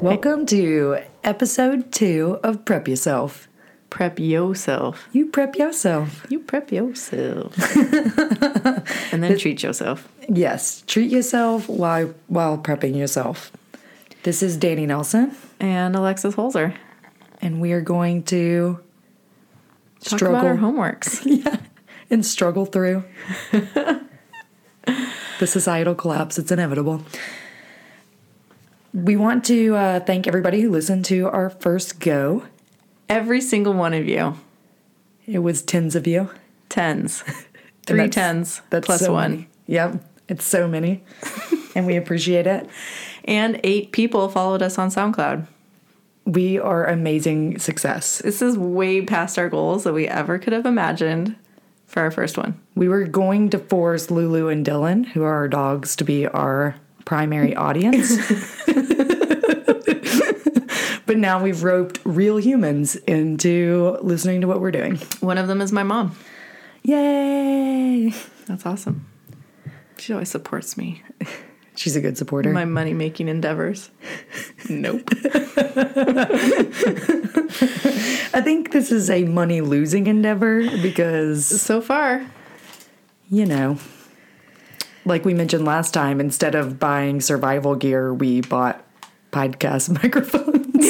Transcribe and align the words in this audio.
Welcome 0.00 0.46
to 0.46 0.98
episode 1.22 1.92
two 1.92 2.38
of 2.42 2.64
Prep 2.64 2.88
Yourself. 2.88 3.48
Prep 3.90 4.18
yourself. 4.18 5.08
You 5.12 5.26
prep 5.26 5.56
yourself. 5.56 6.26
You 6.30 6.40
prep 6.40 6.72
yourself. 6.72 7.54
and 9.12 9.22
then 9.22 9.38
treat 9.38 9.62
yourself. 9.62 10.11
Yes, 10.28 10.82
treat 10.86 11.10
yourself 11.10 11.68
while 11.68 12.14
while 12.28 12.58
prepping 12.58 12.96
yourself. 12.96 13.50
This 14.22 14.42
is 14.42 14.56
Danny 14.56 14.86
Nelson, 14.86 15.34
And 15.58 15.96
Alexis 15.96 16.34
Holzer. 16.36 16.74
and 17.40 17.60
we 17.60 17.72
are 17.72 17.80
going 17.80 18.22
to 18.24 18.78
Talk 20.04 20.22
about 20.22 20.44
our 20.44 20.56
homeworks. 20.56 21.22
yeah, 21.44 21.56
and 22.10 22.24
struggle 22.24 22.66
through 22.66 23.04
the 23.52 25.46
societal 25.46 25.94
collapse. 25.94 26.38
It's 26.38 26.52
inevitable. 26.52 27.04
We 28.94 29.16
want 29.16 29.44
to 29.46 29.74
uh, 29.74 30.00
thank 30.00 30.26
everybody 30.28 30.60
who 30.60 30.70
listened 30.70 31.04
to 31.06 31.28
our 31.28 31.50
first 31.50 31.98
go. 31.98 32.44
Every 33.08 33.40
single 33.40 33.72
one 33.74 33.94
of 33.94 34.06
you. 34.06 34.36
It 35.26 35.38
was 35.40 35.62
tens 35.62 35.96
of 35.96 36.06
you. 36.06 36.30
Tens. 36.68 37.22
Three 37.86 37.98
that's- 37.98 38.14
tens 38.14 38.62
That's 38.70 38.86
plus 38.86 39.00
so 39.00 39.12
one. 39.14 39.30
many. 39.30 39.48
Yep, 39.66 40.04
it's 40.32 40.44
so 40.46 40.66
many, 40.66 41.04
and 41.76 41.86
we 41.86 41.94
appreciate 41.94 42.46
it. 42.46 42.66
And 43.24 43.60
eight 43.62 43.92
people 43.92 44.30
followed 44.30 44.62
us 44.62 44.78
on 44.78 44.88
SoundCloud. 44.88 45.46
We 46.24 46.58
are 46.58 46.86
amazing 46.86 47.58
success. 47.58 48.22
This 48.24 48.40
is 48.40 48.56
way 48.56 49.02
past 49.02 49.38
our 49.38 49.50
goals 49.50 49.84
that 49.84 49.92
we 49.92 50.08
ever 50.08 50.38
could 50.38 50.54
have 50.54 50.64
imagined 50.64 51.36
for 51.86 52.00
our 52.00 52.10
first 52.10 52.38
one. 52.38 52.58
We 52.74 52.88
were 52.88 53.04
going 53.04 53.50
to 53.50 53.58
force 53.58 54.10
Lulu 54.10 54.48
and 54.48 54.64
Dylan, 54.64 55.04
who 55.04 55.22
are 55.22 55.34
our 55.34 55.48
dogs, 55.48 55.94
to 55.96 56.04
be 56.04 56.26
our 56.26 56.76
primary 57.04 57.54
audience. 57.54 58.16
but 61.04 61.18
now 61.18 61.42
we've 61.42 61.62
roped 61.62 62.00
real 62.04 62.38
humans 62.38 62.96
into 62.96 63.98
listening 64.00 64.40
to 64.40 64.46
what 64.46 64.62
we're 64.62 64.70
doing. 64.70 64.96
One 65.20 65.36
of 65.36 65.46
them 65.46 65.60
is 65.60 65.72
my 65.72 65.82
mom. 65.82 66.16
Yay! 66.84 68.14
That's 68.46 68.64
awesome. 68.64 69.11
She 70.02 70.12
always 70.12 70.30
supports 70.30 70.76
me. 70.76 71.00
She's 71.76 71.94
a 71.94 72.00
good 72.00 72.18
supporter. 72.18 72.52
My 72.52 72.64
money 72.64 72.92
making 72.92 73.28
endeavors. 73.28 73.88
Nope. 74.68 75.08
I 78.34 78.40
think 78.42 78.72
this 78.72 78.90
is 78.90 79.08
a 79.08 79.22
money 79.22 79.60
losing 79.60 80.08
endeavor 80.08 80.62
because, 80.82 81.46
so 81.46 81.80
far, 81.80 82.26
you 83.30 83.46
know, 83.46 83.78
like 85.04 85.24
we 85.24 85.34
mentioned 85.34 85.64
last 85.64 85.94
time, 85.94 86.18
instead 86.18 86.56
of 86.56 86.80
buying 86.80 87.20
survival 87.20 87.76
gear, 87.76 88.12
we 88.12 88.40
bought 88.40 88.84
podcast 89.30 89.88
microphones. 90.02 90.82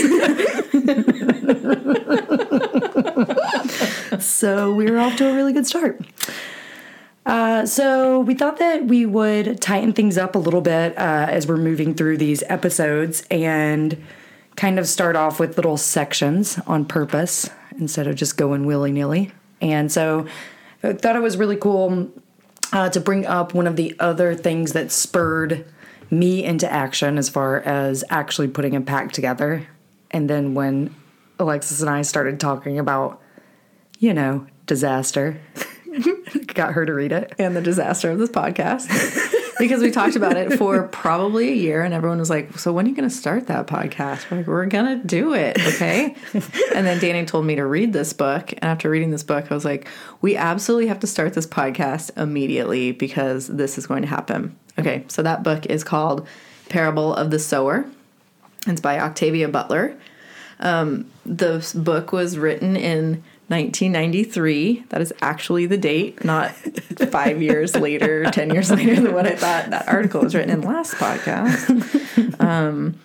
so 4.25 4.73
we're 4.73 4.99
off 4.99 5.17
to 5.17 5.29
a 5.31 5.35
really 5.35 5.53
good 5.53 5.67
start. 5.67 6.01
Uh, 7.25 7.65
so 7.65 8.21
we 8.21 8.35
thought 8.35 8.59
that 8.59 8.87
we 8.87 9.07
would 9.07 9.61
tighten 9.61 9.93
things 9.93 10.19
up 10.19 10.35
a 10.35 10.39
little 10.39 10.61
bit 10.61 10.97
uh, 10.99 11.27
as 11.31 11.47
we're 11.47 11.57
moving 11.57 11.95
through 11.95 12.17
these 12.19 12.43
episodes 12.49 13.25
and 13.31 14.03
kind 14.57 14.79
of 14.79 14.89
start 14.89 15.17
off 15.17 15.39
with 15.39 15.57
little 15.57 15.77
sections 15.77 16.59
on 16.67 16.85
purpose 16.85 17.49
instead 17.79 18.07
of 18.07 18.17
just 18.17 18.37
going 18.37 18.67
willy 18.67 18.93
nilly. 18.93 19.31
And 19.61 19.91
so 19.91 20.27
I 20.83 20.93
thought 20.95 21.17
it 21.17 21.23
was 21.23 21.37
really 21.37 21.57
cool 21.57 22.11
uh, 22.73 22.91
to 22.91 23.01
bring 23.01 23.27
up 23.27 23.55
one 23.55 23.67
of 23.67 23.77
the 23.77 23.95
other 24.01 24.35
things 24.35 24.73
that 24.73 24.91
spurred 24.91 25.65
me 26.11 26.45
into 26.45 26.71
action 26.71 27.17
as 27.17 27.29
far 27.29 27.61
as 27.61 28.05
actually 28.11 28.49
putting 28.49 28.75
a 28.75 28.81
pack 28.81 29.13
together. 29.13 29.67
And 30.11 30.29
then 30.29 30.55
when 30.55 30.95
Alexis 31.39 31.81
and 31.81 31.89
I 31.89 32.03
started 32.03 32.41
talking 32.41 32.79
about, 32.79 33.21
you 33.99 34.13
know, 34.13 34.47
disaster, 34.67 35.41
got 36.55 36.73
her 36.75 36.87
to 36.87 36.93
read 36.93 37.13
it. 37.13 37.35
and 37.39 37.57
the 37.57 37.63
disaster 37.63 38.11
of 38.11 38.19
this 38.19 38.31
podcast. 38.31 38.89
Because 39.59 39.81
we 39.81 39.93
talked 39.93 40.17
about 40.17 40.37
it 40.37 40.55
for 40.55 40.89
probably 40.89 41.51
a 41.51 41.55
year 41.55 41.85
and 41.85 41.95
everyone 41.95 42.19
was 42.19 42.31
like 42.31 42.59
so 42.59 42.73
when 42.73 42.85
are 42.85 42.89
you 42.89 42.97
going 42.97 43.09
to 43.09 43.15
start 43.15 43.47
that 43.47 43.69
podcast? 43.69 44.29
We're 44.29 44.39
like 44.39 44.47
we're 44.49 44.67
going 44.67 45.01
to 45.01 45.07
do 45.07 45.35
it 45.35 45.57
okay? 45.75 46.17
And 46.75 46.85
then 46.85 46.99
danny 46.99 47.25
told 47.27 47.45
me 47.45 47.55
to 47.55 47.65
read 47.65 47.93
this 47.93 48.13
book. 48.13 48.51
And 48.53 48.65
after 48.65 48.91
reading 48.91 49.11
this 49.11 49.23
book 49.23 49.53
i 49.53 49.55
was 49.55 49.65
like 49.65 49.87
we 50.21 50.35
absolutely 50.37 50.89
have 50.89 50.99
to 51.01 51.07
start 51.07 51.35
this 51.35 51.47
podcast 51.47 52.11
immediately 52.21 52.91
because 52.91 53.47
this 53.47 53.79
is 53.79 53.87
going 53.87 54.03
to 54.03 54.09
happen. 54.09 54.57
Okay 54.81 55.05
so 55.07 55.23
that 55.23 55.45
book 55.45 55.67
is 55.67 55.85
called 55.85 56.27
parable 56.69 57.15
of 57.15 57.31
the 57.31 57.39
sower. 57.39 57.85
It's 58.67 58.81
by 58.81 58.99
octavia 58.99 59.47
butler. 59.47 59.97
Um, 60.59 61.09
the 61.25 61.71
book 61.77 62.11
was 62.11 62.37
written 62.37 62.75
in 62.75 63.23
1993. 63.49 64.85
That 64.89 65.01
is 65.01 65.13
actually 65.21 65.67
the 65.67 65.77
date, 65.77 66.25
not 66.25 66.53
five 67.11 67.43
years 67.43 67.77
later, 67.77 68.25
10 68.31 68.51
years 68.51 68.71
later 68.71 68.95
than 68.97 69.13
what 69.13 69.27
I 69.27 69.37
thought 69.37 69.71
that 69.71 69.89
article 69.89 70.23
was 70.23 70.35
written 70.35 70.51
in 70.51 70.63
last 70.63 70.95
podcast. 70.95 71.99
Um, 72.39 73.01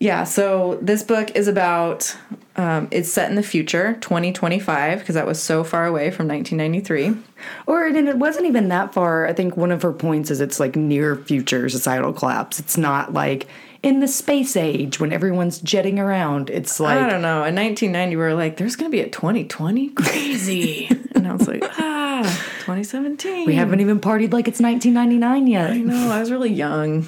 yeah, 0.00 0.24
so 0.24 0.78
this 0.80 1.02
book 1.02 1.36
is 1.36 1.46
about, 1.46 2.16
um, 2.56 2.88
it's 2.90 3.12
set 3.12 3.28
in 3.28 3.36
the 3.36 3.42
future, 3.42 3.98
2025, 4.00 4.98
because 4.98 5.14
that 5.14 5.26
was 5.26 5.42
so 5.42 5.62
far 5.62 5.84
away 5.84 6.10
from 6.10 6.26
1993. 6.26 7.22
Or 7.66 7.86
and 7.86 8.08
it 8.08 8.16
wasn't 8.16 8.46
even 8.46 8.68
that 8.68 8.94
far. 8.94 9.26
I 9.26 9.34
think 9.34 9.58
one 9.58 9.70
of 9.70 9.82
her 9.82 9.92
points 9.92 10.30
is 10.30 10.40
it's 10.40 10.58
like 10.58 10.74
near 10.74 11.16
future 11.16 11.68
societal 11.68 12.14
collapse. 12.14 12.58
It's 12.58 12.78
not 12.78 13.12
like 13.12 13.46
in 13.82 14.00
the 14.00 14.08
space 14.08 14.56
age 14.56 15.00
when 15.00 15.12
everyone's 15.12 15.60
jetting 15.60 15.98
around. 15.98 16.50
It's 16.50 16.80
like 16.80 16.98
I 16.98 17.08
don't 17.08 17.22
know. 17.22 17.44
In 17.44 17.54
1990, 17.54 18.16
we 18.16 18.22
were 18.22 18.34
like, 18.34 18.56
there's 18.56 18.76
going 18.76 18.90
to 18.90 18.94
be 18.94 19.00
a 19.00 19.08
2020? 19.08 19.88
Crazy. 19.94 20.86
and 21.14 21.26
I 21.26 21.32
was 21.32 21.48
like, 21.48 21.62
ah, 21.64 22.22
2017. 22.60 23.46
we 23.46 23.54
haven't 23.54 23.80
even 23.80 24.00
partied 24.00 24.32
like 24.32 24.48
it's 24.48 24.60
1999 24.60 25.46
yet. 25.46 25.70
I 25.70 25.78
know, 25.78 26.10
I 26.10 26.20
was 26.20 26.30
really 26.30 26.52
young. 26.52 27.06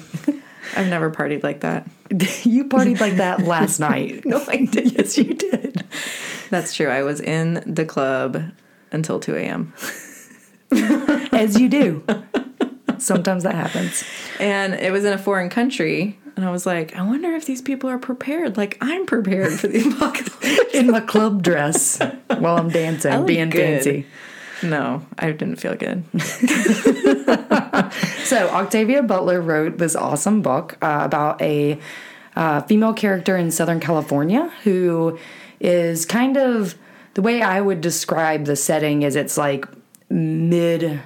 I've 0.75 0.87
never 0.87 1.11
partied 1.11 1.43
like 1.43 1.59
that. 1.61 1.87
you 2.43 2.65
partied 2.65 2.99
like 2.99 3.17
that 3.17 3.41
last 3.41 3.79
night. 3.79 4.25
No, 4.33 4.43
I 4.47 4.65
did. 4.65 4.93
Yes, 4.97 5.17
you 5.17 5.33
did. 5.33 5.83
That's 6.49 6.73
true. 6.73 6.87
I 6.87 7.03
was 7.03 7.19
in 7.19 7.63
the 7.71 7.85
club 7.85 8.51
until 8.91 9.19
2 9.19 9.35
a.m. 9.35 9.73
As 10.71 11.59
you 11.59 11.69
do. 11.69 12.03
Sometimes 13.03 13.43
that 13.43 13.55
happens. 13.55 14.03
And 14.39 14.73
it 14.73 14.91
was 14.91 15.05
in 15.05 15.13
a 15.13 15.17
foreign 15.17 15.49
country. 15.49 16.17
And 16.35 16.45
I 16.45 16.51
was 16.51 16.65
like, 16.65 16.95
I 16.95 17.03
wonder 17.03 17.31
if 17.33 17.45
these 17.45 17.61
people 17.61 17.89
are 17.89 17.99
prepared. 17.99 18.57
Like, 18.57 18.77
I'm 18.81 19.05
prepared 19.05 19.53
for 19.53 19.67
the 19.67 19.81
apocalypse. 19.95 20.73
In 20.73 20.89
my 20.89 21.01
club 21.01 21.43
dress 21.43 21.99
while 22.27 22.57
I'm 22.57 22.69
dancing, 22.69 23.25
being 23.25 23.49
good. 23.51 23.83
fancy. 23.83 24.05
no, 24.63 25.05
I 25.19 25.31
didn't 25.31 25.57
feel 25.57 25.75
good. 25.75 26.03
So, 28.23 28.49
Octavia 28.49 29.03
Butler 29.03 29.41
wrote 29.41 29.77
this 29.77 29.95
awesome 29.95 30.41
book 30.41 30.77
uh, 30.81 31.01
about 31.03 31.41
a 31.41 31.77
uh, 32.35 32.61
female 32.63 32.93
character 32.93 33.37
in 33.37 33.51
Southern 33.51 33.79
California 33.79 34.51
who 34.63 35.19
is 35.59 36.05
kind 36.05 36.37
of 36.37 36.75
the 37.13 37.21
way 37.21 37.41
I 37.41 37.61
would 37.61 37.81
describe 37.81 38.45
the 38.45 38.55
setting 38.55 39.03
is 39.03 39.15
it's 39.15 39.37
like 39.37 39.65
mid 40.09 41.01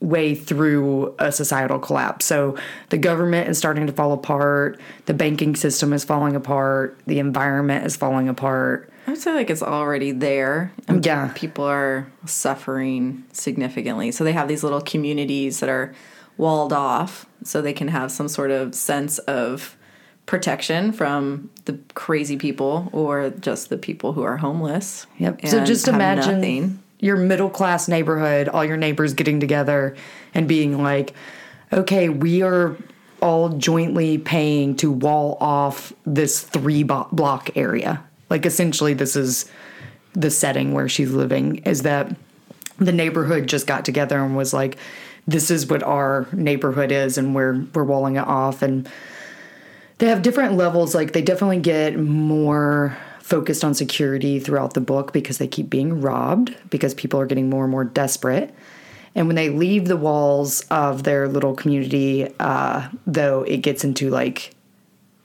way 0.00 0.34
through 0.34 1.14
a 1.18 1.30
societal 1.30 1.78
collapse. 1.78 2.24
So 2.24 2.56
the 2.88 2.98
government 2.98 3.48
is 3.48 3.58
starting 3.58 3.86
to 3.86 3.92
fall 3.92 4.12
apart, 4.12 4.80
the 5.06 5.14
banking 5.14 5.54
system 5.54 5.92
is 5.92 6.04
falling 6.04 6.34
apart, 6.34 6.98
the 7.06 7.18
environment 7.18 7.84
is 7.84 7.96
falling 7.96 8.28
apart. 8.28 8.90
I 9.06 9.12
would 9.12 9.20
say 9.20 9.32
like 9.34 9.50
it's 9.50 9.62
already 9.62 10.12
there. 10.12 10.72
And 10.88 11.04
Yeah. 11.04 11.32
People 11.34 11.64
are 11.64 12.10
suffering 12.24 13.24
significantly. 13.32 14.10
So 14.10 14.24
they 14.24 14.32
have 14.32 14.48
these 14.48 14.62
little 14.62 14.80
communities 14.80 15.60
that 15.60 15.68
are 15.68 15.92
walled 16.36 16.72
off 16.72 17.26
so 17.44 17.60
they 17.60 17.72
can 17.72 17.88
have 17.88 18.10
some 18.10 18.28
sort 18.28 18.50
of 18.50 18.74
sense 18.74 19.18
of 19.18 19.76
protection 20.24 20.92
from 20.92 21.50
the 21.64 21.78
crazy 21.94 22.36
people 22.36 22.88
or 22.92 23.30
just 23.30 23.68
the 23.68 23.76
people 23.76 24.12
who 24.12 24.22
are 24.22 24.36
homeless. 24.38 25.06
Yep. 25.18 25.46
So 25.46 25.64
just 25.64 25.88
imagine 25.88 26.36
nothing. 26.36 26.82
Your 27.00 27.16
middle 27.16 27.50
class 27.50 27.88
neighborhood, 27.88 28.48
all 28.48 28.64
your 28.64 28.76
neighbors 28.76 29.14
getting 29.14 29.40
together 29.40 29.96
and 30.34 30.46
being 30.46 30.82
like, 30.82 31.14
okay, 31.72 32.08
we 32.08 32.42
are 32.42 32.76
all 33.22 33.50
jointly 33.50 34.18
paying 34.18 34.76
to 34.76 34.90
wall 34.90 35.36
off 35.40 35.92
this 36.06 36.42
three 36.42 36.82
block 36.82 37.56
area. 37.56 38.02
Like 38.28 38.46
essentially, 38.46 38.94
this 38.94 39.16
is 39.16 39.50
the 40.12 40.30
setting 40.30 40.72
where 40.72 40.88
she's 40.88 41.10
living 41.10 41.56
is 41.58 41.82
that 41.82 42.14
the 42.78 42.92
neighborhood 42.92 43.46
just 43.46 43.66
got 43.66 43.84
together 43.84 44.18
and 44.18 44.36
was 44.36 44.52
like, 44.52 44.76
this 45.26 45.50
is 45.50 45.66
what 45.66 45.82
our 45.82 46.26
neighborhood 46.32 46.90
is 46.90 47.18
and 47.18 47.34
we're 47.34 47.64
we're 47.74 47.84
walling 47.84 48.16
it 48.16 48.26
off 48.26 48.62
and 48.62 48.88
they 49.98 50.06
have 50.06 50.22
different 50.22 50.54
levels 50.54 50.94
like 50.94 51.12
they 51.12 51.20
definitely 51.22 51.60
get 51.60 51.98
more 51.98 52.96
focused 53.30 53.64
on 53.64 53.72
security 53.74 54.38
throughout 54.40 54.74
the 54.74 54.80
book 54.80 55.12
because 55.12 55.38
they 55.38 55.46
keep 55.46 55.70
being 55.70 56.00
robbed 56.00 56.54
because 56.68 56.92
people 56.94 57.18
are 57.20 57.26
getting 57.26 57.48
more 57.48 57.64
and 57.64 57.70
more 57.70 57.84
desperate. 57.84 58.52
And 59.14 59.26
when 59.28 59.36
they 59.36 59.48
leave 59.50 59.86
the 59.86 59.96
walls 59.96 60.60
of 60.70 61.04
their 61.04 61.28
little 61.28 61.54
community 61.54 62.28
uh, 62.40 62.88
though 63.06 63.42
it 63.44 63.58
gets 63.58 63.84
into 63.84 64.10
like 64.10 64.50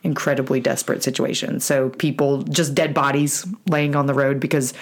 incredibly 0.03 0.59
desperate 0.59 1.01
situations. 1.03 1.65
So 1.65 1.89
people 1.89 2.43
just 2.43 2.75
dead 2.75 2.93
bodies 2.93 3.45
laying 3.67 3.95
on 3.95 4.05
the 4.05 4.13
road 4.13 4.39
because 4.39 4.73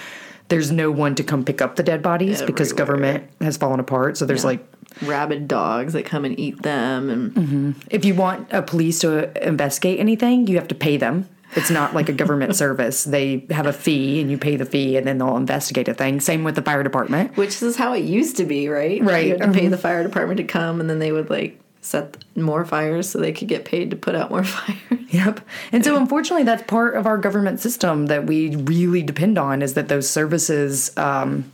there's 0.48 0.70
no 0.70 0.90
one 0.90 1.14
to 1.14 1.24
come 1.24 1.42
pick 1.44 1.62
up 1.62 1.76
the 1.76 1.82
dead 1.82 2.02
bodies 2.02 2.42
because 2.42 2.74
government 2.74 3.24
has 3.40 3.56
fallen 3.56 3.80
apart. 3.80 4.18
So 4.18 4.26
there's 4.26 4.42
Yeah. 4.44 4.48
like 4.50 4.66
Rabid 5.02 5.48
dogs 5.48 5.94
that 5.94 6.04
come 6.04 6.24
and 6.24 6.38
eat 6.38 6.62
them, 6.62 7.10
and 7.10 7.74
if 7.90 8.04
you 8.04 8.14
want 8.14 8.46
a 8.52 8.62
police 8.62 9.00
to 9.00 9.10
investigate 9.44 9.98
anything, 9.98 10.46
you 10.46 10.56
have 10.56 10.68
to 10.68 10.74
pay 10.76 10.96
them. 10.98 11.26
It's 11.56 11.70
not 11.70 11.94
like 11.94 12.08
a 12.08 12.12
government 12.12 12.56
service. 12.64 13.04
They 13.04 13.46
have 13.50 13.66
a 13.66 13.72
fee 13.72 14.20
and 14.20 14.30
you 14.30 14.38
pay 14.38 14.56
the 14.56 14.64
fee 14.64 14.96
and 14.96 15.06
then 15.06 15.18
they'll 15.18 15.36
investigate 15.36 15.88
a 15.88 15.94
thing. 15.94 16.20
Same 16.20 16.44
with 16.44 16.54
the 16.54 16.62
fire 16.62 16.82
department. 16.82 17.36
which 17.36 17.62
is 17.62 17.76
how 17.76 17.92
it 17.92 18.04
used 18.04 18.36
to 18.38 18.44
be, 18.44 18.68
right? 18.68 19.02
Right, 19.02 19.26
You 19.26 19.30
had 19.32 19.42
to 19.42 19.52
pay 19.52 19.66
mhm. 19.66 19.70
the 19.70 19.78
fire 19.78 20.02
department 20.02 20.38
to 20.38 20.44
come, 20.44 20.80
and 20.80 20.88
then 20.88 20.98
they 20.98 21.12
would 21.12 21.30
like 21.30 21.60
set 21.80 22.24
more 22.34 22.64
fires 22.64 23.10
so 23.10 23.18
they 23.18 23.32
could 23.32 23.48
get 23.48 23.64
paid 23.64 23.90
to 23.90 23.96
put 23.96 24.14
out 24.14 24.30
more 24.30 24.42
fires. 24.56 24.78
Yep. 25.10 25.40
And 25.70 25.84
so 25.84 25.96
unfortunately 25.96 26.44
that's 26.44 26.62
part 26.64 26.96
of 26.96 27.06
our 27.06 27.18
government 27.18 27.60
system 27.60 28.06
that 28.06 28.26
we 28.26 28.56
really 28.56 29.02
depend 29.02 29.38
on 29.38 29.62
is 29.62 29.74
that 29.74 29.88
those 29.88 30.08
services 30.08 30.96
um, 30.96 31.52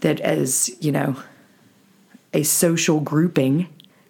that 0.00 0.20
as, 0.20 0.70
you 0.80 0.92
know, 0.92 1.16
a 2.34 2.42
social 2.42 3.00
grouping 3.00 3.68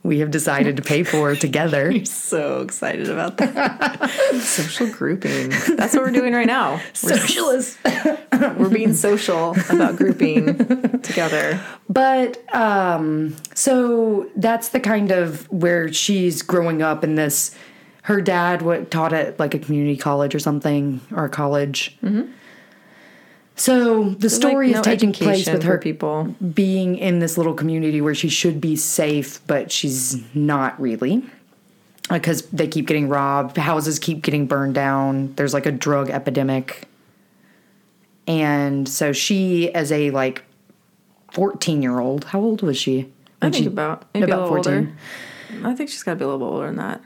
we 0.09 0.21
have 0.21 0.31
decided 0.31 0.75
to 0.79 0.83
pay 0.83 1.05
for 1.05 1.37
together. 1.37 1.91
You're 1.93 2.07
so 2.07 2.63
excited 2.63 3.11
about 3.11 3.37
that. 3.37 4.11
Social 4.41 4.89
grouping. 4.89 5.51
That's 5.77 5.95
what 5.95 6.03
we're 6.03 6.11
doing 6.11 6.33
right 6.33 6.47
now. 6.47 6.81
We're, 7.03 7.19
Socialist. 7.19 7.79
we're 8.33 8.71
being 8.71 8.95
social 8.95 9.55
about 9.69 9.97
grouping 9.97 10.57
together. 11.01 11.61
But 11.91 12.43
um, 12.55 13.37
so 13.55 14.31
that's 14.35 14.71
the 14.71 14.81
kind 14.81 15.13
of 15.13 15.51
where 15.53 15.93
she's 15.93 16.41
growing 16.41 16.81
up 16.81 17.05
in 17.05 17.15
this. 17.15 17.55
Her 18.03 18.23
dad 18.23 18.63
what 18.63 18.91
taught 18.91 19.13
at 19.13 19.39
like 19.39 19.53
a 19.53 19.59
community 19.59 19.99
college 19.99 20.35
or 20.35 20.39
something 20.39 21.03
or 21.15 21.27
a 21.27 21.29
college. 21.29 21.99
So 23.59 24.11
the 24.11 24.31
story 24.31 24.69
Like, 24.69 24.75
no 24.75 24.81
is 24.81 24.85
taking 24.87 25.13
place 25.13 25.49
with 25.51 25.65
her 25.65 25.79
people. 25.79 26.35
being 26.55 26.97
in 26.97 27.19
this 27.19 27.37
little 27.37 27.55
community 27.55 28.01
where 28.01 28.15
she 28.15 28.29
should 28.29 28.61
be 28.61 28.77
safe, 28.77 29.41
but 29.49 29.73
she's 29.73 30.23
not 30.35 30.81
really. 30.81 31.25
Uh, 32.09 32.15
because 32.15 32.43
they 32.53 32.67
keep 32.69 32.87
getting 32.87 33.09
robbed, 33.09 33.57
houses 33.59 33.99
keep 33.99 34.23
getting 34.23 34.47
burned 34.47 34.75
down. 34.75 35.35
There's 35.35 35.53
like 35.53 35.67
a 35.67 35.73
drug 35.73 36.09
epidemic. 36.09 36.89
And 38.27 38.89
so 38.89 39.13
she, 39.13 39.73
as 39.75 39.91
a 39.91 40.11
like 40.11 40.45
14 41.33 41.83
year 41.83 41.99
old, 41.99 42.25
how 42.27 42.41
old 42.41 42.63
was 42.63 42.79
she? 42.79 43.13
I 43.43 43.51
think 43.51 43.65
she- 43.65 43.67
about 43.67 44.05
maybe 44.15 44.25
about 44.25 44.39
a 44.41 44.43
little 44.43 44.57
older. 44.59 44.93
I 45.65 45.75
think 45.75 45.91
she's 45.91 46.03
got 46.03 46.13
to 46.13 46.17
be 46.17 46.25
a 46.25 46.29
little 46.29 46.39
bit 46.47 46.53
older 46.53 46.67
than 46.69 46.77
that. 46.77 47.03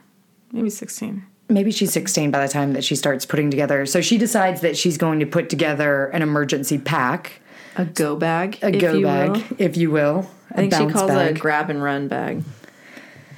Maybe 0.53 0.69
16. 0.69 1.25
Maybe 1.49 1.71
she's 1.71 1.93
16 1.93 2.31
by 2.31 2.45
the 2.47 2.53
time 2.53 2.73
that 2.73 2.85
she 2.85 2.97
starts 2.97 3.27
putting 3.27 3.51
together. 3.51 3.87
So 3.87 4.01
she 4.01 4.19
decides 4.19 4.61
that 4.63 4.77
she's 4.77 4.97
going 4.99 5.21
to 5.21 5.27
put 5.27 5.49
together 5.51 6.07
an 6.07 6.23
emergency 6.23 6.79
pack, 6.79 7.41
A 7.77 7.85
go 7.85 8.17
bag. 8.17 8.59
a 8.63 8.71
go 8.73 9.03
bag, 9.03 9.31
will. 9.33 9.45
if 9.59 9.77
you 9.77 9.91
will. 9.91 10.31
I 10.51 10.57
think 10.57 10.75
she 10.75 10.87
calls 10.87 11.11
it 11.11 11.31
a 11.31 11.39
grab 11.39 11.71
and 11.71 11.83
run 11.83 12.09
bag, 12.09 12.43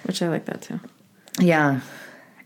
which 0.05 0.21
I 0.23 0.29
like 0.29 0.47
that 0.47 0.63
too. 0.63 0.81
Yeah. 1.39 1.81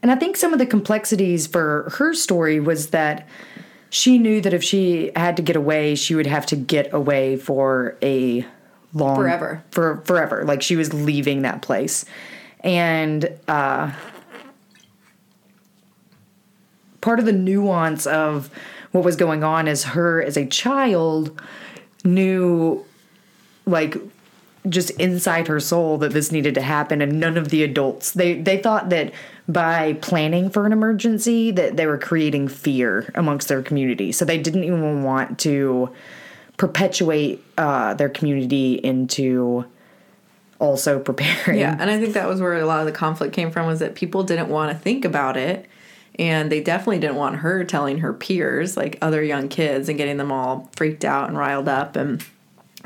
And 0.02 0.12
I 0.12 0.14
think 0.16 0.36
some 0.36 0.52
of 0.52 0.58
the 0.58 0.66
complexities 0.66 1.46
for 1.46 1.92
her 1.98 2.14
story 2.14 2.60
was 2.60 2.90
that 2.90 3.26
she 3.90 4.18
knew 4.18 4.40
that 4.42 4.52
if 4.52 4.62
she 4.62 5.10
had 5.16 5.36
to 5.38 5.42
get 5.42 5.56
away, 5.56 5.94
she 5.94 6.14
would 6.14 6.26
have 6.26 6.46
to 6.46 6.56
get 6.56 6.92
away 6.92 7.36
for 7.36 7.96
a 8.02 8.46
long 8.94 9.16
Forever. 9.16 9.64
For 9.70 9.96
forever. 10.04 10.44
Like 10.44 10.62
she 10.62 10.76
was 10.76 10.92
leaving 10.94 11.42
that 11.42 11.62
place. 11.62 12.04
And 12.60 13.30
uh 13.48 13.92
part 17.00 17.18
of 17.18 17.24
the 17.24 17.32
nuance 17.32 18.06
of 18.06 18.50
what 18.92 19.04
was 19.04 19.16
going 19.16 19.44
on 19.44 19.68
is 19.68 19.84
her 19.84 20.22
as 20.22 20.36
a 20.36 20.46
child 20.46 21.40
knew 22.04 22.84
like 23.66 23.96
just 24.68 24.90
inside 24.92 25.46
her 25.46 25.60
soul 25.60 25.98
that 25.98 26.12
this 26.12 26.32
needed 26.32 26.54
to 26.54 26.60
happen 26.60 27.00
and 27.00 27.20
none 27.20 27.36
of 27.36 27.48
the 27.48 27.62
adults 27.62 28.12
they 28.12 28.34
they 28.34 28.58
thought 28.58 28.90
that 28.90 29.12
by 29.48 29.94
planning 29.94 30.50
for 30.50 30.66
an 30.66 30.72
emergency 30.72 31.50
that 31.50 31.76
they 31.76 31.86
were 31.86 31.98
creating 31.98 32.48
fear 32.48 33.10
amongst 33.14 33.48
their 33.48 33.62
community 33.62 34.12
so 34.12 34.24
they 34.24 34.38
didn't 34.38 34.64
even 34.64 35.02
want 35.02 35.38
to 35.38 35.90
perpetuate 36.56 37.42
uh, 37.56 37.94
their 37.94 38.08
community 38.08 38.74
into 38.74 39.64
also 40.58 40.98
preparing 40.98 41.60
Yeah, 41.60 41.76
and 41.78 41.90
I 41.90 41.98
think 41.98 42.14
that 42.14 42.28
was 42.28 42.40
where 42.40 42.54
a 42.54 42.66
lot 42.66 42.80
of 42.80 42.86
the 42.86 42.92
conflict 42.92 43.32
came 43.32 43.50
from 43.50 43.66
was 43.66 43.78
that 43.78 43.94
people 43.94 44.24
didn't 44.24 44.48
want 44.48 44.72
to 44.72 44.78
think 44.78 45.04
about 45.04 45.36
it. 45.36 45.66
And 46.18 46.50
they 46.50 46.60
definitely 46.60 46.98
didn't 46.98 47.16
want 47.16 47.36
her 47.36 47.62
telling 47.64 47.98
her 47.98 48.12
peers, 48.12 48.76
like 48.76 48.98
other 49.00 49.22
young 49.22 49.48
kids, 49.48 49.88
and 49.88 49.96
getting 49.96 50.16
them 50.16 50.32
all 50.32 50.68
freaked 50.76 51.04
out 51.04 51.28
and 51.28 51.38
riled 51.38 51.68
up. 51.68 51.94
And 51.94 52.24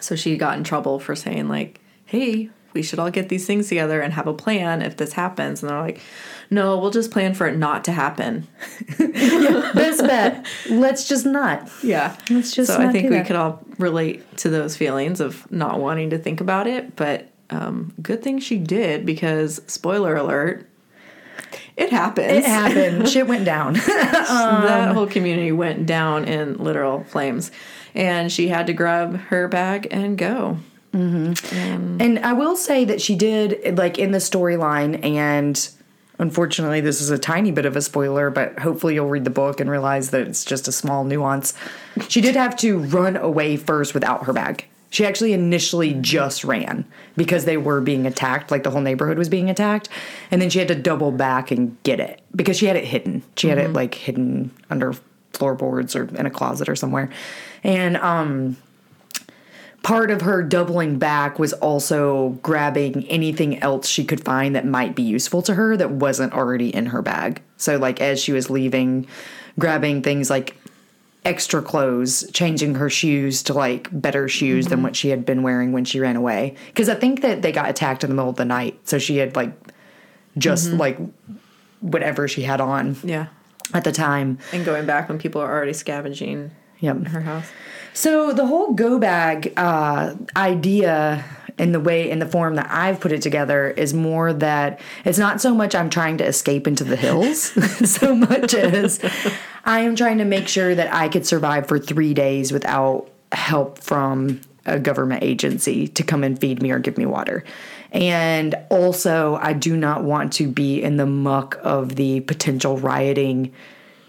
so 0.01 0.17
she 0.17 0.37
got 0.37 0.59
in 0.59 0.65
trouble 0.65 0.99
for 0.99 1.17
saying, 1.17 1.49
like, 1.49 1.81
hey, 2.05 2.51
we 2.75 2.83
should 2.83 2.99
all 2.99 3.11
get 3.11 3.29
these 3.29 3.47
things 3.47 3.69
together 3.69 4.01
and 4.01 4.13
have 4.13 4.27
a 4.27 4.35
plan 4.35 4.83
if 4.83 4.97
this 4.97 5.13
happens. 5.13 5.63
And 5.63 5.71
they're 5.71 5.81
like, 5.81 6.01
no, 6.51 6.79
we'll 6.79 6.91
just 6.91 7.11
plan 7.11 7.35
for 7.35 7.47
it 7.47 7.57
not 7.57 7.85
to 7.85 7.93
happen. 7.93 8.47
best 8.99 10.01
bet 10.01 10.47
let's 10.69 11.09
just 11.09 11.25
not 11.25 11.71
Yeah. 11.83 12.17
Let's 12.31 12.55
just 12.55 12.73
so 12.73 12.79
I 12.79 12.93
think 12.93 13.11
we 13.11 13.17
that. 13.17 13.27
could 13.27 13.37
all 13.37 13.65
relate 13.79 14.37
to 14.39 14.51
those 14.51 14.77
feelings 14.77 15.21
of 15.21 15.51
not 15.51 15.81
wanting 15.81 16.11
to 16.11 16.19
think 16.19 16.41
about 16.41 16.67
it. 16.67 16.95
But 16.97 17.29
um, 17.51 17.93
good 18.01 18.23
thing 18.23 18.39
she 18.39 18.59
did 18.59 19.05
because, 19.05 19.61
spoiler 19.67 20.17
alert, 20.17 20.69
it 21.77 21.91
happens. 21.91 22.33
it 22.33 22.45
happened 22.45 23.09
shit 23.09 23.27
went 23.27 23.45
down 23.45 23.75
that 23.87 24.31
um, 24.31 24.95
whole 24.95 25.07
community 25.07 25.53
went 25.53 25.87
down 25.87 26.25
in 26.25 26.59
literal 26.59 27.05
flames. 27.05 27.51
And 27.95 28.33
she 28.33 28.49
had 28.49 28.67
to 28.69 28.73
grab 28.73 29.17
her 29.17 29.49
bag 29.49 29.89
and 29.91 30.17
go. 30.17 30.59
Mm-hmm. 30.95 32.01
And 32.01 32.19
I 32.19 32.33
will 32.33 32.57
say 32.57 32.85
that 32.85 33.01
she 33.01 33.15
did, 33.15 33.77
like 33.79 33.99
in 33.99 34.13
the 34.13 34.19
storyline, 34.19 35.03
and 35.05 35.69
unfortunately, 36.19 36.81
this 36.81 37.01
is 37.01 37.11
a 37.11 37.19
tiny 37.19 37.51
bit 37.51 37.67
of 37.67 37.77
a 37.77 37.83
spoiler, 37.83 38.31
but 38.31 38.59
hopefully 38.59 38.95
you'll 38.95 39.09
read 39.09 39.25
the 39.25 39.31
book 39.31 39.61
and 39.61 39.71
realize 39.71 40.11
that 40.11 40.27
it's 40.27 40.45
just 40.45 40.69
a 40.69 40.73
small 40.73 41.05
nuance. 41.05 41.55
She 42.09 42.21
did 42.21 42.37
have 42.37 42.57
to 42.59 42.79
run 42.79 43.17
away 43.17 43.57
first 43.57 43.95
without 43.95 44.25
her 44.25 44.33
bag. 44.33 44.67
She 44.93 45.07
actually 45.07 45.33
initially 45.33 45.95
just 45.95 46.45
ran 46.45 46.85
because 47.17 47.47
they 47.47 47.57
were 47.57 47.81
being 47.81 48.05
attacked, 48.07 48.51
like 48.51 48.63
the 48.63 48.71
whole 48.71 48.83
neighborhood 48.83 49.17
was 49.17 49.31
being 49.31 49.49
attacked. 49.49 49.89
And 50.31 50.43
then 50.43 50.51
she 50.51 50.59
had 50.59 50.69
to 50.69 50.75
double 50.75 51.11
back 51.11 51.51
and 51.51 51.83
get 51.83 51.99
it 51.99 52.21
because 52.37 52.59
she 52.59 52.67
had 52.67 52.77
it 52.77 52.85
hidden. 52.85 53.23
She 53.39 53.49
had 53.49 53.57
it 53.57 53.73
like 53.73 53.95
hidden 53.95 54.51
under 54.69 54.93
floorboards 55.33 55.97
or 55.97 56.15
in 56.15 56.27
a 56.27 56.31
closet 56.31 56.69
or 56.69 56.77
somewhere. 56.77 57.09
And, 57.65 57.97
um, 57.97 58.59
part 59.83 60.11
of 60.11 60.21
her 60.21 60.43
doubling 60.43 60.99
back 60.99 61.39
was 61.39 61.55
also 61.55 62.39
grabbing 62.43 63.07
anything 63.09 63.63
else 63.63 63.89
she 63.89 64.05
could 64.05 64.23
find 64.23 64.55
that 64.55 64.67
might 64.67 64.95
be 64.95 65.03
useful 65.03 65.41
to 65.41 65.55
her 65.55 65.75
that 65.75 65.91
wasn't 65.91 66.35
already 66.35 66.69
in 66.69 66.85
her 66.85 67.01
bag. 67.01 67.41
So, 67.57 67.79
like, 67.79 68.03
as 68.03 68.23
she 68.23 68.33
was 68.33 68.51
leaving, 68.51 69.07
grabbing 69.59 70.03
things 70.03 70.29
like 70.29 70.55
extra 71.25 71.63
clothes, 71.63 72.29
changing 72.33 72.75
her 72.75 72.91
shoes 72.91 73.43
to 73.45 73.55
like 73.55 73.89
better 73.93 74.29
shoes 74.29 74.67
than 74.67 74.83
what 74.83 74.97
she 74.97 75.09
had 75.11 75.25
been 75.25 75.43
wearing 75.43 75.73
when 75.73 75.85
she 75.85 76.01
ran 76.01 76.17
away. 76.17 76.57
Because 76.67 76.89
I 76.89 76.95
think 76.97 77.23
that 77.23 77.43
they 77.43 77.53
got 77.53 77.71
attacked 77.71 78.03
in 78.03 78.11
the 78.11 78.17
middle 78.17 78.31
of 78.31 78.37
the 78.37 78.45
night. 78.45 78.79
So 78.89 78.99
she 78.99 79.19
had 79.19 79.37
like 79.37 79.53
just 80.37 80.73
like 80.73 80.99
whatever 81.81 82.27
she 82.27 82.43
had 82.43 82.61
on 82.61 82.97
Yeah. 83.05 83.27
at 83.73 83.85
the 83.85 83.93
time. 83.93 84.39
And 84.53 84.65
going 84.65 84.85
back 84.87 85.09
when 85.09 85.19
people 85.19 85.41
are 85.41 85.51
already 85.51 85.73
scavenging 85.75 86.51
Yep. 86.81 87.07
her 87.09 87.21
house. 87.21 87.47
So 87.95 88.33
the 88.33 88.47
whole 88.47 88.73
go 88.73 88.99
bag 88.99 89.53
uh, 89.57 90.15
idea 90.37 91.25
in 91.59 91.73
the 91.73 91.81
way 91.81 92.11
in 92.11 92.19
the 92.19 92.27
form 92.27 92.57
that 92.57 92.69
I've 92.71 93.01
put 93.01 93.13
it 93.13 93.23
together 93.23 93.71
is 93.71 93.93
more 93.95 94.33
that 94.33 94.81
it's 95.05 95.19
not 95.19 95.41
so 95.41 95.55
much 95.55 95.75
I'm 95.75 95.91
trying 95.91 96.19
to 96.19 96.25
escape 96.25 96.67
into 96.67 96.85
the 96.85 96.97
hills 96.97 97.39
so 97.91 98.15
much 98.15 98.55
as 98.55 99.01
I 99.65 99.81
am 99.81 99.97
trying 99.97 100.19
to 100.19 100.25
make 100.25 100.49
sure 100.49 100.75
that 100.75 100.93
I 100.93 101.09
could 101.09 101.27
survive 101.27 101.67
for 101.67 101.79
three 101.79 102.15
days 102.15 102.53
without 102.53 103.09
help 103.33 103.79
from 103.79 104.41
a 104.67 104.79
government 104.79 105.23
agency 105.23 105.89
to 105.89 106.03
come 106.03 106.23
and 106.25 106.39
feed 106.41 106.63
me 106.63 106.71
or 106.71 106.79
give 106.79 106.97
me 106.97 107.07
water. 107.07 107.45
And 107.91 108.55
also, 108.71 109.39
I 109.41 109.53
do 109.53 109.77
not 109.77 110.05
want 110.05 110.33
to 110.35 110.49
be 110.49 110.83
in 110.83 110.97
the 110.97 111.07
muck 111.07 111.59
of 111.63 111.97
the 111.97 112.21
potential 112.21 112.79
rioting 112.79 113.53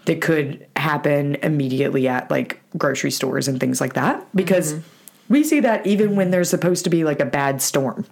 that 0.06 0.20
could 0.20 0.66
happen 0.76 1.36
immediately 1.36 2.08
at 2.08 2.30
like 2.30 2.60
grocery 2.76 3.10
stores 3.10 3.48
and 3.48 3.58
things 3.58 3.80
like 3.80 3.94
that 3.94 4.26
because 4.34 4.74
mm-hmm. 4.74 4.88
We 5.28 5.42
see 5.44 5.60
that 5.60 5.86
even 5.86 6.16
when 6.16 6.30
there's 6.30 6.50
supposed 6.50 6.84
to 6.84 6.90
be 6.90 7.04
like 7.04 7.20
a 7.20 7.24
bad 7.26 7.62
storm 7.62 8.06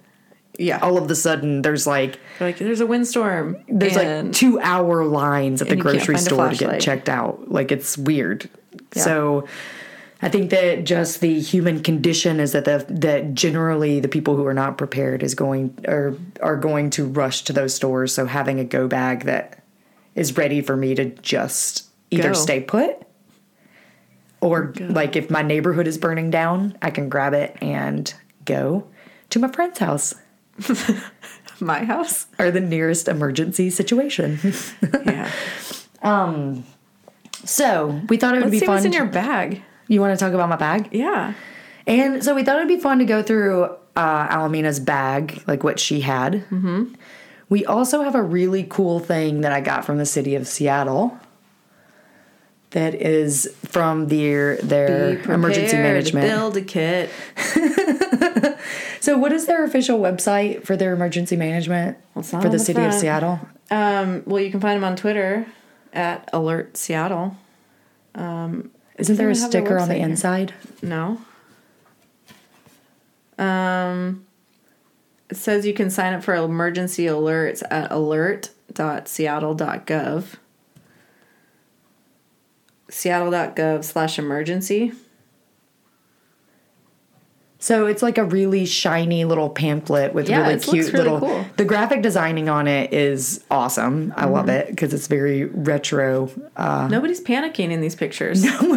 Yeah. 0.57 0.79
all 0.79 0.97
of 0.97 1.07
the 1.07 1.15
sudden 1.15 1.61
there's 1.61 1.85
like 1.87 2.19
like 2.39 2.57
there's 2.57 2.81
a 2.81 2.85
windstorm. 2.85 3.57
there's 3.67 3.95
like 3.95 4.31
two 4.33 4.59
hour 4.59 5.05
lines 5.05 5.61
at 5.61 5.67
the 5.67 5.73
and 5.73 5.79
you 5.79 5.83
can't 5.83 5.97
grocery 6.05 6.17
store 6.17 6.49
to 6.49 6.55
get 6.55 6.81
checked 6.81 7.09
out. 7.09 7.49
Like 7.51 7.71
it's 7.71 7.97
weird. 7.97 8.49
Yeah. 8.95 9.03
So 9.03 9.47
I 10.21 10.29
think 10.29 10.51
that 10.51 10.85
just 10.85 11.19
the 11.19 11.39
human 11.41 11.83
condition 11.83 12.39
is 12.39 12.53
that 12.53 12.63
the 12.65 12.85
that 12.89 13.33
generally 13.33 13.99
the 13.99 14.07
people 14.07 14.35
who 14.37 14.45
are 14.45 14.53
not 14.53 14.77
prepared 14.77 15.21
is 15.21 15.35
going 15.35 15.77
or 15.87 16.15
are 16.41 16.55
going 16.55 16.89
to 16.91 17.05
rush 17.05 17.43
to 17.43 17.53
those 17.53 17.73
stores. 17.75 18.13
So 18.13 18.25
having 18.25 18.59
a 18.59 18.63
go 18.63 18.87
bag 18.87 19.25
that 19.25 19.61
is 20.15 20.37
ready 20.37 20.61
for 20.61 20.77
me 20.77 20.95
to 20.95 21.05
just 21.05 21.89
either 22.11 22.29
Go. 22.29 22.33
stay 22.33 22.61
put 22.61 23.01
or 24.43 24.73
like 24.79 25.15
if 25.15 25.29
my 25.29 25.41
neighborhood 25.41 25.87
is 25.87 25.97
burning 25.97 26.29
down, 26.29 26.77
I 26.81 26.91
can 26.91 27.09
grab 27.09 27.33
it 27.33 27.55
and 27.61 28.13
go 28.45 28.85
to 29.29 29.39
my 29.39 29.47
friend's 29.47 29.79
house 29.79 30.13
my 31.59 31.83
house. 31.85 32.27
or 32.39 32.51
the 32.51 32.59
nearest 32.59 33.07
emergency 33.07 33.69
situation. 33.69 34.39
Yeah. 35.05 35.31
Um 36.01 36.63
So 37.45 37.99
we 38.09 38.17
thought 38.17 38.35
it 38.35 38.37
would 38.37 38.45
Let's 38.45 38.51
be 38.51 38.59
see 38.59 38.65
fun. 38.65 38.75
what's 38.75 38.85
in 38.85 38.93
your 38.93 39.05
bag. 39.05 39.61
you 39.87 40.01
want 40.01 40.17
to 40.17 40.23
talk 40.23 40.33
about 40.33 40.49
my 40.49 40.55
bag? 40.57 40.89
Yeah. 40.91 41.33
And 41.87 42.23
so 42.23 42.33
we 42.35 42.43
thought 42.43 42.57
it'd 42.57 42.67
be 42.67 42.79
fun 42.79 42.99
to 42.99 43.05
go 43.05 43.21
through 43.23 43.65
uh, 43.95 44.27
Olamina's 44.37 44.79
bag, 44.79 45.43
like 45.47 45.63
what 45.63 45.79
she 45.79 45.99
had. 46.01 46.33
Mm-hmm. 46.49 46.93
We 47.49 47.65
also 47.65 48.01
have 48.03 48.15
a 48.15 48.21
really 48.23 48.63
cool 48.69 48.99
thing 48.99 49.41
that 49.41 49.51
I 49.51 49.59
got 49.61 49.83
from 49.85 49.97
the 49.97 50.05
city 50.05 50.35
of 50.35 50.47
Seattle. 50.47 51.17
That 52.73 52.95
is 52.95 53.55
from 53.63 54.09
their 54.09 54.57
their 54.57 55.19
emergency 55.31 55.77
management. 55.77 56.27
Build 56.27 56.57
a 56.57 56.61
kit. 56.61 57.09
So, 59.03 59.17
what 59.17 59.33
is 59.33 59.47
their 59.47 59.65
official 59.65 59.99
website 59.99 60.65
for 60.65 60.77
their 60.77 60.93
emergency 60.93 61.35
management 61.35 61.97
not 62.15 62.25
for 62.25 62.43
the 62.43 62.51
the 62.51 62.59
city 62.59 62.85
of. 62.85 62.93
Seattle? 62.93 63.37
Um, 63.69 64.23
well, 64.25 64.41
you 64.41 64.49
can 64.49 64.61
find 64.61 64.77
them 64.77 64.85
on 64.85 64.95
Twitter 64.95 65.45
at 65.91 66.29
Alert 66.31 66.77
Seattle. 66.77 67.35
Isn't 68.15 68.71
there 69.17 69.27
a 69.27 69.31
even 69.31 69.41
have 69.41 69.51
their 69.51 69.65
sticker 69.65 69.77
on 69.77 69.89
the 69.89 69.95
here. 69.95 70.05
inside? 70.05 70.53
No. 70.81 71.19
Um, 73.37 74.25
it 75.29 75.35
says 75.35 75.65
you 75.65 75.73
can 75.73 75.89
sign 75.89 76.13
up 76.13 76.23
for 76.23 76.33
emergency 76.35 77.07
alerts 77.07 77.61
at 77.69 77.91
alert.seattle.gov. 77.91 80.35
Seattle.gov 82.93 83.83
slash 83.83 84.19
emergency. 84.19 84.91
So 87.59 87.85
it's 87.85 88.03
like 88.03 88.17
a 88.17 88.25
really 88.25 88.65
shiny 88.65 89.23
little 89.23 89.49
pamphlet 89.49 90.13
with 90.13 90.27
Yeah, 90.27 90.41
really 90.41 90.53
it 90.55 90.67
looks 90.67 90.69
cute 90.69 90.91
really 90.93 91.05
little. 91.09 91.19
cool. 91.21 91.45
The 91.55 91.63
graphic 91.63 92.01
designing 92.01 92.49
on 92.49 92.67
it 92.67 92.91
is 92.91 93.41
awesome. 93.49 94.13
I 94.17 94.25
love 94.25 94.47
Mm-hmm. 94.47 94.49
it 94.49 94.67
because 94.71 94.93
it's 94.93 95.07
very 95.07 95.45
retro. 95.45 96.29
Uh, 96.57 96.89
Nobody's 96.91 97.21
panicking 97.21 97.71
in 97.71 97.79
these 97.79 97.95
pictures. 97.95 98.43
no 98.61 98.67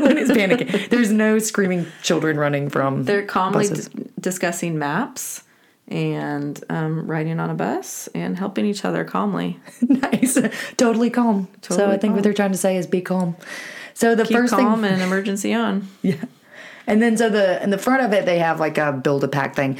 one 0.00 0.16
is 0.16 0.30
panicking. 0.30 0.88
There's 0.90 1.10
no 1.10 1.40
screaming 1.40 1.86
children 2.02 2.36
running 2.38 2.70
from. 2.70 3.02
They're 3.02 3.26
calmly 3.26 3.66
d- 3.68 3.82
discussing 4.20 4.78
maps 4.78 5.42
and 5.90 6.62
um, 6.68 7.06
riding 7.06 7.40
on 7.40 7.50
a 7.50 7.54
bus 7.54 8.08
and 8.14 8.38
helping 8.38 8.64
each 8.64 8.84
other 8.84 9.04
calmly. 9.04 9.58
nice, 9.82 10.38
totally 10.76 11.10
calm. 11.10 11.48
so 11.62 11.74
I 11.74 11.78
Totally 11.78 11.98
think 11.98 12.14
what 12.14 12.22
they're 12.22 12.32
trying 12.32 12.52
to 12.52 12.58
say 12.58 12.76
is 12.76 12.86
be 12.86 13.00
calm. 13.00 13.36
So 13.94 14.14
the 14.14 14.24
Keep 14.24 14.36
first 14.36 14.52
calm 14.54 14.82
thing, 14.82 14.92
and 14.92 15.02
emergency 15.02 15.52
on. 15.52 15.88
yeah, 16.02 16.24
and 16.86 17.02
then 17.02 17.16
so 17.16 17.28
the 17.28 17.62
in 17.62 17.70
the 17.70 17.78
front 17.78 18.02
of 18.02 18.12
it 18.12 18.24
they 18.24 18.38
have 18.38 18.60
like 18.60 18.78
a 18.78 18.92
build 18.92 19.24
a 19.24 19.28
pack 19.28 19.54
thing. 19.54 19.78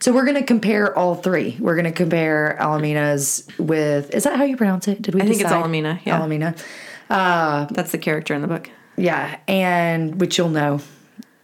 So 0.00 0.12
we're 0.12 0.24
gonna 0.26 0.42
compare 0.42 0.96
all 0.98 1.14
three. 1.14 1.56
We're 1.60 1.76
gonna 1.76 1.92
compare 1.92 2.58
Olamina's 2.60 3.46
with. 3.58 4.12
Is 4.12 4.24
that 4.24 4.36
how 4.36 4.44
you 4.44 4.56
pronounce 4.56 4.88
it? 4.88 5.00
Did 5.00 5.14
we? 5.14 5.22
I 5.22 5.26
think 5.26 5.40
it's? 5.40 5.50
Olamina, 5.50 6.00
yeah. 6.04 6.18
Olamina. 6.20 6.60
Uh, 7.08 7.66
That's 7.70 7.92
the 7.92 7.98
character 7.98 8.34
in 8.34 8.42
the 8.42 8.48
book. 8.48 8.68
Yeah, 8.96 9.38
and 9.46 10.20
which 10.20 10.38
you'll 10.38 10.48
know. 10.48 10.80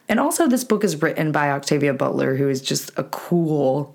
And 0.09 0.19
also, 0.19 0.49
this 0.49 0.65
book 0.65 0.85
is 0.85 1.01
written 1.03 1.33
by 1.33 1.51
Octavia 1.51 1.93
Butler, 1.93 2.35
who 2.37 2.49
is 2.49 2.63
just 2.63 2.91
a 2.97 3.05
cool, 3.05 3.95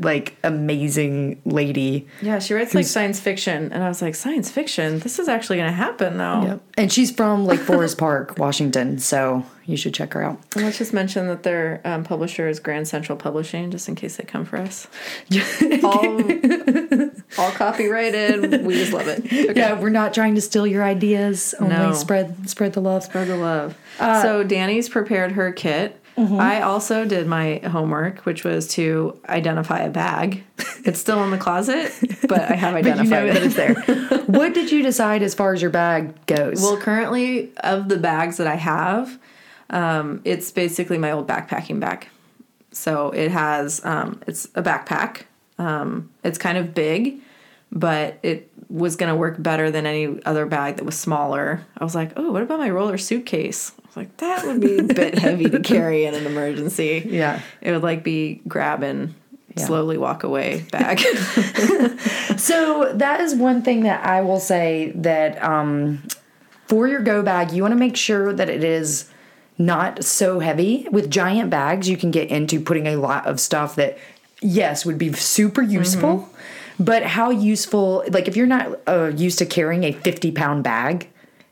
like, 0.00 0.36
amazing 0.44 1.40
lady. 1.44 2.06
Yeah, 2.22 2.38
she 2.38 2.54
writes 2.54 2.74
like 2.74 2.86
science 2.86 3.18
fiction, 3.20 3.72
and 3.72 3.82
I 3.82 3.88
was 3.88 4.00
like, 4.02 4.14
science 4.14 4.50
fiction. 4.50 4.98
This 5.00 5.18
is 5.18 5.28
actually 5.28 5.56
going 5.58 5.70
to 5.70 5.76
happen, 5.76 6.18
though. 6.18 6.60
And 6.76 6.92
she's 6.92 7.10
from 7.10 7.44
like 7.46 7.58
Forest 7.58 7.98
Park, 7.98 8.38
Washington, 8.38 8.98
so 8.98 9.44
you 9.66 9.76
should 9.76 9.92
check 9.94 10.14
her 10.14 10.22
out. 10.22 10.40
And 10.54 10.64
let's 10.64 10.78
just 10.78 10.92
mention 10.92 11.26
that 11.28 11.42
their 11.42 11.80
um, 11.84 12.04
publisher 12.04 12.48
is 12.48 12.58
Grand 12.60 12.86
Central 12.88 13.18
Publishing, 13.18 13.70
just 13.70 13.88
in 13.88 13.94
case 13.96 14.16
they 14.16 14.24
come 14.24 14.44
for 14.44 14.56
us. 14.56 14.86
all, 15.84 16.20
all 17.38 17.50
copyrighted. 17.52 18.64
We 18.64 18.74
just 18.74 18.92
love 18.92 19.08
it. 19.08 19.20
Okay. 19.26 19.54
Yeah, 19.58 19.78
we're 19.80 19.88
not 19.90 20.14
trying 20.14 20.36
to 20.36 20.40
steal 20.40 20.66
your 20.66 20.84
ideas. 20.84 21.54
Only 21.58 21.74
No. 21.74 21.92
spread 21.92 22.48
spread 22.48 22.72
the 22.74 22.80
love. 22.80 23.02
Spread 23.02 23.26
the 23.28 23.36
love. 23.36 23.76
so 23.98 24.44
Danny's 24.44 24.88
prepared 24.88 25.32
her 25.32 25.50
kit. 25.52 25.97
I 26.18 26.62
also 26.62 27.04
did 27.04 27.26
my 27.26 27.58
homework, 27.58 28.20
which 28.20 28.44
was 28.44 28.66
to 28.74 29.18
identify 29.28 29.80
a 29.80 29.90
bag. 29.90 30.42
It's 30.84 30.98
still 30.98 31.22
in 31.24 31.30
the 31.30 31.38
closet, 31.38 31.92
but 32.28 32.40
I 32.50 32.54
have 32.54 32.74
But 32.82 32.84
you 32.84 32.92
identified 32.92 33.10
know 33.10 33.32
that 33.32 33.36
it. 33.36 33.46
it's 33.46 33.54
there. 33.54 34.18
what 34.26 34.54
did 34.54 34.72
you 34.72 34.82
decide 34.82 35.22
as 35.22 35.34
far 35.34 35.52
as 35.52 35.60
your 35.62 35.70
bag 35.70 36.14
goes? 36.26 36.60
Well, 36.62 36.76
currently, 36.76 37.52
of 37.58 37.88
the 37.88 37.96
bags 37.98 38.36
that 38.38 38.46
I 38.46 38.56
have, 38.56 39.18
um, 39.70 40.20
it's 40.24 40.50
basically 40.50 40.98
my 40.98 41.12
old 41.12 41.26
backpacking 41.28 41.78
bag. 41.80 42.08
So 42.72 43.10
it 43.10 43.30
has, 43.30 43.84
um, 43.84 44.20
it's 44.26 44.46
a 44.54 44.62
backpack. 44.62 45.22
Um, 45.58 46.10
it's 46.24 46.38
kind 46.38 46.56
of 46.58 46.74
big, 46.74 47.20
but 47.72 48.18
it 48.22 48.50
was 48.68 48.96
going 48.96 49.10
to 49.10 49.16
work 49.16 49.42
better 49.42 49.70
than 49.70 49.86
any 49.86 50.22
other 50.24 50.46
bag 50.46 50.76
that 50.76 50.84
was 50.84 50.98
smaller. 50.98 51.64
I 51.76 51.84
was 51.84 51.94
like, 51.94 52.12
oh, 52.16 52.30
what 52.32 52.42
about 52.42 52.58
my 52.58 52.70
roller 52.70 52.98
suitcase? 52.98 53.72
Like, 53.98 54.16
that 54.18 54.46
would 54.46 54.60
be 54.60 54.78
a 54.78 54.82
bit 55.02 55.18
heavy 55.18 55.50
to 55.50 55.60
carry 55.74 56.04
in 56.04 56.14
an 56.14 56.26
emergency. 56.26 57.02
yeah. 57.06 57.40
It 57.60 57.72
would 57.72 57.82
like 57.82 58.02
be 58.04 58.40
grab 58.48 58.82
and 58.82 59.14
Yeah. 59.56 59.66
slowly 59.66 59.98
walk 59.98 60.22
away 60.24 60.64
back. 60.72 60.98
So 62.36 62.92
that 62.94 63.20
is 63.20 63.34
one 63.34 63.62
thing 63.62 63.82
that 63.82 64.04
I 64.06 64.20
will 64.20 64.40
say 64.40 64.92
that 64.96 65.42
um, 65.42 66.02
for 66.66 66.86
your 66.86 67.00
go 67.00 67.22
bag, 67.22 67.52
you 67.52 67.62
want 67.62 67.72
to 67.72 67.78
make 67.78 67.96
sure 67.96 68.32
that 68.32 68.48
it 68.48 68.62
is 68.62 69.10
not 69.58 70.04
so 70.04 70.38
heavy. 70.38 70.86
With 70.90 71.10
giant 71.10 71.50
bags, 71.50 71.88
you 71.88 71.96
can 71.96 72.10
get 72.10 72.28
into 72.30 72.60
putting 72.60 72.86
a 72.86 72.96
lot 72.96 73.26
of 73.26 73.40
stuff 73.40 73.74
that, 73.76 73.98
yes, 74.40 74.86
would 74.86 74.98
be 74.98 75.12
super 75.12 75.62
useful. 75.62 76.28
But 76.78 77.02
how 77.02 77.30
useful, 77.30 78.04
like 78.10 78.28
if 78.28 78.36
you're 78.36 78.46
not 78.46 78.78
uh, 78.86 79.10
used 79.16 79.38
to 79.40 79.46
carrying 79.46 79.82
a 79.82 79.90
50 79.92 80.30
pound 80.30 80.62
bag, 80.62 81.08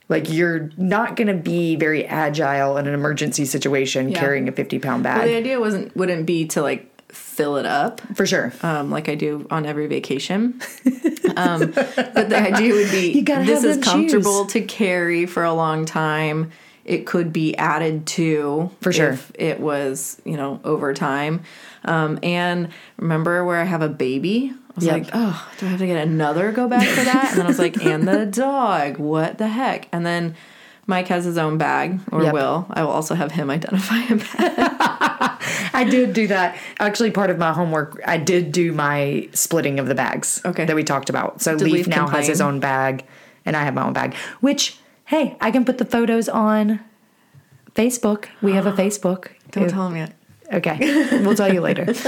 like 0.09 0.31
you're 0.31 0.69
not 0.77 1.15
going 1.15 1.27
to 1.27 1.33
be 1.33 1.75
very 1.75 2.05
agile 2.05 2.77
in 2.77 2.87
an 2.87 2.93
emergency 2.93 3.45
situation 3.45 4.09
Yeah. 4.09 4.19
carrying 4.19 4.47
a 4.47 4.51
50 4.51 4.79
pound 4.79 5.03
bag. 5.03 5.17
well, 5.19 5.27
the 5.27 5.35
idea 5.35 5.59
wasn't 5.59 5.95
wouldn't 5.95 6.25
be 6.25 6.45
to 6.47 6.61
like 6.61 6.91
fill 7.11 7.57
it 7.57 7.65
up. 7.65 8.01
for 8.15 8.25
sure. 8.25 8.51
um, 8.61 8.89
like 8.91 9.09
I 9.09 9.15
do 9.15 9.47
on 9.51 9.65
every 9.65 9.87
vacation. 9.87 10.61
Um, 11.35 11.69
but 11.69 12.29
the 12.29 12.35
idea 12.41 12.73
would 12.73 12.89
be 12.89 13.21
this 13.21 13.63
is 13.63 13.77
comfortable 13.83 14.47
to 14.47 14.61
carry 14.61 15.27
for 15.27 15.43
a 15.43 15.53
long 15.53 15.85
time. 15.85 16.49
It 16.83 17.05
could 17.05 17.31
be 17.31 17.55
added 17.57 18.07
to 18.07 18.71
For 18.81 18.91
sure. 18.91 19.09
if 19.11 19.31
it 19.35 19.59
was 19.59 20.19
you 20.25 20.35
know 20.35 20.59
over 20.63 20.95
time. 20.95 21.43
Um, 21.85 22.17
and 22.23 22.69
remember 22.97 23.45
where 23.45 23.57
I 23.61 23.65
have 23.65 23.83
a 23.83 23.89
baby? 23.89 24.51
I 24.77 24.79
was 24.79 24.85
Yep. 24.85 24.93
like, 24.93 25.09
oh, 25.13 25.49
do 25.57 25.65
I 25.65 25.69
have 25.69 25.79
to 25.79 25.87
get 25.87 26.07
another 26.07 26.51
go 26.51 26.67
back 26.67 26.87
for 26.87 27.03
that? 27.03 27.29
And 27.31 27.37
then 27.39 27.45
I 27.47 27.49
was 27.49 27.57
like, 27.57 27.83
and 27.83 28.07
the 28.07 28.25
dog, 28.31 28.97
what 28.99 29.39
the 29.39 29.47
heck? 29.47 29.87
And 29.91 30.05
then 30.05 30.35
Mike 30.85 31.07
has 31.07 31.25
his 31.25 31.35
own 31.39 31.57
bag, 31.57 31.99
or 32.11 32.21
Yep. 32.21 32.33
will. 32.33 32.67
I 32.69 32.83
will 32.83 32.91
also 32.91 33.15
have 33.15 33.31
him 33.31 33.49
identify 33.49 33.97
a 34.03 34.15
bag. 34.17 34.53
I 35.73 35.83
did 35.89 36.13
do 36.13 36.27
that. 36.27 36.57
Actually, 36.79 37.09
part 37.09 37.31
of 37.31 37.39
my 37.39 37.53
homework, 37.53 37.99
I 38.05 38.17
did 38.17 38.51
do 38.51 38.71
my 38.71 39.27
splitting 39.33 39.79
of 39.79 39.87
the 39.87 39.95
bags. 39.95 40.41
Okay. 40.45 40.65
That 40.65 40.75
we 40.75 40.83
talked 40.83 41.09
about. 41.09 41.41
So 41.41 41.57
Did 41.57 41.63
Leaf, 41.65 41.73
Leaf 41.73 41.87
now 41.87 42.07
has 42.07 42.27
his 42.27 42.39
own 42.39 42.59
bag, 42.59 43.03
and 43.47 43.57
I 43.57 43.63
have 43.63 43.73
my 43.73 43.83
own 43.83 43.93
bag. 43.93 44.13
Which, 44.41 44.77
hey, 45.05 45.35
I 45.41 45.49
can 45.49 45.65
put 45.65 45.79
the 45.79 45.85
photos 45.85 46.29
on 46.29 46.81
Facebook. 47.73 48.25
We 48.43 48.53
have 48.53 48.67
a 48.67 48.71
Facebook. 48.83 49.29
Don't 49.51 49.69
tell 49.69 49.87
him 49.87 49.95
yet. 49.97 50.13
Okay, 50.53 50.77
we'll 51.23 51.35
tell 51.35 51.53
you 51.53 51.61
later. 51.61 51.93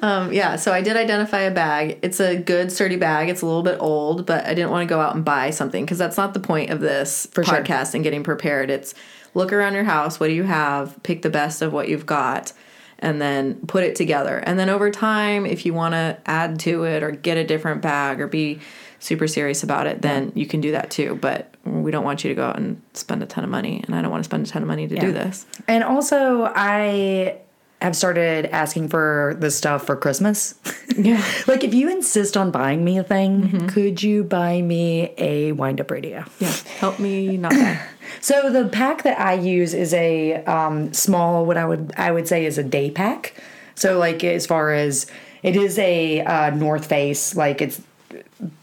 Um, 0.00 0.32
yeah, 0.32 0.54
so 0.54 0.72
I 0.72 0.80
did 0.80 0.96
identify 0.96 1.40
a 1.40 1.50
bag. 1.50 1.98
It's 2.02 2.20
a 2.20 2.36
good 2.36 2.70
sturdy 2.70 2.94
bag. 2.94 3.28
It's 3.28 3.42
a 3.42 3.46
little 3.46 3.64
bit 3.64 3.78
old, 3.80 4.24
but 4.24 4.46
I 4.46 4.54
didn't 4.54 4.70
want 4.70 4.88
to 4.88 4.94
go 4.94 5.00
out 5.00 5.16
and 5.16 5.24
buy 5.24 5.50
something 5.50 5.84
because 5.84 5.98
that's 5.98 6.16
not 6.16 6.32
the 6.32 6.40
point 6.40 6.70
of 6.70 6.78
this 6.78 7.26
For 7.32 7.42
sure. 7.42 7.56
podcast 7.56 7.94
and 7.94 8.04
getting 8.04 8.22
prepared. 8.22 8.70
It's 8.70 8.94
look 9.34 9.52
around 9.52 9.74
your 9.74 9.82
house. 9.82 10.20
What 10.20 10.28
do 10.28 10.34
you 10.34 10.44
have? 10.44 11.02
Pick 11.02 11.22
the 11.22 11.30
best 11.30 11.60
of 11.60 11.72
what 11.72 11.88
you've 11.88 12.06
got, 12.06 12.52
and 13.00 13.20
then 13.20 13.56
put 13.66 13.82
it 13.82 13.96
together. 13.96 14.38
And 14.38 14.58
then 14.58 14.70
over 14.70 14.92
time, 14.92 15.44
if 15.44 15.66
you 15.66 15.74
want 15.74 15.94
to 15.94 16.16
add 16.24 16.60
to 16.60 16.84
it 16.84 17.02
or 17.02 17.10
get 17.10 17.36
a 17.36 17.44
different 17.44 17.82
bag 17.82 18.20
or 18.20 18.28
be 18.28 18.60
super 19.00 19.26
serious 19.26 19.64
about 19.64 19.88
it, 19.88 20.02
then 20.02 20.30
you 20.36 20.46
can 20.46 20.60
do 20.60 20.70
that 20.70 20.90
too. 20.90 21.18
But 21.20 21.52
we 21.68 21.90
don't 21.90 22.04
want 22.04 22.24
you 22.24 22.28
to 22.28 22.34
go 22.34 22.46
out 22.46 22.56
and 22.56 22.80
spend 22.94 23.22
a 23.22 23.26
ton 23.26 23.44
of 23.44 23.50
money, 23.50 23.82
and 23.86 23.94
I 23.94 24.02
don't 24.02 24.10
want 24.10 24.24
to 24.24 24.28
spend 24.28 24.46
a 24.46 24.50
ton 24.50 24.62
of 24.62 24.68
money 24.68 24.88
to 24.88 24.96
do 24.96 25.12
this. 25.12 25.46
And 25.66 25.84
also, 25.84 26.50
I 26.54 27.38
have 27.80 27.94
started 27.94 28.46
asking 28.46 28.88
for 28.88 29.36
this 29.38 29.56
stuff 29.56 29.86
for 29.86 29.96
Christmas. 29.96 30.54
Yeah. 30.96 31.24
like 31.46 31.62
if 31.62 31.74
you 31.74 31.88
insist 31.88 32.36
on 32.36 32.50
buying 32.50 32.84
me 32.84 32.98
a 32.98 33.04
thing, 33.04 33.68
could 33.68 34.02
you 34.02 34.24
buy 34.24 34.60
me 34.60 35.14
a 35.16 35.52
wind 35.52 35.80
up 35.80 35.90
radio? 35.90 36.24
Yeah. 36.40 36.52
Help 36.78 36.98
me 36.98 37.36
not 37.36 37.52
die. 37.52 37.80
So 38.20 38.50
the 38.50 38.68
pack 38.68 39.02
that 39.02 39.20
I 39.20 39.34
use 39.34 39.74
is 39.74 39.92
a 39.92 40.42
um, 40.44 40.94
small, 40.94 41.44
what 41.44 41.56
I 41.58 41.66
would 41.66 41.92
I 41.96 42.10
would 42.10 42.26
say 42.26 42.46
is 42.46 42.56
a 42.56 42.64
day 42.64 42.90
pack. 42.90 43.34
So 43.74 43.98
like 43.98 44.24
as 44.24 44.46
far 44.46 44.72
as 44.72 45.06
it 45.42 45.54
is 45.54 45.78
a 45.78 46.22
uh, 46.22 46.50
North 46.50 46.86
Face, 46.86 47.36
like 47.36 47.60
it's 47.60 47.80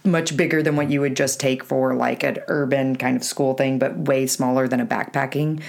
much 0.03 0.37
bigger 0.37 0.63
than 0.63 0.75
what 0.75 0.89
you 0.89 1.01
would 1.01 1.15
just 1.15 1.39
take 1.39 1.63
for 1.63 1.93
like 1.93 2.23
an 2.23 2.39
urban 2.47 2.95
kind 2.95 3.17
of 3.17 3.23
school 3.23 3.53
thing, 3.53 3.79
but 3.79 3.97
way 3.97 4.27
smaller 4.27 4.67
than 4.67 4.79
a 4.79 4.85
backpacking 4.85 5.61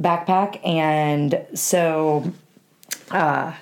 backpack. 0.00 0.60
And 0.66 1.46
so 1.54 2.32
uh, 3.10 3.54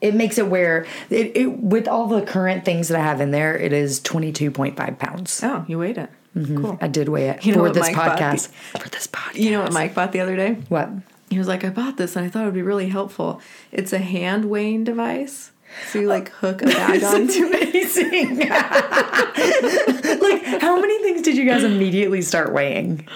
it 0.00 0.14
makes 0.14 0.38
it 0.38 0.48
where 0.48 0.86
it, 1.10 1.36
it 1.36 1.46
with 1.46 1.88
all 1.88 2.06
the 2.06 2.22
current 2.22 2.64
things 2.64 2.88
that 2.88 2.98
I 3.00 3.02
have 3.02 3.20
in 3.20 3.30
there, 3.30 3.56
it 3.56 3.72
is 3.72 4.00
twenty 4.00 4.32
two 4.32 4.50
point 4.50 4.76
five 4.76 4.98
pounds. 4.98 5.40
Oh, 5.42 5.64
you 5.66 5.78
weighed 5.78 5.98
it. 5.98 6.10
Cool. 6.34 6.76
I 6.80 6.88
did 6.88 7.08
weigh 7.08 7.28
it 7.28 7.46
You 7.46 7.54
know 7.54 7.64
for 7.64 7.70
this 7.70 7.92
Mike 7.92 7.94
podcast. 7.94 8.48
For 8.48 8.88
this 8.88 9.06
podcast. 9.06 9.36
You 9.36 9.52
know 9.52 9.62
what 9.62 9.72
Mike 9.72 9.94
bought 9.94 10.10
the 10.10 10.18
other 10.20 10.34
day? 10.34 10.54
What? 10.68 10.90
He 11.30 11.38
was 11.38 11.46
like, 11.48 11.64
I 11.64 11.70
bought 11.70 11.96
this 11.96 12.16
and 12.16 12.26
I 12.26 12.28
thought 12.28 12.42
it 12.42 12.46
would 12.46 12.54
be 12.54 12.62
really 12.62 12.88
helpful. 12.88 13.40
It's 13.72 13.92
a 13.92 13.98
hand 13.98 14.46
weighing 14.46 14.84
device. 14.84 15.52
So 15.90 16.00
you 16.00 16.08
like 16.08 16.30
hook 16.30 16.62
a 16.62 16.66
bag 16.66 17.02
onto 17.02 17.46
amazing. 17.46 18.38
like, 18.48 20.44
how 20.60 20.80
many 20.80 21.02
things 21.02 21.22
did 21.22 21.36
you 21.36 21.44
guys 21.44 21.64
immediately 21.64 22.22
start 22.22 22.52
weighing? 22.52 23.06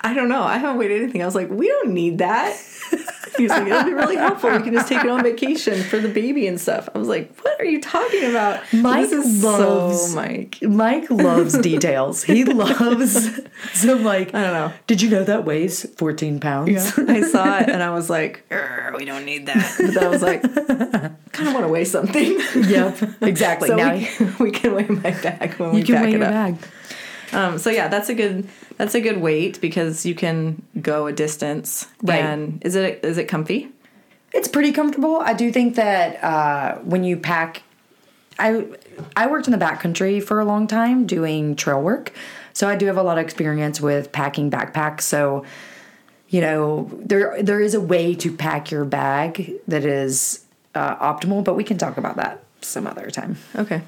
I 0.00 0.14
don't 0.14 0.28
know. 0.28 0.42
I 0.42 0.58
haven't 0.58 0.78
weighed 0.78 0.92
anything. 0.92 1.22
I 1.22 1.26
was 1.26 1.34
like, 1.34 1.50
we 1.50 1.68
don't 1.68 1.92
need 1.92 2.18
that. 2.18 2.56
He 3.40 3.46
was 3.46 3.50
like, 3.50 3.66
it'll 3.66 3.84
be 3.84 3.92
really 3.94 4.16
helpful. 4.16 4.50
We 4.50 4.62
can 4.62 4.72
just 4.74 4.88
take 4.88 5.02
it 5.04 5.10
on 5.10 5.22
vacation 5.22 5.82
for 5.82 5.98
the 5.98 6.08
baby 6.08 6.46
and 6.46 6.60
stuff. 6.60 6.88
I 6.94 6.98
was 6.98 7.08
like, 7.08 7.34
what 7.40 7.58
are 7.60 7.64
you 7.64 7.80
talking 7.80 8.24
about? 8.30 8.62
Mike 8.72 9.10
loves- 9.10 9.40
so 9.40 10.14
Mike. 10.14 10.58
Mike 10.62 11.10
loves 11.10 11.58
details. 11.58 12.22
He 12.22 12.44
loves 12.60 13.40
some 13.72 14.04
like. 14.04 14.34
I 14.34 14.42
don't 14.42 14.52
know. 14.52 14.72
Did 14.86 15.02
you 15.02 15.10
know 15.10 15.24
that 15.24 15.44
weighs 15.44 15.88
fourteen 15.96 16.40
pounds? 16.40 16.70
Yeah. 16.70 17.04
I 17.08 17.22
saw 17.22 17.58
it 17.58 17.68
and 17.68 17.82
I 17.82 17.90
was 17.90 18.10
like, 18.10 18.44
we 18.96 19.04
don't 19.04 19.24
need 19.24 19.46
that. 19.46 19.74
But 19.78 19.94
then 19.94 20.04
I 20.04 20.08
was 20.08 20.22
like, 20.22 20.42
kind 21.32 21.48
of 21.48 21.54
want 21.54 21.64
to 21.64 21.68
weigh 21.68 21.84
something. 21.84 22.38
yep. 22.54 22.98
Exactly. 23.22 23.68
so 23.68 23.76
now 23.76 23.94
we, 23.94 24.04
can, 24.06 24.34
we 24.40 24.50
can 24.50 24.74
weigh 24.74 24.86
my 24.86 25.10
bag 25.10 25.54
when 25.54 25.70
you 25.70 25.76
we 25.76 25.82
can 25.82 25.94
pack 25.96 26.04
weigh 26.04 26.10
it 26.10 26.18
your 26.18 26.24
up. 26.24 26.30
bag. 26.30 26.56
Um, 27.32 27.58
so 27.58 27.70
yeah, 27.70 27.88
that's 27.88 28.08
a 28.08 28.14
good 28.14 28.48
that's 28.80 28.94
a 28.94 29.00
good 29.02 29.20
weight 29.20 29.60
because 29.60 30.06
you 30.06 30.14
can 30.14 30.62
go 30.80 31.06
a 31.06 31.12
distance. 31.12 31.86
Right. 32.02 32.24
And 32.24 32.62
is 32.64 32.76
it 32.76 33.04
is 33.04 33.18
it 33.18 33.26
comfy? 33.26 33.68
It's 34.32 34.48
pretty 34.48 34.72
comfortable. 34.72 35.18
I 35.20 35.34
do 35.34 35.52
think 35.52 35.74
that 35.74 36.24
uh, 36.24 36.78
when 36.78 37.04
you 37.04 37.18
pack, 37.18 37.62
I 38.38 38.66
I 39.14 39.26
worked 39.26 39.46
in 39.46 39.52
the 39.52 39.62
backcountry 39.62 40.22
for 40.22 40.40
a 40.40 40.46
long 40.46 40.66
time 40.66 41.06
doing 41.06 41.56
trail 41.56 41.82
work, 41.82 42.14
so 42.54 42.68
I 42.70 42.74
do 42.74 42.86
have 42.86 42.96
a 42.96 43.02
lot 43.02 43.18
of 43.18 43.24
experience 43.24 43.82
with 43.82 44.12
packing 44.12 44.50
backpacks. 44.50 45.02
So, 45.02 45.44
you 46.30 46.40
know, 46.40 46.88
there 46.94 47.42
there 47.42 47.60
is 47.60 47.74
a 47.74 47.82
way 47.82 48.14
to 48.14 48.34
pack 48.34 48.70
your 48.70 48.86
bag 48.86 49.60
that 49.68 49.84
is 49.84 50.46
uh, 50.74 50.96
optimal, 50.96 51.44
but 51.44 51.52
we 51.52 51.64
can 51.64 51.76
talk 51.76 51.98
about 51.98 52.16
that 52.16 52.44
some 52.62 52.86
other 52.86 53.10
time. 53.10 53.36
Okay, 53.56 53.82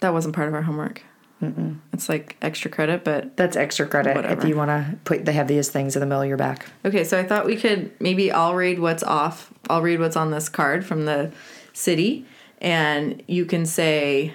that 0.00 0.12
wasn't 0.12 0.34
part 0.34 0.48
of 0.48 0.54
our 0.54 0.62
homework. 0.62 1.04
Mm-mm. 1.52 1.78
It's 1.92 2.08
like 2.08 2.36
extra 2.42 2.70
credit, 2.70 3.04
but 3.04 3.36
That's 3.36 3.56
extra 3.56 3.86
credit 3.86 4.16
Whatever. 4.16 4.40
if 4.42 4.48
you 4.48 4.56
want 4.56 4.70
to 4.70 4.96
put 5.04 5.24
the 5.24 5.32
heaviest 5.32 5.72
things 5.72 5.96
in 5.96 6.00
the 6.00 6.06
middle 6.06 6.22
of 6.22 6.28
your 6.28 6.36
back. 6.36 6.66
Okay, 6.84 7.04
so 7.04 7.18
I 7.18 7.24
thought 7.24 7.44
we 7.46 7.56
could 7.56 7.90
maybe 8.00 8.30
I'll 8.32 8.54
read 8.54 8.78
what's 8.78 9.02
off. 9.02 9.52
I'll 9.68 9.82
read 9.82 10.00
what's 10.00 10.16
on 10.16 10.30
this 10.30 10.48
card 10.48 10.84
from 10.84 11.04
the 11.04 11.32
city, 11.72 12.26
and 12.60 13.22
you 13.26 13.44
can 13.44 13.66
say, 13.66 14.34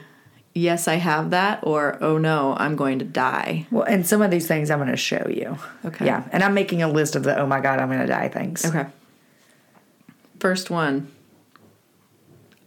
"Yes, 0.53 0.87
I 0.87 0.95
have 0.95 1.29
that," 1.31 1.59
or 1.63 1.97
"Oh 2.01 2.17
no, 2.17 2.55
I'm 2.57 2.75
going 2.75 2.99
to 2.99 3.05
die." 3.05 3.67
Well, 3.71 3.83
and 3.83 4.05
some 4.05 4.21
of 4.21 4.31
these 4.31 4.47
things 4.47 4.69
I'm 4.71 4.79
going 4.79 4.89
to 4.89 4.97
show 4.97 5.27
you. 5.29 5.57
Okay. 5.85 6.05
Yeah, 6.05 6.23
and 6.31 6.43
I'm 6.43 6.53
making 6.53 6.81
a 6.81 6.87
list 6.87 7.15
of 7.15 7.23
the 7.23 7.37
oh 7.39 7.45
my 7.47 7.59
god 7.59 7.79
I'm 7.79 7.87
going 7.87 8.01
to 8.01 8.07
die 8.07 8.29
things. 8.29 8.65
Okay. 8.65 8.85
First 10.39 10.69
one. 10.69 11.11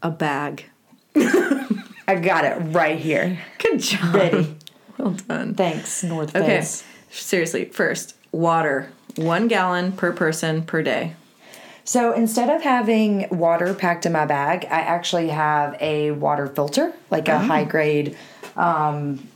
A 0.03 0.11
bag. 0.11 0.65
I 1.17 2.17
got 2.17 2.45
it 2.45 2.57
right 2.75 2.99
here. 2.99 3.39
Good 3.73 3.81
job. 3.81 4.15
Ready. 4.15 4.57
Well 4.99 5.11
done. 5.13 5.55
Thanks, 5.55 6.03
North 6.05 6.37
Okay. 6.37 6.47
Face. 6.59 6.85
Seriously, 7.11 7.65
first, 7.67 8.15
water. 8.31 8.91
One 9.17 9.49
gallon 9.49 9.93
per 9.93 10.13
person 10.13 10.63
per 10.63 10.83
day. 10.83 11.15
So 11.85 12.13
instead 12.13 12.49
of 12.49 12.63
having 12.63 13.27
water 13.31 13.75
packed 13.75 14.07
in 14.07 14.13
my 14.13 14.25
bag, 14.27 14.65
I 14.67 14.81
actually 14.81 15.29
have 15.29 15.77
a 15.81 16.13
water 16.13 16.47
filter, 16.47 16.93
like 17.11 17.29
Oh. 17.29 17.35
a 17.37 17.39
high 17.39 17.65
grade 17.65 18.17
um, 18.57 19.27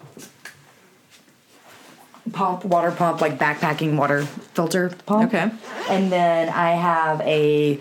pump, 2.33 2.65
water 2.65 2.91
pump, 2.93 3.21
like 3.21 3.39
backpacking 3.39 3.97
water 3.97 4.23
filter 4.25 4.91
pump. 5.07 5.35
Okay. 5.35 5.51
And 5.89 6.13
then 6.13 6.49
I 6.49 6.73
have 6.73 7.21
a 7.23 7.81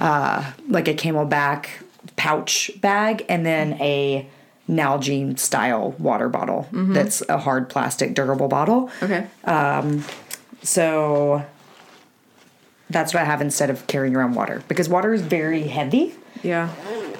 uh, 0.00 0.52
like 0.68 0.88
a 0.88 0.94
CamelBak 0.94 1.66
pouch 2.16 2.70
bag, 2.80 3.24
and 3.28 3.44
then 3.44 3.74
a 3.80 4.28
Nalgene 4.68 5.38
style 5.38 5.92
water 5.98 6.28
bottle. 6.28 6.68
That's 6.72 7.22
a 7.28 7.38
hard 7.38 7.68
plastic 7.68 8.14
durable 8.14 8.48
bottle. 8.48 8.90
Okay. 9.02 9.26
Um, 9.44 10.04
so 10.62 11.44
that's 12.90 13.12
what 13.12 13.22
I 13.22 13.24
have 13.26 13.40
instead 13.40 13.70
of 13.70 13.86
carrying 13.86 14.14
around 14.16 14.34
water 14.34 14.62
because 14.68 14.88
water 14.88 15.12
is 15.12 15.20
very 15.22 15.64
heavy. 15.64 16.14
yeah. 16.42 16.70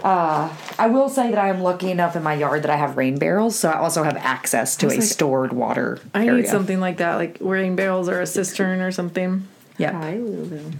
Uh, 0.02 0.54
I 0.78 0.88
will 0.88 1.08
say 1.08 1.30
that 1.30 1.38
I 1.38 1.48
am 1.48 1.62
lucky 1.62 1.90
enough 1.90 2.14
in 2.14 2.22
my 2.22 2.34
yard 2.34 2.62
that 2.64 2.70
I 2.70 2.76
have 2.76 2.98
rain 2.98 3.16
barrels, 3.18 3.56
so 3.56 3.70
I 3.70 3.78
also 3.78 4.02
have 4.02 4.18
access 4.18 4.76
to 4.76 4.86
a 4.86 4.88
like- 4.88 5.02
stored 5.02 5.54
water. 5.54 5.98
I 6.12 6.26
area. 6.26 6.42
need 6.42 6.46
something 6.48 6.78
like 6.78 6.98
that, 6.98 7.14
like 7.14 7.38
rain 7.40 7.74
barrels 7.74 8.06
or 8.10 8.20
a 8.20 8.26
cistern 8.26 8.80
or 8.82 8.92
something. 8.92 9.48
Yep. 9.78 9.92
Hi, 9.94 10.16
Lulu. 10.16 10.72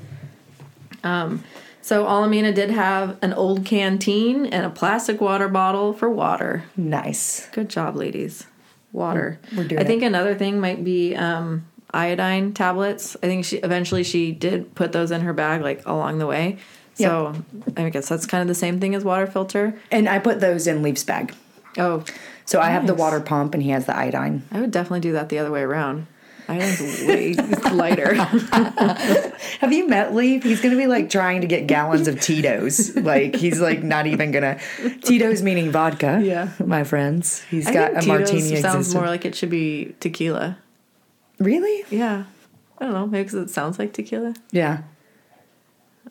Um, 1.02 1.42
so 1.84 2.06
Olamina 2.06 2.54
did 2.54 2.70
have 2.70 3.18
an 3.20 3.34
old 3.34 3.66
canteen 3.66 4.46
and 4.46 4.64
a 4.64 4.70
plastic 4.70 5.20
water 5.20 5.48
bottle 5.48 5.92
for 5.92 6.08
water. 6.08 6.64
Nice. 6.78 7.46
Good 7.52 7.68
job, 7.68 7.94
ladies. 7.94 8.46
Water. 8.90 9.38
We're 9.54 9.68
doing 9.68 9.82
I 9.82 9.84
think 9.84 10.02
another 10.02 10.34
thing 10.34 10.60
might 10.60 10.82
be 10.82 11.14
um, 11.14 11.66
iodine 11.92 12.54
tablets. 12.54 13.18
I 13.22 13.26
think 13.26 13.44
she 13.44 13.58
eventually 13.58 14.02
she 14.02 14.32
did 14.32 14.74
put 14.74 14.92
those 14.92 15.10
in 15.10 15.20
her 15.20 15.34
bag 15.34 15.60
like 15.60 15.86
along 15.86 16.20
the 16.20 16.26
way. 16.26 16.56
So 16.94 17.34
I 17.76 17.90
guess 17.90 18.08
that's 18.08 18.24
kind 18.24 18.40
of 18.40 18.48
the 18.48 18.54
same 18.54 18.80
thing 18.80 18.94
as 18.94 19.04
water 19.04 19.26
filter. 19.26 19.78
And 19.90 20.08
I 20.08 20.20
put 20.20 20.40
those 20.40 20.66
in 20.66 20.80
Leaf's 20.80 21.04
bag. 21.04 21.34
Oh, 21.76 22.02
So 22.46 22.62
I 22.62 22.70
have 22.70 22.86
the 22.86 22.94
water 22.94 23.20
pump 23.20 23.52
and 23.52 23.62
he 23.62 23.68
has 23.70 23.84
the 23.84 23.94
iodine. 23.94 24.42
I 24.50 24.62
would 24.62 24.70
definitely 24.70 25.00
do 25.00 25.12
that 25.12 25.28
the 25.28 25.38
other 25.38 25.50
way 25.50 25.60
around. 25.60 26.06
Iodine's 26.48 27.04
way 27.06 27.32
lighter. 27.72 28.14
Have 28.14 29.72
you 29.72 29.88
met 29.88 30.14
Leaf? 30.14 30.42
He's 30.42 30.60
gonna 30.60 30.76
be 30.76 30.86
like 30.86 31.08
trying 31.10 31.40
to 31.40 31.46
get 31.46 31.66
gallons 31.66 32.06
of 32.08 32.20
Tito's. 32.20 32.94
Like 32.96 33.34
he's 33.34 33.60
like 33.60 33.82
not 33.82 34.06
even 34.06 34.30
gonna 34.30 34.58
Tito's 35.02 35.42
meaning 35.42 35.70
vodka. 35.70 36.20
Yeah. 36.22 36.50
My 36.64 36.84
friends. 36.84 37.42
He's 37.44 37.66
I 37.66 37.72
got 37.72 38.04
a 38.04 38.06
martini 38.06 38.42
Tito's 38.42 38.60
sounds 38.60 38.74
existent. 38.76 39.02
more 39.02 39.08
like 39.10 39.24
it 39.24 39.34
should 39.34 39.50
be 39.50 39.94
tequila. 40.00 40.58
Really? 41.38 41.84
Yeah. 41.90 42.24
I 42.78 42.84
don't 42.84 42.94
know. 42.94 43.06
Maybe 43.06 43.24
because 43.24 43.38
it 43.40 43.50
sounds 43.50 43.78
like 43.78 43.92
tequila. 43.92 44.34
Yeah. 44.50 44.82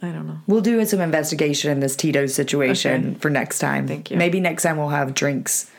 I 0.01 0.07
don't 0.11 0.25
know. 0.27 0.39
We'll 0.47 0.61
do 0.61 0.83
some 0.85 0.99
investigation 0.99 1.69
in 1.71 1.79
this 1.79 1.95
Tito's 1.95 2.33
situation 2.33 3.09
Okay. 3.11 3.19
for 3.19 3.29
next 3.29 3.59
time. 3.59 3.87
Thank 3.87 4.09
you. 4.09 4.17
Maybe 4.17 4.39
next 4.39 4.63
time 4.63 4.77
we'll 4.77 4.89
have 4.89 5.13
drinks, 5.13 5.69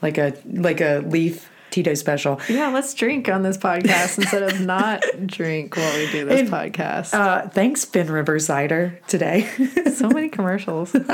like 0.00 0.16
a 0.16 0.32
like 0.46 0.80
a 0.80 1.00
Leaf 1.06 1.49
Tito 1.70 1.94
special. 1.94 2.40
Yeah, 2.48 2.68
let's 2.68 2.92
drink 2.94 3.28
on 3.28 3.42
this 3.42 3.56
podcast 3.56 4.18
instead 4.18 4.42
of 4.42 4.60
not 4.60 5.02
drink 5.26 5.76
while 5.76 5.96
we 5.96 6.10
do 6.10 6.24
this 6.24 6.40
And, 6.40 6.48
podcast. 6.50 7.14
Uh, 7.14 7.48
thanks, 7.48 7.84
Finnriver 7.84 8.40
Cider 8.40 8.98
today. 9.06 9.42
so 9.94 10.08
many 10.08 10.28
commercials. 10.28 10.94
okay, 10.94 11.06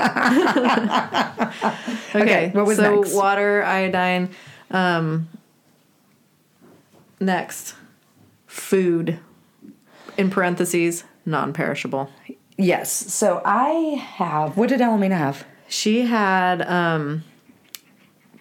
Okay, 2.15 2.51
what 2.55 2.67
was 2.67 2.77
so 2.79 2.97
next? 3.03 3.15
water, 3.15 3.63
iodine. 3.65 4.31
Um, 4.71 5.29
next, 7.21 7.75
food. 8.47 9.19
In 10.17 10.31
parentheses, 10.31 11.05
non-perishable. 11.27 12.11
yes. 12.57 12.91
So 12.91 13.43
I 13.45 14.03
have. 14.17 14.57
What 14.57 14.71
did 14.71 14.81
Olamina 14.81 15.19
have? 15.19 15.45
She 15.69 16.03
had 16.07 16.63
um, 16.63 17.23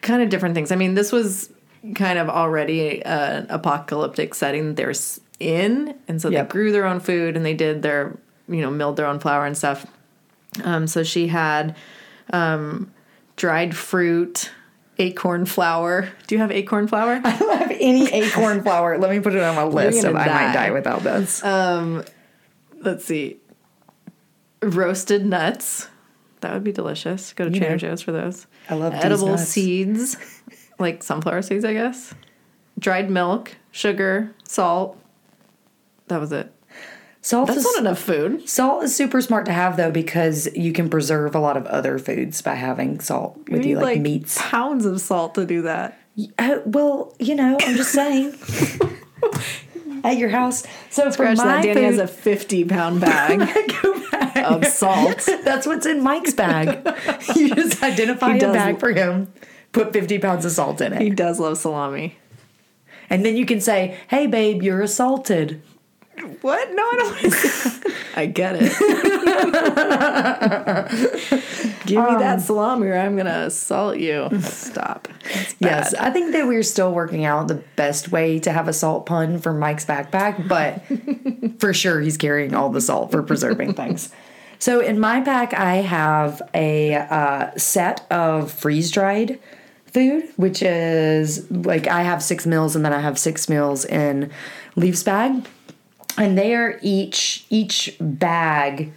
kind 0.02 0.22
of 0.24 0.30
different 0.30 0.56
things. 0.56 0.72
I 0.72 0.78
mean, 0.78 0.94
this 0.94 1.12
was 1.12 1.50
kind 1.94 2.18
of 2.18 2.30
already 2.30 3.04
an 3.04 3.48
apocalyptic 3.50 4.34
setting 4.34 4.68
that 4.70 4.76
they 4.76 4.86
were 4.86 4.92
s- 4.92 5.20
in, 5.40 5.96
and 6.08 6.22
so 6.22 6.30
Yep. 6.30 6.48
they 6.50 6.52
grew 6.52 6.72
their 6.72 6.86
own 6.86 7.00
food 7.00 7.36
and 7.36 7.46
they 7.46 7.54
did 7.54 7.82
their, 7.82 8.18
you 8.48 8.62
know, 8.62 8.72
milled 8.72 8.96
their 8.98 9.06
own 9.06 9.20
flour 9.20 9.46
and 9.46 9.58
stuff. 9.58 9.86
Um, 10.64 10.88
so 10.88 11.04
she 11.04 11.28
had 11.28 11.76
um, 12.34 12.92
dried 13.36 13.76
fruit, 13.76 14.52
acorn 14.98 15.46
flour. 15.46 16.10
Do 16.28 16.36
you 16.36 16.40
have 16.40 16.52
acorn 16.52 16.88
flour? 16.88 17.20
I 17.24 17.38
don't 17.38 17.58
have 17.60 17.72
any 17.80 18.08
acorn 18.14 18.64
flour. 18.64 18.98
Let 18.98 19.12
me 19.12 19.20
put 19.20 19.36
it 19.36 19.44
on 19.44 19.56
my 19.56 19.64
list. 19.66 20.04
Of 20.06 20.16
I 20.16 20.26
might 20.26 20.54
die. 20.54 20.72
without 20.72 21.04
this. 21.04 21.44
Um, 21.44 22.04
let's 22.82 23.04
see. 23.06 23.38
roasted 24.62 25.26
nuts. 25.26 25.90
That 26.42 26.54
would 26.54 26.64
be 26.64 26.72
delicious. 26.72 27.34
Go 27.34 27.46
to 27.46 27.50
Trader 27.52 27.72
know, 27.72 27.78
Joe's 27.78 28.02
for 28.02 28.12
those. 28.12 28.46
I 28.70 28.76
love 28.76 28.94
edible 28.94 29.38
seeds, 29.38 30.16
like 30.80 31.04
sunflower 31.04 31.42
seeds, 31.44 31.66
I 31.66 31.74
guess. 31.74 32.14
Dried 32.80 33.10
milk, 33.10 33.56
sugar, 33.72 34.34
salt. 34.48 34.98
That 36.08 36.20
was 36.20 36.32
it. 36.32 36.52
Salt 37.22 37.48
That's 37.48 37.60
is 37.60 37.66
not 37.66 37.80
enough 37.80 37.98
food. 38.00 38.48
salt 38.48 38.84
is 38.84 38.96
super 38.96 39.20
smart 39.20 39.46
to 39.48 39.52
have 39.54 39.78
though 39.78 39.90
because 39.90 40.48
you 40.56 40.72
can 40.72 40.90
preserve 40.92 41.34
a 41.34 41.40
lot 41.40 41.58
of 41.58 41.66
other 41.66 41.98
foods 41.98 42.40
by 42.44 42.54
having 42.54 43.00
salt 43.00 43.36
with 43.50 43.64
We 43.64 43.70
you, 43.70 43.76
need 43.78 43.82
like, 43.82 44.00
meats. 44.02 44.38
pounds 44.40 44.86
of 44.86 45.02
salt 45.02 45.34
to 45.36 45.46
do 45.46 45.64
that. 45.64 45.98
Uh, 46.38 46.60
well, 46.66 47.16
you 47.20 47.34
know, 47.34 47.58
I'm 47.60 47.76
just 47.78 47.92
saying. 47.92 48.36
At 50.04 50.18
your 50.18 50.30
house, 50.30 50.68
so 50.92 51.06
for 51.06 51.12
Scratch 51.14 51.38
my 51.38 51.46
that. 51.46 51.64
Danny 51.64 51.82
has 51.82 51.98
a 51.98 52.06
50 52.08 52.66
pound 52.66 53.02
bag 53.02 53.42
of 54.46 54.64
salt. 54.68 55.28
That's 55.44 55.66
what's 55.66 55.88
in 55.88 56.04
Mike's 56.04 56.36
bag. 56.36 56.86
you 57.36 57.56
just 57.56 57.82
identify 57.82 58.34
He 58.34 58.38
a 58.38 58.42
does- 58.42 58.54
bag 58.56 58.80
for 58.80 58.92
him, 58.94 59.34
put 59.76 59.94
50 59.94 60.18
pounds 60.20 60.46
of 60.46 60.52
salt 60.52 60.80
in 60.82 60.94
it. 60.94 61.02
He 61.02 61.10
does 61.10 61.40
love 61.40 61.58
salami. 61.58 62.16
and 63.10 63.26
then 63.26 63.36
you 63.36 63.46
can 63.46 63.60
say, 63.62 63.98
"Hey, 64.08 64.26
babe, 64.26 64.64
you're 64.64 64.82
assaulted." 64.82 65.62
What? 66.42 66.72
No, 66.74 66.82
I 66.82 66.96
don't. 66.98 67.96
I 68.16 68.26
get 68.26 68.56
it. 68.58 68.72
Give 71.86 72.04
me 72.04 72.16
that 72.16 72.42
salami 72.42 72.88
or 72.88 72.98
I'm 72.98 73.16
going 73.16 73.26
to 73.26 73.48
assault 73.48 73.98
you. 73.98 74.30
Stop. 74.42 75.10
Yes. 75.60 75.94
I 75.94 76.10
think 76.12 76.32
that 76.32 76.48
we're 76.48 76.64
still 76.64 76.94
working 76.94 77.26
out 77.26 77.50
the 77.50 77.62
best 77.76 78.14
way 78.14 78.40
to 78.40 78.52
have 78.54 78.70
a 78.70 78.74
salt 78.74 79.06
pun 79.06 79.40
for 79.40 79.54
Mike's 79.54 79.86
backpack, 79.86 80.48
but 80.48 80.82
for 81.60 81.74
sure 81.74 82.00
he's 82.00 82.16
carrying 82.18 82.56
all 82.56 82.70
the 82.70 82.82
salt 82.82 83.12
for 83.12 83.22
preserving 83.22 83.74
things. 83.74 84.10
So 84.58 84.80
in 84.80 85.00
my 85.00 85.20
pack, 85.20 85.54
I 85.54 85.76
have 85.76 86.42
a 86.54 86.96
uh, 86.96 87.52
set 87.58 88.10
of 88.10 88.52
freeze 88.52 88.90
dried 88.90 89.38
food, 89.96 90.30
which 90.36 90.62
is 90.62 91.50
like 91.50 91.88
I 91.88 92.04
have 92.04 92.22
six 92.22 92.46
meals 92.46 92.76
and 92.76 92.84
then 92.84 92.92
I 92.92 93.00
have 93.00 93.18
six 93.18 93.48
meals 93.48 93.86
in 93.86 94.30
Leaves 94.76 95.04
bag, 95.04 95.48
and 96.18 96.38
they 96.38 96.54
are 96.54 96.78
each 96.84 97.46
each 97.50 97.96
bag 98.00 98.92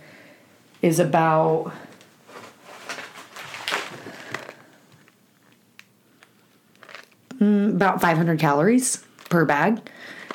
is 0.82 0.98
about 0.98 1.72
mm, 7.40 7.74
about 7.74 8.00
500 8.00 8.40
calories 8.40 9.04
per 9.30 9.44
bag. 9.44 9.80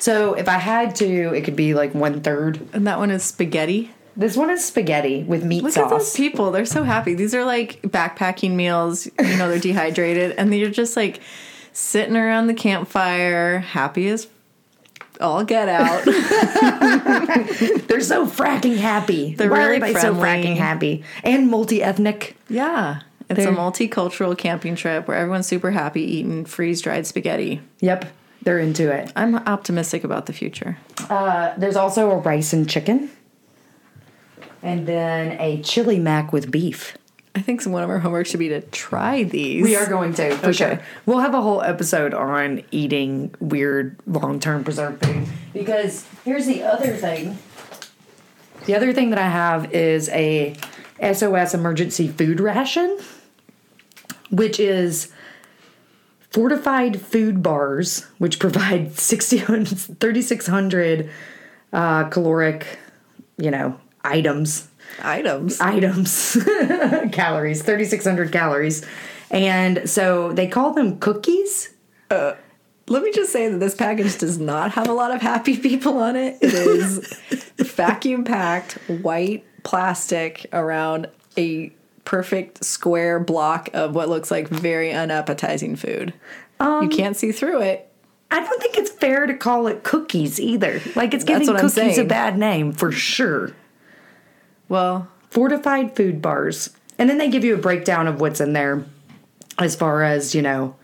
So 0.00 0.32
if 0.32 0.48
I 0.48 0.58
had 0.58 0.96
to, 0.96 1.34
it 1.34 1.44
could 1.44 1.56
be 1.56 1.74
like 1.74 1.94
one 1.94 2.22
third. 2.22 2.66
And 2.72 2.86
that 2.86 2.98
one 2.98 3.10
is 3.10 3.22
spaghetti. 3.22 3.90
This 4.16 4.36
one 4.36 4.50
is 4.50 4.64
spaghetti 4.64 5.22
with 5.24 5.44
meat 5.44 5.62
Look 5.64 5.76
at 5.76 5.90
those 5.90 6.14
people. 6.14 6.50
They're 6.52 6.64
so 6.66 6.84
happy. 6.84 7.14
These 7.14 7.34
are 7.34 7.44
like 7.44 7.82
backpacking 7.82 8.52
meals. 8.52 9.06
You 9.06 9.36
know, 9.36 9.48
they're 9.48 9.58
dehydrated 9.58 10.32
and 10.32 10.52
they're 10.52 10.70
just 10.70 10.96
like 10.96 11.20
sitting 11.72 12.16
around 12.16 12.46
the 12.46 12.54
campfire, 12.54 13.58
happy 13.58 14.08
as 14.08 14.28
all 15.20 15.44
get 15.44 15.68
out. 15.68 16.04
They're 17.88 18.00
so 18.00 18.26
fracking 18.26 18.76
happy. 18.76 19.34
They're 19.34 19.50
Why 19.50 19.58
really 19.64 19.76
are 19.76 19.80
they 19.92 19.94
so 19.94 20.14
fracking 20.14 20.56
happy 20.56 21.04
and 21.22 21.48
multi-ethnic? 21.50 22.36
yeah. 22.48 23.00
It's 23.30 23.38
They're- 23.38 23.48
a 23.52 23.56
multicultural 23.56 24.36
camping 24.36 24.76
trip 24.76 25.08
where 25.08 25.16
everyone's 25.16 25.46
super 25.46 25.70
happy 25.70 26.02
eating 26.02 26.44
freeze 26.44 26.82
dried 26.82 27.06
spaghetti. 27.06 27.62
Yep, 27.80 28.04
they're 28.42 28.58
into 28.58 28.92
it. 28.92 29.10
I'm 29.16 29.36
optimistic 29.36 30.04
about 30.04 30.26
the 30.26 30.34
future. 30.34 30.76
Uh, 31.08 31.54
there's 31.56 31.76
also 31.76 32.10
a 32.10 32.16
rice 32.18 32.52
and 32.52 32.68
chicken, 32.68 33.10
and 34.64 34.86
then 34.88 35.38
a 35.40 35.62
chili 35.62 36.00
mac 36.00 36.32
with 36.32 36.50
beef. 36.50 36.96
I 37.36 37.40
think 37.40 37.60
some, 37.60 37.72
one 37.72 37.82
of 37.82 37.90
our 37.90 37.98
homework 37.98 38.26
should 38.26 38.38
be 38.40 38.48
to 38.50 38.60
try 38.60 39.24
these. 39.24 39.62
We 39.62 39.74
are 39.76 39.88
going 39.88 40.14
to 40.14 40.36
for 40.36 40.46
Okay. 40.48 40.52
sure. 40.52 40.80
We'll 41.04 41.18
have 41.18 41.34
a 41.34 41.42
whole 41.42 41.62
episode 41.62 42.14
on 42.14 42.62
eating 42.70 43.34
weird 43.40 43.96
long-term 44.06 44.64
preserved 44.64 45.04
food 45.04 45.26
because 45.52 46.06
here's 46.24 46.46
the 46.46 46.62
other 46.62 46.94
thing. 46.96 47.36
The 48.66 48.74
other 48.76 48.92
thing 48.92 49.10
that 49.10 49.18
I 49.18 49.28
have 49.28 49.72
is 49.74 50.08
a 50.10 50.54
SOS 51.02 51.54
emergency 51.54 52.06
food 52.08 52.40
ration, 52.40 52.98
which 54.30 54.58
is 54.60 55.12
fortified 56.30 57.00
food 57.00 57.42
bars, 57.42 58.06
which 58.18 58.38
provide 58.38 58.94
60, 58.98 59.38
3,600 59.38 61.10
uh, 61.72 62.04
caloric, 62.04 62.78
you 63.38 63.50
know, 63.50 63.78
items 64.04 64.68
items. 65.02 65.60
items 65.60 66.36
calories 67.12 67.62
3600 67.62 68.30
calories 68.30 68.86
and 69.30 69.88
so 69.88 70.32
they 70.32 70.46
call 70.46 70.72
them 70.72 70.98
cookies 70.98 71.74
uh, 72.10 72.34
Let 72.86 73.02
me 73.02 73.12
just 73.12 73.32
say 73.32 73.48
that 73.48 73.58
this 73.58 73.74
package 73.74 74.18
does 74.18 74.38
not 74.38 74.72
have 74.72 74.88
a 74.88 74.92
lot 74.92 75.14
of 75.14 75.20
happy 75.22 75.56
people 75.68 75.98
on 75.98 76.16
it. 76.16 76.38
It 76.40 76.52
is 76.54 77.20
vacuum 77.58 78.24
packed 78.24 78.72
white 78.88 79.44
plastic 79.62 80.46
around 80.52 81.08
a 81.36 81.72
perfect 82.04 82.64
square 82.64 83.18
block 83.18 83.70
of 83.72 83.94
what 83.94 84.08
looks 84.08 84.30
like 84.30 84.48
very 84.48 84.92
unappetizing 84.92 85.74
food. 85.74 86.12
you 86.60 86.66
um, 86.66 86.90
can't 86.90 87.16
see 87.16 87.32
through 87.32 87.62
it. 87.62 87.90
i 88.30 88.38
don't 88.38 88.60
think 88.60 88.76
it's 88.76 88.90
fair 88.90 89.24
to 89.26 89.34
call 89.34 89.66
it 89.66 89.82
cookies 89.82 90.38
either 90.38 90.82
like 90.94 91.14
it's 91.14 91.24
giving 91.24 91.46
cookies 91.46 91.96
a 91.96 92.04
bad 92.04 92.36
name 92.36 92.72
for 92.72 92.92
sure 92.92 93.52
Well, 94.68 95.08
fortified 95.30 95.96
food 95.96 96.22
bars 96.22 96.70
and 96.98 97.10
then 97.10 97.18
they 97.18 97.28
give 97.28 97.44
you 97.44 97.54
a 97.54 97.58
breakdown 97.58 98.06
of 98.06 98.20
what's 98.20 98.40
in 98.40 98.52
there 98.52 98.84
as 99.58 99.74
far 99.76 100.02
as 100.02 100.34
you 100.34 100.42
know 100.42 100.76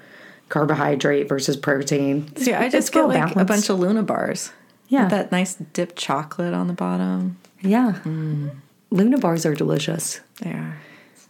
carbohydrate 0.48 1.28
versus 1.28 1.56
protein 1.56 2.34
see, 2.36 2.52
I 2.52 2.68
just 2.68 2.92
get 2.92 3.06
like 3.06 3.36
a 3.36 3.44
bunch 3.44 3.68
of 3.68 3.78
Luna 3.78 4.02
bars. 4.02 4.50
Yeah. 4.88 5.02
With 5.02 5.10
that 5.12 5.32
nice 5.32 5.54
dipped 5.54 5.94
chocolate 5.94 6.52
on 6.52 6.66
the 6.66 6.72
bottom. 6.72 7.38
yeah 7.60 8.00
mm. 8.04 8.50
luna 8.90 9.18
bars 9.18 9.46
are 9.46 9.54
delicious 9.54 10.20
They 10.40 10.50
are. 10.50 10.76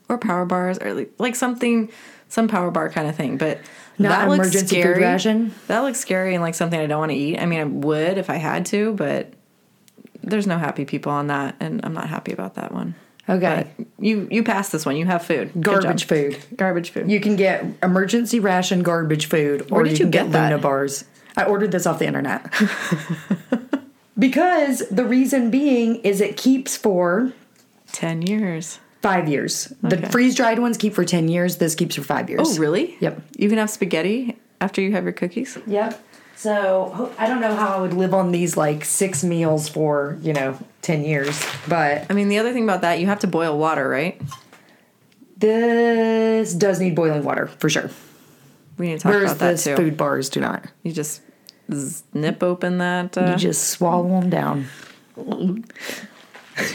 Or 0.08 0.18
power 0.18 0.44
bars, 0.44 0.78
or 0.78 0.92
like, 0.92 1.12
like 1.18 1.36
something, 1.36 1.88
some 2.28 2.48
power 2.48 2.72
bar 2.72 2.90
kind 2.90 3.06
of 3.06 3.14
thing. 3.14 3.36
But 3.36 3.60
Not 3.96 4.08
that 4.08 4.28
looks 4.28 4.66
scary. 4.66 5.00
ration? 5.02 5.54
That 5.68 5.80
looks 5.80 6.00
scary 6.00 6.34
and 6.34 6.42
like 6.42 6.56
something 6.56 6.80
I 6.80 6.86
don't 6.86 6.98
want 6.98 7.12
to 7.12 7.16
eat. 7.16 7.38
I 7.38 7.46
mean, 7.46 7.60
I 7.60 7.64
would 7.64 8.18
if 8.18 8.28
I 8.28 8.34
had 8.34 8.66
to, 8.66 8.92
but 8.94 9.32
there's 10.22 10.46
no 10.46 10.58
happy 10.58 10.84
people 10.84 11.12
on 11.12 11.26
that, 11.28 11.56
and 11.60 11.80
I'm 11.84 11.92
not 11.94 12.08
happy 12.08 12.32
about 12.32 12.54
that 12.54 12.72
one. 12.72 12.94
okay 13.28 13.66
But 13.76 13.86
you 13.98 14.26
you 14.30 14.42
pass 14.42 14.70
this 14.70 14.84
one. 14.86 14.96
You 14.96 15.06
have 15.06 15.24
food. 15.24 15.52
Garbage 15.60 16.04
food 16.04 16.36
Garbage 16.56 16.90
food. 16.90 17.10
You 17.10 17.20
can 17.20 17.36
get 17.36 17.64
emergency 17.82 18.40
ration 18.40 18.82
garbage 18.82 19.26
food, 19.26 19.68
or 19.70 19.82
did 19.84 19.92
you 19.92 19.96
you 19.98 20.04
can 20.04 20.10
get 20.10 20.30
get 20.32 20.42
Luna 20.50 20.58
bars. 20.58 21.04
I 21.36 21.44
ordered 21.44 21.70
this 21.72 21.86
off 21.86 21.98
the 22.00 22.06
internet. 22.06 22.52
because 24.18 24.80
the 24.90 25.04
reason 25.04 25.50
being 25.50 25.96
is 25.96 26.20
it 26.20 26.36
keeps 26.36 26.76
for 26.76 27.32
Ten 27.92 28.22
years. 28.22 28.78
five 29.02 29.28
years. 29.28 29.72
The 29.82 29.96
freeze 30.10 30.34
dried 30.34 30.58
ones 30.58 30.76
keep 30.76 30.94
for 30.94 31.04
10 31.04 31.28
years. 31.28 31.56
This 31.56 31.74
keeps 31.74 31.94
for 31.96 32.02
five 32.02 32.28
years. 32.30 32.40
Oh, 32.44 32.58
really? 32.60 32.96
Yep. 33.00 33.20
You 33.38 33.48
can 33.48 33.58
have 33.58 33.70
spaghetti 33.70 34.36
after 34.60 34.80
you 34.80 34.92
have 34.92 35.04
your 35.04 35.12
cookies. 35.12 35.56
Yep. 35.66 36.00
So 36.40 37.12
I 37.18 37.26
don't 37.26 37.42
know 37.42 37.54
how 37.54 37.76
I 37.76 37.80
would 37.82 37.92
live 37.92 38.14
on 38.14 38.32
these 38.32 38.56
like 38.56 38.82
six 38.86 39.22
meals 39.22 39.68
for, 39.68 40.16
you 40.22 40.32
know, 40.32 40.58
10 40.80 41.04
years. 41.04 41.38
But 41.68 42.06
I 42.08 42.14
mean, 42.14 42.30
the 42.30 42.38
other 42.38 42.54
thing 42.54 42.64
about 42.64 42.80
that, 42.80 42.98
you 42.98 43.04
have 43.08 43.18
to 43.20 43.26
boil 43.26 43.58
water, 43.58 43.86
right? 43.86 44.18
this 45.36 46.54
does 46.54 46.80
need 46.80 46.94
boiling 46.94 47.24
water 47.24 47.46
for 47.46 47.68
sure. 47.68 47.90
We 48.78 48.86
need 48.86 48.92
to 48.94 49.02
talk 49.02 49.12
Whereas 49.12 49.32
about 49.32 49.38
that 49.40 49.50
this 49.52 49.64
too. 49.64 49.76
food 49.76 49.98
bars 49.98 50.30
do 50.30 50.40
not. 50.40 50.64
You 50.82 50.92
just 50.92 51.20
snip 51.70 52.42
open 52.42 52.78
that. 52.78 53.18
Uh, 53.18 53.32
You 53.32 53.36
just 53.36 53.68
swallow 53.68 54.08
them 54.20 54.30
down. 54.30 54.66
All 55.18 55.58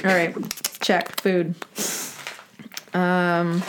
right, 0.04 0.36
check 0.82 1.20
food. 1.22 1.56
Um, 2.94 3.64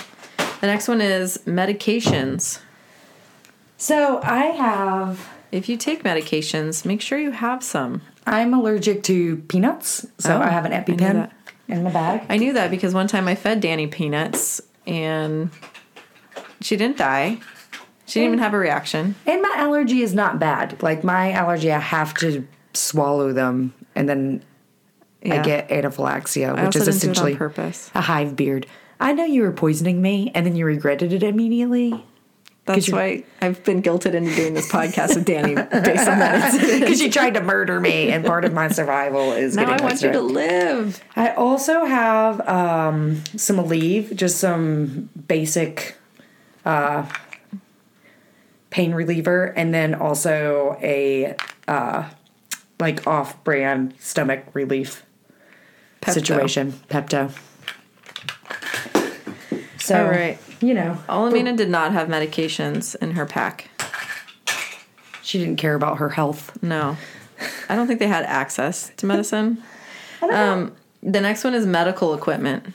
the 0.61 0.67
next 0.67 0.89
one 0.89 1.01
is 1.01 1.39
medications. 1.47 2.61
So 3.79 4.21
I 4.23 4.47
have 4.47 5.27
If 5.53 5.69
you 5.69 5.77
take 5.77 6.03
medications, 6.03 6.85
make 6.85 7.01
sure 7.01 7.19
you 7.19 7.31
have 7.31 7.63
some. 7.63 8.03
I'm 8.27 8.53
allergic 8.53 9.03
to 9.05 9.37
peanuts, 9.49 10.07
so 10.19 10.37
Oh, 10.37 10.41
I 10.41 10.49
have 10.49 10.65
an 10.65 10.73
EpiPen 10.73 11.31
in 11.69 11.85
my 11.85 11.91
bag. 11.91 12.27
I 12.29 12.37
knew 12.37 12.53
that 12.55 12.71
because 12.71 12.95
one 12.95 13.07
time 13.07 13.29
I 13.29 13.35
fed 13.35 13.61
Danny 13.61 13.87
peanuts 13.87 14.61
and 14.87 15.51
she 16.61 16.77
didn't 16.77 16.97
die. 16.97 17.39
She 18.07 18.21
didn't 18.21 18.35
even 18.35 18.39
mm. 18.39 18.43
have 18.43 18.55
a 18.55 18.59
reaction. 18.59 19.17
And 19.27 19.43
my 19.43 19.53
allergy 19.57 20.03
is 20.03 20.15
not 20.15 20.39
bad. 20.39 20.83
Like 20.83 21.03
my 21.03 21.33
allergy, 21.33 21.73
I 21.73 21.79
have 21.79 22.15
to 22.15 22.47
swallow 22.73 23.33
them, 23.33 23.75
and 23.95 24.09
then 24.09 24.45
I 25.25 25.39
get 25.39 25.69
anaphylaxia, 25.71 26.55
which 26.65 26.77
is 26.77 26.85
didn't 26.85 26.85
do 26.85 26.91
it 26.91 27.35
essentially 27.35 27.39
a 27.95 28.01
hive 28.01 28.37
beard. 28.37 28.67
I 29.01 29.13
know 29.13 29.25
you 29.25 29.43
were 29.43 29.53
poisoning 29.53 30.01
me, 30.01 30.31
and 30.35 30.47
then 30.47 30.57
you 30.57 30.65
regretted 30.65 31.13
it 31.13 31.23
immediately. 31.23 32.05
That's 32.67 32.91
why 32.91 33.23
I've 33.41 33.63
been 33.63 33.81
guilted 33.81 34.15
into 34.15 34.35
doing 34.35 34.55
this 34.55 34.71
podcast 34.71 35.15
with 35.15 35.25
Danny 35.25 35.55
based 35.71 36.09
on 36.09 36.19
that 36.19 36.53
incident. 36.53 36.81
Because 36.81 37.01
you 37.01 37.11
tried 37.11 37.35
to 37.35 37.41
murder 37.41 37.81
me, 37.81 38.11
and 38.11 38.25
part 38.25 38.45
of 38.45 38.53
my 38.53 38.69
survival 38.69 39.33
is 39.33 39.55
Now 39.55 39.67
getting 39.67 39.81
I 39.81 39.85
want 39.85 40.03
you 40.03 40.11
to 40.13 40.21
live. 40.21 41.03
I 41.15 41.31
also 41.31 41.85
have 41.85 42.47
um, 42.49 43.23
some 43.37 43.57
Aleve, 43.57 44.15
just 44.17 44.39
some 44.39 45.09
basic 45.29 45.97
uh, 46.65 47.07
pain 48.71 48.93
reliever, 48.95 49.45
and 49.57 49.73
then 49.73 49.95
also 49.95 50.77
a 50.83 51.37
uh, 51.69 52.09
like 52.81 53.07
off-brand 53.07 53.95
stomach 54.01 54.45
relief 54.55 55.05
Pepto. 56.01 56.15
situation, 56.15 56.73
Pepto. 56.91 57.33
So, 59.79 60.05
All 60.05 60.11
right. 60.11 60.37
You 60.61 60.75
know, 60.75 60.99
Olamina 61.09 61.55
did 61.57 61.69
not 61.69 61.93
have 61.93 62.09
medications 62.09 62.97
in 62.97 63.13
her 63.13 63.27
pack. 63.27 63.69
she 65.23 65.39
didn't 65.39 65.57
care 65.57 65.75
about 65.75 65.99
her 65.99 66.09
health. 66.11 66.57
No. 66.63 66.97
I 67.69 67.75
don't 67.77 67.87
think 67.87 68.01
they 68.01 68.07
had 68.09 68.25
access 68.25 68.91
to 68.97 69.07
medicine. 69.13 69.63
Um, 70.23 70.75
the 71.03 71.21
next 71.21 71.45
one 71.45 71.55
is 71.55 71.67
medical 71.67 72.15
equipment. 72.15 72.73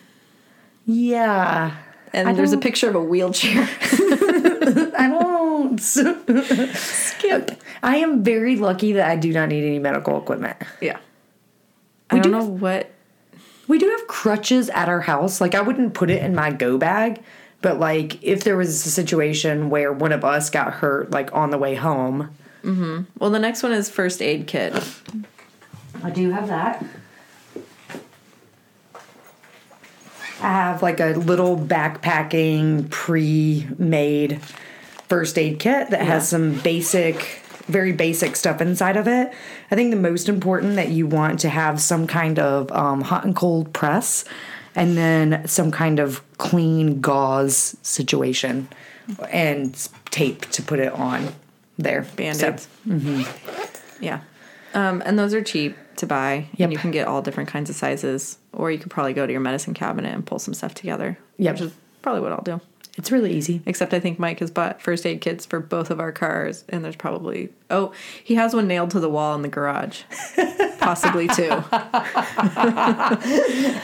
Yeah, 0.86 1.76
And 2.14 2.28
I 2.30 2.34
there's 2.34 2.54
a 2.54 2.58
picture 2.58 2.90
of 2.90 2.96
a 2.96 3.04
wheelchair. 3.04 3.68
I 3.82 5.08
don't. 5.10 5.80
Skip. 5.80 7.52
I 7.84 7.98
am 7.98 8.24
very 8.24 8.56
lucky 8.58 8.94
that 8.94 9.10
I 9.10 9.16
do 9.16 9.32
not 9.32 9.50
need 9.50 9.64
any 9.66 9.80
medical 9.80 10.18
equipment. 10.20 10.58
Yeah. 10.82 10.98
I 12.10 12.16
We 12.16 12.20
don't 12.22 12.32
do 12.32 12.38
know 12.38 12.46
have- 12.52 12.62
what. 12.62 12.92
We 13.68 13.78
do 13.80 13.88
have 13.90 14.08
crutches 14.08 14.70
at 14.70 14.90
our 14.90 15.00
house. 15.02 15.40
Like 15.40 15.56
I 15.56 15.62
wouldn't 15.62 15.94
put 15.94 16.10
it 16.10 16.22
in 16.22 16.36
my 16.36 16.52
go 16.52 16.78
bag, 16.78 17.22
but 17.62 17.80
like 17.80 18.22
if 18.24 18.44
there 18.44 18.58
was 18.58 18.70
a 18.86 18.90
situation 18.90 19.70
where 19.70 19.92
one 19.94 20.12
of 20.12 20.24
us 20.26 20.50
got 20.50 20.74
hurt 20.74 21.12
like 21.12 21.34
on 21.34 21.50
the 21.52 21.58
way 21.58 21.76
home. 21.76 22.30
Well, 22.64 23.32
the 23.32 23.40
next 23.40 23.64
one 23.64 23.72
is 23.72 23.90
first 23.90 24.22
aid 24.22 24.46
kit. 24.48 24.74
I 26.04 26.10
do 26.12 26.30
have 26.32 26.48
that. 26.48 26.84
I 30.42 30.48
have 30.52 30.82
like 30.82 31.00
a 31.00 31.10
little 31.14 31.58
backpacking 31.58 32.90
pre-made 32.90 34.42
first 35.08 35.38
aid 35.38 35.60
kit 35.60 35.90
that 35.92 36.00
Yeah. 36.02 36.06
has 36.06 36.28
some 36.28 36.54
basic 36.60 37.38
very 37.68 37.92
basic 37.94 38.36
stuff 38.36 38.60
inside 38.60 38.98
of 38.98 39.08
it. 39.08 39.32
I 39.70 39.76
think 39.76 39.92
the 39.92 39.98
most 39.98 40.28
important 40.28 40.76
that 40.76 40.90
you 40.90 41.08
want 41.08 41.40
to 41.42 41.50
have 41.50 41.80
some 41.80 42.06
kind 42.06 42.38
of 42.38 42.70
um, 42.72 43.02
hot 43.02 43.24
and 43.24 43.34
cold 43.36 43.72
press 43.72 44.26
and 44.76 44.98
then 44.98 45.48
some 45.48 45.72
kind 45.72 46.00
of 46.00 46.22
clean 46.38 47.02
gauze 47.02 47.76
situation 47.82 48.68
and 49.30 49.90
tape 50.10 50.42
to 50.52 50.62
put 50.62 50.80
it 50.80 50.92
on 50.94 51.30
there. 51.78 52.04
Band-aids. 52.16 52.68
So, 52.88 53.26
Yeah. 54.00 54.22
Um, 54.74 55.04
and 55.06 55.20
those 55.20 55.34
are 55.34 55.44
cheap 55.44 55.76
to 55.98 56.08
buy. 56.08 56.48
Yep. 56.56 56.60
And 56.68 56.74
you 56.74 56.80
can 56.80 56.92
get 56.92 57.08
all 57.08 57.22
different 57.22 57.50
kinds 57.50 57.70
of 57.70 57.76
sizes. 57.76 58.38
Or 58.54 58.72
you 58.72 58.80
could 58.80 58.90
probably 58.90 59.14
go 59.14 59.26
to 59.26 59.32
your 59.32 59.42
medicine 59.42 59.74
cabinet 59.74 60.14
and 60.14 60.26
pull 60.26 60.40
some 60.40 60.54
stuff 60.54 60.74
together. 60.74 61.18
Yep. 61.38 61.54
Which 61.56 61.62
is 61.62 61.74
probably 62.02 62.22
what 62.22 62.32
I'll 62.32 62.42
do. 62.42 62.62
It's 62.98 63.12
really 63.12 63.34
easy. 63.34 63.62
Except 63.66 63.94
I 63.94 64.00
think 64.00 64.20
Mike 64.20 64.40
has 64.40 64.52
bought 64.52 64.82
first 64.82 65.06
aid 65.06 65.22
kits 65.22 65.46
for 65.46 65.60
both 65.60 65.90
of 65.90 66.00
our 66.00 66.12
cars, 66.12 66.66
and 66.70 66.84
there's 66.84 66.96
probably 66.96 67.50
oh 67.70 67.94
he 68.24 68.36
has 68.36 68.54
one 68.54 68.68
nailed 68.68 68.92
to 68.92 69.00
the 69.00 69.10
wall 69.10 69.34
in 69.36 69.42
the 69.42 69.48
garage, 69.48 70.04
possibly 70.80 71.28
two. 71.28 71.34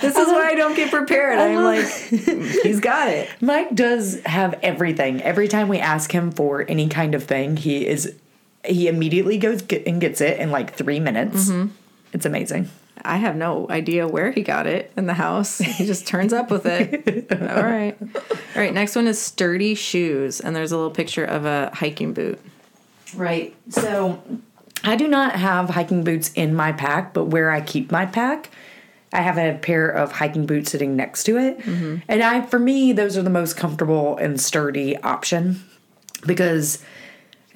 this 0.02 0.18
is 0.18 0.28
why 0.28 0.50
I 0.50 0.56
don't 0.56 0.76
get 0.76 0.92
prepared. 0.92 1.40
I'm 1.40 1.64
like, 1.64 1.88
he's 2.64 2.82
got 2.82 3.08
it. 3.08 3.30
Mike 3.42 3.74
does 3.76 4.22
have 4.26 4.60
everything. 4.62 5.22
Every 5.22 5.48
time 5.48 5.70
we 5.70 5.80
ask 5.80 6.12
him 6.12 6.32
for 6.32 6.66
any 6.68 6.90
kind 6.90 7.16
of 7.16 7.24
thing, 7.24 7.56
he 7.58 7.88
is 7.88 8.14
he 8.66 8.88
immediately 8.90 9.38
goes 9.38 9.64
and 9.86 10.02
gets 10.02 10.20
it 10.20 10.40
in 10.40 10.52
like 10.52 10.74
three 10.74 11.00
minutes. 11.00 11.50
Mm-hmm. 11.50 11.72
It's 12.14 12.26
amazing. 12.26 12.70
I 13.08 13.18
have 13.18 13.36
no 13.36 13.68
idea 13.70 14.08
where 14.08 14.32
he 14.32 14.42
got 14.42 14.68
it 14.68 14.92
in 14.98 15.06
the 15.06 15.14
house. 15.14 15.60
He 15.60 15.86
just 15.86 16.06
turns 16.06 16.34
up 16.34 16.52
with 16.52 16.66
it. 16.66 17.32
All 17.32 17.64
right, 17.64 17.98
all 18.02 18.62
right. 18.62 18.74
Next 18.74 18.96
one 18.96 19.08
is 19.08 19.22
sturdy 19.22 19.76
shoes, 19.76 20.40
and 20.40 20.56
there's 20.56 20.72
a 20.72 20.78
little 20.78 20.92
picture 20.92 21.24
of 21.24 21.46
a 21.46 21.72
hiking 21.74 22.14
boot. 22.14 22.40
Right. 23.16 23.56
So 23.70 24.22
I 24.84 24.96
do 24.96 25.08
not 25.08 25.34
have 25.34 25.70
hiking 25.70 26.04
boots 26.04 26.32
in 26.34 26.54
my 26.56 26.72
pack, 26.72 27.14
but 27.14 27.26
where 27.26 27.52
I 27.52 27.62
keep 27.62 27.92
my 27.92 28.06
pack, 28.06 28.52
I 29.14 29.22
have 29.22 29.38
a 29.38 29.58
pair 29.58 29.90
of 29.90 30.12
hiking 30.14 30.46
boots 30.46 30.72
sitting 30.72 30.96
next 30.96 31.24
to 31.26 31.38
it. 31.38 31.60
Mm-hmm. 31.60 31.98
And 32.08 32.24
I 32.24 32.42
for 32.42 32.60
me, 32.60 32.92
those 32.94 33.18
are 33.18 33.24
the 33.24 33.30
most 33.30 33.56
comfortable 33.58 34.18
and 34.18 34.40
sturdy 34.40 34.98
option 34.98 35.64
because 36.26 36.84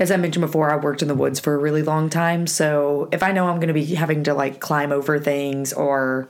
as 0.01 0.09
I 0.09 0.17
mentioned 0.17 0.41
before, 0.41 0.71
I 0.71 0.77
worked 0.77 1.03
in 1.03 1.07
the 1.07 1.13
woods 1.15 1.39
for 1.39 1.53
a 1.53 1.57
really 1.59 1.83
long 1.83 2.09
time. 2.09 2.47
So 2.47 3.07
if 3.11 3.21
I 3.21 3.31
know 3.31 3.47
I'm 3.47 3.57
going 3.57 3.67
to 3.67 3.73
be 3.73 3.85
having 3.85 4.23
to 4.23 4.33
like 4.33 4.59
climb 4.59 4.91
over 4.91 5.19
things 5.19 5.71
or 5.73 6.27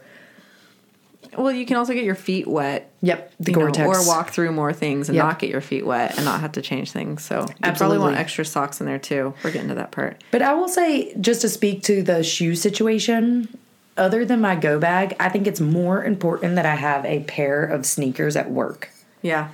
Well, 1.37 1.53
you 1.53 1.65
can 1.65 1.77
also 1.77 1.93
get 1.93 2.03
your 2.03 2.13
feet 2.15 2.47
wet 2.47 2.91
yep, 3.01 3.31
the 3.39 3.53
Gore-Tex 3.53 3.87
or 3.87 4.05
walk 4.05 4.31
through 4.31 4.51
more 4.51 4.73
things 4.73 5.07
and 5.07 5.15
Yep. 5.15 5.25
not 5.25 5.39
get 5.39 5.49
your 5.49 5.61
feet 5.61 5.85
wet 5.85 6.17
and 6.17 6.25
not 6.25 6.41
have 6.41 6.51
to 6.53 6.61
change 6.61 6.91
things. 6.91 7.23
So 7.23 7.45
you 7.65 7.71
probably 7.71 7.97
want 7.97 8.17
extra 8.17 8.43
socks 8.43 8.81
in 8.81 8.87
there 8.87 8.99
too. 8.99 9.33
We're 9.41 9.51
getting 9.51 9.69
to 9.69 9.75
that 9.75 9.91
part. 9.91 10.21
But 10.31 10.41
I 10.41 10.53
will 10.53 10.67
say, 10.67 11.15
just 11.21 11.39
to 11.41 11.47
speak 11.49 11.81
to 11.83 12.03
the 12.03 12.23
shoe 12.25 12.55
situation, 12.55 13.57
other 13.95 14.25
than 14.25 14.41
my 14.41 14.55
go 14.55 14.79
bag, 14.79 15.15
I 15.17 15.29
think 15.29 15.47
it's 15.47 15.61
more 15.61 16.03
important 16.03 16.55
that 16.55 16.65
I 16.65 16.75
have 16.75 17.05
a 17.05 17.21
pair 17.21 17.63
of 17.63 17.85
sneakers 17.85 18.35
at 18.35 18.51
work 18.51 18.89
Yeah, 19.21 19.47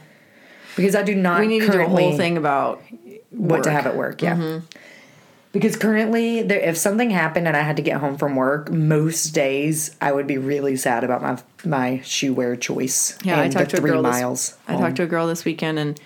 because 0.75 0.95
I 0.95 1.03
do 1.03 1.13
not. 1.13 1.39
we 1.39 1.45
need 1.47 1.59
to 1.61 1.71
do 1.71 1.81
a 1.81 1.87
whole 1.87 2.17
thing 2.17 2.35
about 2.37 2.81
what 3.31 3.63
to 3.63 3.71
have 3.71 3.85
at 3.85 3.95
work. 3.95 4.21
Yeah. 4.21 4.35
Mm-hmm. 4.35 4.65
Because 5.53 5.75
currently, 5.75 6.43
there, 6.43 6.59
if 6.59 6.77
something 6.77 7.09
happened 7.09 7.47
and 7.47 7.57
I 7.57 7.61
had 7.61 7.77
to 7.77 7.81
get 7.81 7.99
home 7.99 8.17
from 8.17 8.35
work, 8.35 8.71
most 8.71 9.29
days 9.29 9.95
I 10.01 10.11
would 10.11 10.27
be 10.27 10.37
really 10.37 10.75
sad 10.75 11.03
about 11.03 11.21
my 11.21 11.37
my 11.65 12.01
shoe 12.01 12.33
wear 12.33 12.55
choice. 12.55 13.17
Yeah, 13.23 13.41
I 13.41 13.47
talked 13.47 13.71
to 13.71 13.77
a 13.77 13.81
girl. 13.81 14.03
miles. 14.03 14.49
This, 14.49 14.59
I 14.67 14.75
talked 14.79 14.97
to 14.97 15.03
a 15.03 15.07
girl 15.07 15.25
this 15.25 15.45
weekend, 15.45 15.79
and 15.79 15.99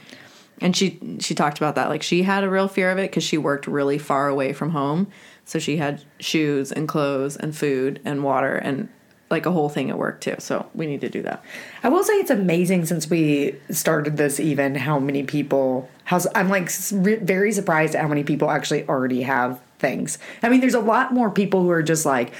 and 0.61 0.77
she 0.77 0.99
she 1.19 1.35
talked 1.35 1.57
about 1.57 1.75
that. 1.75 1.89
Like 1.89 2.03
she 2.03 2.23
had 2.23 2.43
a 2.43 2.49
real 2.49 2.67
fear 2.67 2.91
of 2.91 2.97
it 2.97 3.09
because 3.09 3.23
she 3.23 3.37
worked 3.37 3.67
really 3.67 3.97
far 3.97 4.29
away 4.29 4.53
from 4.53 4.69
home, 4.69 5.07
so 5.43 5.59
she 5.59 5.77
had 5.77 6.03
shoes 6.19 6.71
and 6.71 6.87
clothes 6.87 7.35
and 7.35 7.55
food 7.55 7.99
and 8.05 8.23
water 8.23 8.55
and 8.55 8.87
like 9.31 9.45
a 9.45 9.51
whole 9.51 9.69
thing 9.69 9.89
at 9.89 9.97
work 9.97 10.21
too. 10.21 10.35
So 10.39 10.67
we 10.75 10.85
need 10.85 11.01
to 11.01 11.09
do 11.09 11.21
that. 11.23 11.43
I 11.83 11.89
will 11.89 12.03
say 12.03 12.13
it's 12.13 12.29
amazing 12.31 12.85
since 12.85 13.09
we 13.09 13.55
started 13.69 14.17
this, 14.17 14.39
even 14.39 14.75
how 14.75 14.99
many 14.99 15.23
people. 15.23 15.89
How 16.03 16.19
I'm 16.35 16.49
like 16.49 16.69
very 16.69 17.51
surprised 17.53 17.95
at 17.95 18.01
how 18.01 18.07
many 18.07 18.23
people 18.23 18.49
actually 18.51 18.87
already 18.87 19.21
have 19.23 19.61
things. 19.79 20.17
I 20.43 20.49
mean, 20.49 20.59
there's 20.61 20.73
a 20.73 20.79
lot 20.79 21.13
more 21.13 21.29
people 21.31 21.61
who 21.63 21.69
are 21.71 21.83
just 21.83 22.05
like, 22.05 22.33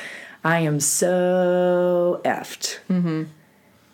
I 0.43 0.59
am 0.59 0.79
so 0.79 2.21
effed. 2.25 2.79
Mm-hmm. 2.89 3.23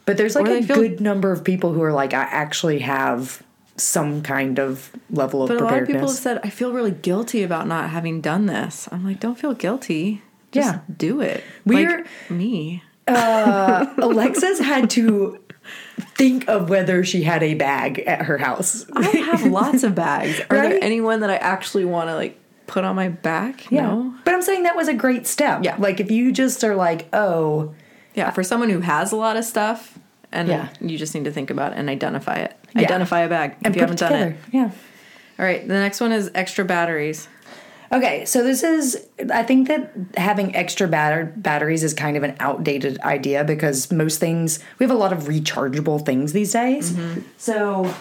But 0.05 0.17
there's 0.17 0.35
like 0.35 0.47
Or 0.47 0.55
a 0.57 0.61
feel- 0.63 0.75
good 0.75 1.01
number 1.01 1.31
of 1.31 1.43
people 1.43 1.73
who 1.73 1.81
are 1.83 1.91
like, 1.93 2.13
I 2.13 2.23
actually 2.23 2.79
have 2.79 3.43
some 3.75 4.21
kind 4.23 4.57
of 4.57 4.89
level 5.11 5.43
of 5.43 5.49
preparedness. 5.49 5.59
But 5.59 5.71
a 5.71 5.75
lot 5.75 5.81
of 5.81 5.87
people 5.87 6.07
have 6.07 6.17
said, 6.17 6.39
I 6.43 6.49
feel 6.49 6.71
really 6.73 6.91
guilty 6.91 7.43
about 7.43 7.67
not 7.67 7.89
having 7.91 8.21
done 8.21 8.45
this. 8.47 8.87
I'm 8.91 9.05
like, 9.05 9.19
don't 9.19 9.37
feel 9.37 9.53
guilty. 9.53 10.21
Just 10.51 10.73
Yeah. 10.75 10.79
do 10.97 11.21
it. 11.21 11.43
We're- 11.65 11.97
like 11.97 12.31
me. 12.31 12.83
Uh, 13.07 13.93
Alexa's 13.97 14.59
had 14.59 14.89
to 14.91 15.39
think 16.15 16.47
of 16.47 16.69
whether 16.69 17.03
she 17.03 17.23
had 17.23 17.43
a 17.43 17.53
bag 17.53 17.99
at 17.99 18.23
her 18.23 18.37
house. 18.37 18.85
I 18.93 19.05
have 19.05 19.43
lots 19.45 19.83
of 19.83 19.95
bags. 19.95 20.39
Are 20.49 20.57
Right? 20.57 20.69
there 20.69 20.79
anyone 20.83 21.19
that 21.21 21.29
I 21.29 21.35
actually 21.37 21.85
want 21.85 22.09
to 22.09 22.15
like 22.15 22.39
put 22.67 22.83
on 22.83 22.95
my 22.95 23.09
back? 23.09 23.71
No. 23.71 24.13
But 24.23 24.33
I'm 24.33 24.41
saying 24.41 24.63
that 24.63 24.75
was 24.75 24.87
a 24.87 24.93
great 24.93 25.27
step. 25.27 25.63
Yeah. 25.63 25.75
Like 25.77 25.99
if 25.99 26.11
you 26.11 26.31
just 26.31 26.63
are 26.63 26.75
like, 26.75 27.07
oh, 27.13 27.73
Yeah, 28.15 28.31
for 28.31 28.43
someone 28.43 28.69
who 28.69 28.79
has 28.81 29.11
a 29.11 29.15
lot 29.15 29.37
of 29.37 29.45
stuff, 29.45 29.97
and 30.31 30.47
Yeah. 30.47 30.69
you 30.81 30.97
just 30.97 31.13
need 31.15 31.23
to 31.25 31.31
think 31.31 31.49
about 31.49 31.73
it 31.73 31.77
and 31.77 31.89
identify 31.89 32.35
it. 32.35 32.55
Yeah. 32.75 32.81
Identify 32.83 33.21
a 33.21 33.29
bag 33.29 33.55
and 33.63 33.67
if 33.67 33.75
you 33.75 33.87
put 33.87 33.99
haven't 33.99 33.99
done 34.19 34.27
it. 34.33 34.37
Yeah. 34.51 34.71
All 35.39 35.45
right, 35.45 35.61
the 35.67 35.73
next 35.75 36.01
one 36.01 36.11
is 36.11 36.31
extra 36.33 36.65
batteries. 36.65 37.27
Okay, 37.91 38.25
so 38.25 38.43
this 38.43 38.63
is 38.63 39.07
I 39.33 39.43
think 39.43 39.67
that 39.69 39.91
having 40.17 40.55
extra 40.55 40.87
batter, 40.87 41.31
batteries 41.37 41.83
is 41.83 41.93
kind 41.93 42.17
of 42.17 42.23
an 42.23 42.35
outdated 42.39 42.99
idea 43.01 43.43
because 43.43 43.91
most 43.91 44.19
things 44.19 44.59
we 44.79 44.83
have 44.83 44.91
a 44.91 44.97
lot 44.99 45.13
of 45.13 45.23
rechargeable 45.23 46.05
things 46.05 46.33
these 46.33 46.51
days. 46.53 46.91
Mm-hmm. 46.91 47.21
So 47.37 47.93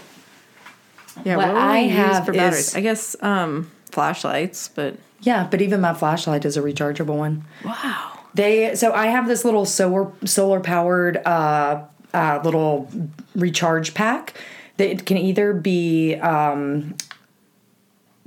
Yeah, 1.25 1.37
What 1.37 1.49
what, 1.49 1.57
I 1.57 1.79
have 1.79 2.27
for 2.27 2.33
batteries? 2.33 2.69
is- 2.69 2.77
I 2.77 2.81
guess 2.81 3.17
um, 3.23 3.71
flashlights, 3.93 4.69
but 4.69 4.97
yeah, 5.21 5.47
but 5.51 5.63
even 5.63 5.81
my 5.81 5.95
flashlight 5.95 6.45
is 6.45 6.57
a 6.57 6.61
rechargeable 6.63 7.17
one. 7.17 7.45
wow. 7.65 8.13
They 8.35 8.75
so 8.75 8.93
I 8.93 9.07
have 9.07 9.29
this 9.29 9.45
little 9.47 9.65
solar 9.65 10.13
solar 10.27 10.61
powered 10.61 11.17
uh, 11.25 11.85
uh, 12.13 12.41
little 12.45 12.91
recharge 13.35 13.95
pack 13.95 14.35
that 14.77 15.07
can 15.07 15.17
either 15.17 15.55
be 15.55 16.17
um, 16.17 16.95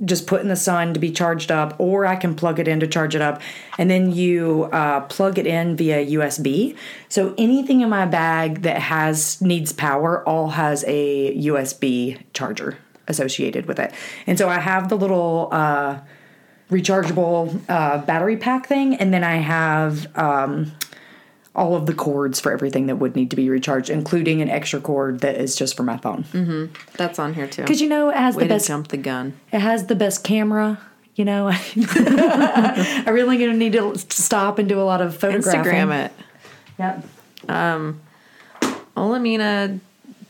just 0.04 0.26
put 0.26 0.40
in 0.40 0.48
the 0.48 0.56
sun 0.56 0.94
to 0.94 1.00
be 1.00 1.10
charged 1.10 1.50
up, 1.50 1.74
or 1.78 2.06
I 2.06 2.16
can 2.16 2.34
plug 2.34 2.58
it 2.58 2.66
in 2.66 2.80
to 2.80 2.86
charge 2.86 3.14
it 3.14 3.20
up, 3.20 3.40
and 3.78 3.90
then 3.90 4.12
you 4.12 4.64
uh, 4.72 5.00
plug 5.00 5.38
it 5.38 5.46
in 5.46 5.76
via 5.76 6.06
USB. 6.06 6.76
So 7.08 7.34
anything 7.36 7.80
in 7.80 7.90
my 7.90 8.06
bag 8.06 8.62
that 8.62 8.78
has 8.78 9.40
needs 9.40 9.72
power 9.72 10.26
all 10.26 10.48
has 10.50 10.84
a 10.86 11.36
USB 11.36 12.18
charger. 12.32 12.78
associated 13.08 13.66
with 13.66 13.80
it. 13.80 13.92
And 14.26 14.38
so 14.38 14.48
I 14.48 14.60
have 14.60 14.88
the 14.88 14.96
little 14.96 15.48
uh, 15.50 15.98
rechargeable 16.70 17.60
uh, 17.68 17.98
battery 17.98 18.36
pack 18.36 18.66
thing, 18.66 18.94
and 18.94 19.12
then 19.12 19.24
I 19.24 19.36
have 19.36 20.06
um, 20.16 20.72
all 21.60 21.76
of 21.76 21.84
the 21.84 21.92
cords 21.92 22.40
for 22.40 22.50
everything 22.50 22.86
that 22.86 22.96
would 22.96 23.14
need 23.14 23.28
to 23.28 23.36
be 23.36 23.50
recharged, 23.50 23.90
including 23.90 24.40
an 24.40 24.48
extra 24.48 24.80
cord 24.80 25.20
that 25.20 25.36
is 25.36 25.54
just 25.54 25.76
for 25.76 25.82
my 25.82 25.98
phone. 25.98 26.24
Mm-hmm. 26.32 26.72
That's 26.96 27.18
on 27.18 27.34
here 27.34 27.46
too. 27.46 27.60
Because 27.62 27.82
you 27.82 27.88
know 27.88 28.08
it 28.08 28.16
has 28.16 28.34
Way 28.34 28.44
the 28.44 28.48
best. 28.48 28.66
jump 28.66 28.88
the 28.88 28.96
gun. 28.96 29.38
It 29.52 29.60
has 29.60 29.86
the 29.86 29.94
best 29.94 30.24
camera. 30.24 30.80
You 31.16 31.26
know, 31.26 31.48
I 31.52 33.04
really 33.10 33.36
gonna 33.36 33.52
need 33.52 33.74
to 33.74 33.94
stop 33.98 34.58
and 34.58 34.70
do 34.70 34.80
a 34.80 34.84
lot 34.84 35.02
of 35.02 35.14
photographing. 35.14 35.60
Instagram 35.60 36.06
it. 36.06 36.12
Yep. 36.78 37.04
Um, 37.50 38.00
Olamina 38.96 39.80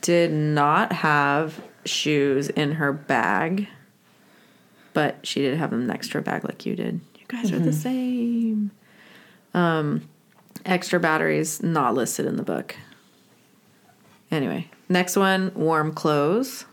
did 0.01 0.33
not 0.33 0.91
have 0.91 1.63
shoes 1.85 2.49
in 2.49 2.73
her 2.73 2.91
bag, 2.91 3.69
but 4.91 5.25
she 5.25 5.41
did 5.41 5.57
have 5.57 5.69
them 5.69 5.87
next 5.87 6.09
to 6.09 6.15
her 6.15 6.21
bag 6.21 6.43
like 6.43 6.65
you 6.65 6.75
did. 6.75 6.99
You 7.15 7.25
guys 7.29 7.53
are 7.53 7.59
the 7.59 7.69
mm-hmm. 7.69 7.79
same. 7.79 8.71
Um, 9.53 10.09
extra 10.65 10.99
batteries 10.99 11.61
not 11.61 11.93
listed 11.93 12.25
in 12.25 12.35
the 12.35 12.43
book. 12.43 12.75
Anyway, 14.29 14.69
next 14.87 15.15
one 15.15 15.51
warm 15.55 15.93
clothes. 15.93 16.65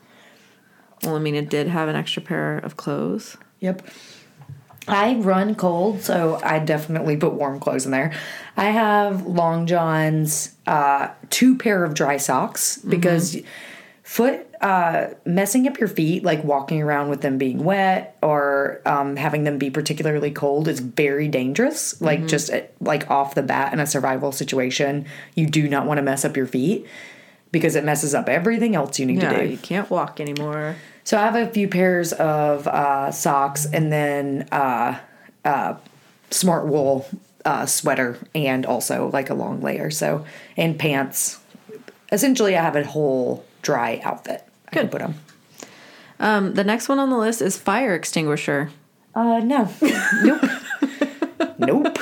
Olamina 1.02 1.48
did 1.48 1.68
have 1.68 1.88
an 1.88 1.96
extra 1.96 2.22
pair 2.22 2.58
of 2.58 2.76
clothes. 2.76 3.36
Yep. 3.60 3.86
I 4.88 5.16
run 5.16 5.54
cold, 5.54 6.00
so 6.00 6.40
I 6.42 6.60
definitely 6.60 7.16
put 7.16 7.34
warm 7.34 7.60
clothes 7.60 7.84
in 7.84 7.92
there. 7.92 8.12
I 8.56 8.70
have 8.70 9.26
long 9.26 9.66
johns, 9.66 10.54
uh, 10.66 11.08
two 11.28 11.58
pair 11.58 11.84
of 11.84 11.94
dry 11.94 12.16
socks 12.16 12.78
because 12.78 13.36
foot 14.08 14.46
uh, 14.62 15.08
messing 15.26 15.68
up 15.68 15.78
your 15.78 15.86
feet, 15.86 16.24
like 16.24 16.42
walking 16.42 16.80
around 16.80 17.10
with 17.10 17.20
them 17.20 17.36
being 17.36 17.62
wet 17.62 18.16
or 18.22 18.80
um, 18.86 19.16
having 19.16 19.44
them 19.44 19.58
be 19.58 19.68
particularly 19.68 20.30
cold, 20.30 20.66
is 20.66 20.80
very 20.80 21.28
dangerous. 21.28 22.00
Like 22.00 22.26
just 22.26 22.50
uh, 22.50 22.62
like 22.80 23.10
off 23.10 23.34
the 23.34 23.42
bat 23.42 23.74
in 23.74 23.80
a 23.80 23.86
survival 23.86 24.32
situation, 24.32 25.04
you 25.34 25.46
do 25.46 25.68
not 25.68 25.84
want 25.84 25.98
to 25.98 26.02
mess 26.02 26.24
up 26.24 26.38
your 26.38 26.46
feet 26.46 26.86
because 27.52 27.76
it 27.76 27.84
messes 27.84 28.14
up 28.14 28.30
everything 28.30 28.74
else 28.74 28.98
you 28.98 29.04
need 29.04 29.20
Yeah, 29.20 29.30
to 29.34 29.46
do. 29.46 29.50
you 29.50 29.58
can't 29.58 29.90
walk 29.90 30.20
anymore. 30.20 30.76
So 31.04 31.18
I 31.18 31.24
have 31.26 31.36
a 31.36 31.46
few 31.46 31.68
pairs 31.68 32.14
of 32.14 32.66
uh, 32.66 33.10
socks 33.10 33.66
and 33.66 33.92
then 33.92 34.48
uh, 34.50 34.98
uh, 35.44 35.74
smart 36.30 36.66
wool 36.66 37.06
uh, 37.44 37.66
sweater 37.66 38.16
and 38.34 38.64
also 38.64 39.10
like 39.10 39.28
a 39.28 39.34
long 39.34 39.60
layer. 39.60 39.90
So 39.90 40.24
and 40.56 40.78
pants. 40.78 41.40
Essentially, 42.10 42.56
I 42.56 42.62
have 42.62 42.74
a 42.74 42.84
whole 42.84 43.44
dry 43.68 44.00
outfit. 44.02 44.42
I 44.66 44.70
can 44.70 44.88
put 44.88 45.02
them. 45.02 45.14
Um, 46.18 46.54
the 46.54 46.64
next 46.64 46.88
one 46.88 46.98
on 46.98 47.10
the 47.10 47.18
list 47.18 47.42
is 47.42 47.58
fire 47.58 47.94
extinguisher. 47.94 48.70
Uh, 49.14 49.40
no, 49.40 49.68
nope, 50.22 50.42
nope. 51.58 51.98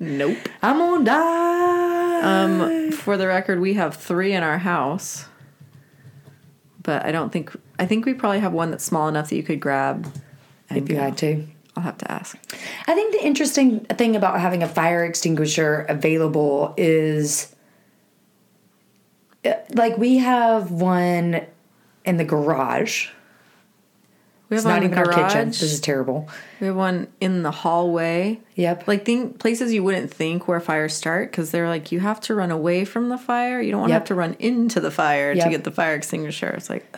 Nope. 0.00 0.36
I'm 0.60 0.78
gonna 0.78 1.04
die. 1.04 2.20
Um, 2.42 2.90
for 2.90 3.16
the 3.16 3.28
record, 3.28 3.60
we 3.60 3.74
have 3.74 3.94
three 3.94 4.32
in 4.32 4.42
our 4.42 4.58
house, 4.58 5.26
but 6.82 7.04
I 7.06 7.12
don't 7.12 7.30
think 7.32 7.54
I 7.78 7.86
think 7.86 8.04
we 8.04 8.14
probably 8.14 8.40
have 8.40 8.52
one 8.52 8.72
that's 8.72 8.82
small 8.84 9.06
enough 9.06 9.28
that 9.30 9.36
you 9.36 9.44
could 9.44 9.60
grab. 9.60 10.12
and 10.68 10.78
if 10.78 10.88
you 10.88 10.96
go. 10.96 11.02
had 11.02 11.16
to. 11.18 11.46
I'll 11.76 11.84
have 11.84 11.98
to 11.98 12.10
ask. 12.10 12.36
I 12.88 12.94
think 12.94 13.12
the 13.12 13.24
interesting 13.24 13.80
thing 13.84 14.16
about 14.16 14.40
having 14.40 14.64
a 14.64 14.68
fire 14.68 15.04
extinguisher 15.04 15.86
available 15.88 16.74
is 16.76 17.54
like 19.74 19.96
we 19.98 20.18
have 20.18 20.70
one 20.70 21.42
in 22.04 22.16
the 22.16 22.24
garage. 22.24 23.08
We 24.48 24.54
have 24.56 24.60
It's 24.60 24.64
one 24.64 24.74
not 24.76 24.82
in 24.82 24.92
even 24.92 25.04
the 25.04 25.10
our 25.18 25.28
kitchen. 25.28 25.48
This 25.48 25.60
is 25.62 25.80
terrible. 25.80 26.26
We 26.58 26.68
have 26.68 26.76
one 26.76 27.08
in 27.20 27.42
the 27.42 27.50
hallway. 27.50 28.40
Yep. 28.54 28.88
Like 28.88 29.04
think 29.04 29.38
places 29.38 29.74
you 29.74 29.84
wouldn't 29.84 30.10
think 30.10 30.48
where 30.48 30.58
fires 30.58 30.94
start 30.94 31.30
because 31.30 31.50
they're 31.50 31.68
like 31.68 31.92
you 31.92 32.00
have 32.00 32.18
to 32.22 32.34
run 32.34 32.50
away 32.50 32.86
from 32.86 33.10
the 33.10 33.18
fire. 33.18 33.60
You 33.60 33.72
don't 33.72 33.80
want 33.80 33.90
to 33.90 33.94
Yep. 33.94 34.00
have 34.00 34.08
to 34.08 34.14
run 34.14 34.36
into 34.38 34.80
the 34.80 34.90
fire 34.90 35.34
to 35.34 35.50
get 35.50 35.64
the 35.64 35.70
fire 35.70 35.94
extinguisher. 35.94 36.48
It's 36.48 36.70
like 36.70 36.90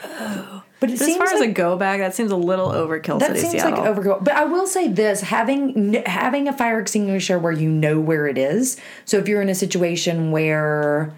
but 0.78 0.90
it 0.90 0.98
but 0.98 1.08
as 1.08 1.16
far 1.16 1.26
as 1.26 1.40
a 1.40 1.48
go 1.48 1.76
bag, 1.76 1.98
that 2.00 2.14
seems 2.14 2.30
a 2.30 2.36
little 2.36 2.68
overkill. 2.68 3.18
that 3.18 3.36
seems 3.36 3.50
Seattle. 3.50 3.82
like 3.84 3.96
overkill. 3.96 4.22
But 4.24 4.34
I 4.34 4.44
will 4.44 4.66
say 4.68 4.86
this: 4.86 5.20
having 5.20 5.94
having 6.06 6.46
a 6.46 6.52
fire 6.52 6.78
extinguisher 6.78 7.36
where 7.38 7.52
you 7.52 7.68
know 7.68 7.98
where 7.98 8.28
it 8.28 8.38
is. 8.38 8.80
So 9.04 9.18
if 9.18 9.26
you're 9.26 9.42
in 9.42 9.48
a 9.48 9.54
situation 9.56 10.30
where 10.30 11.12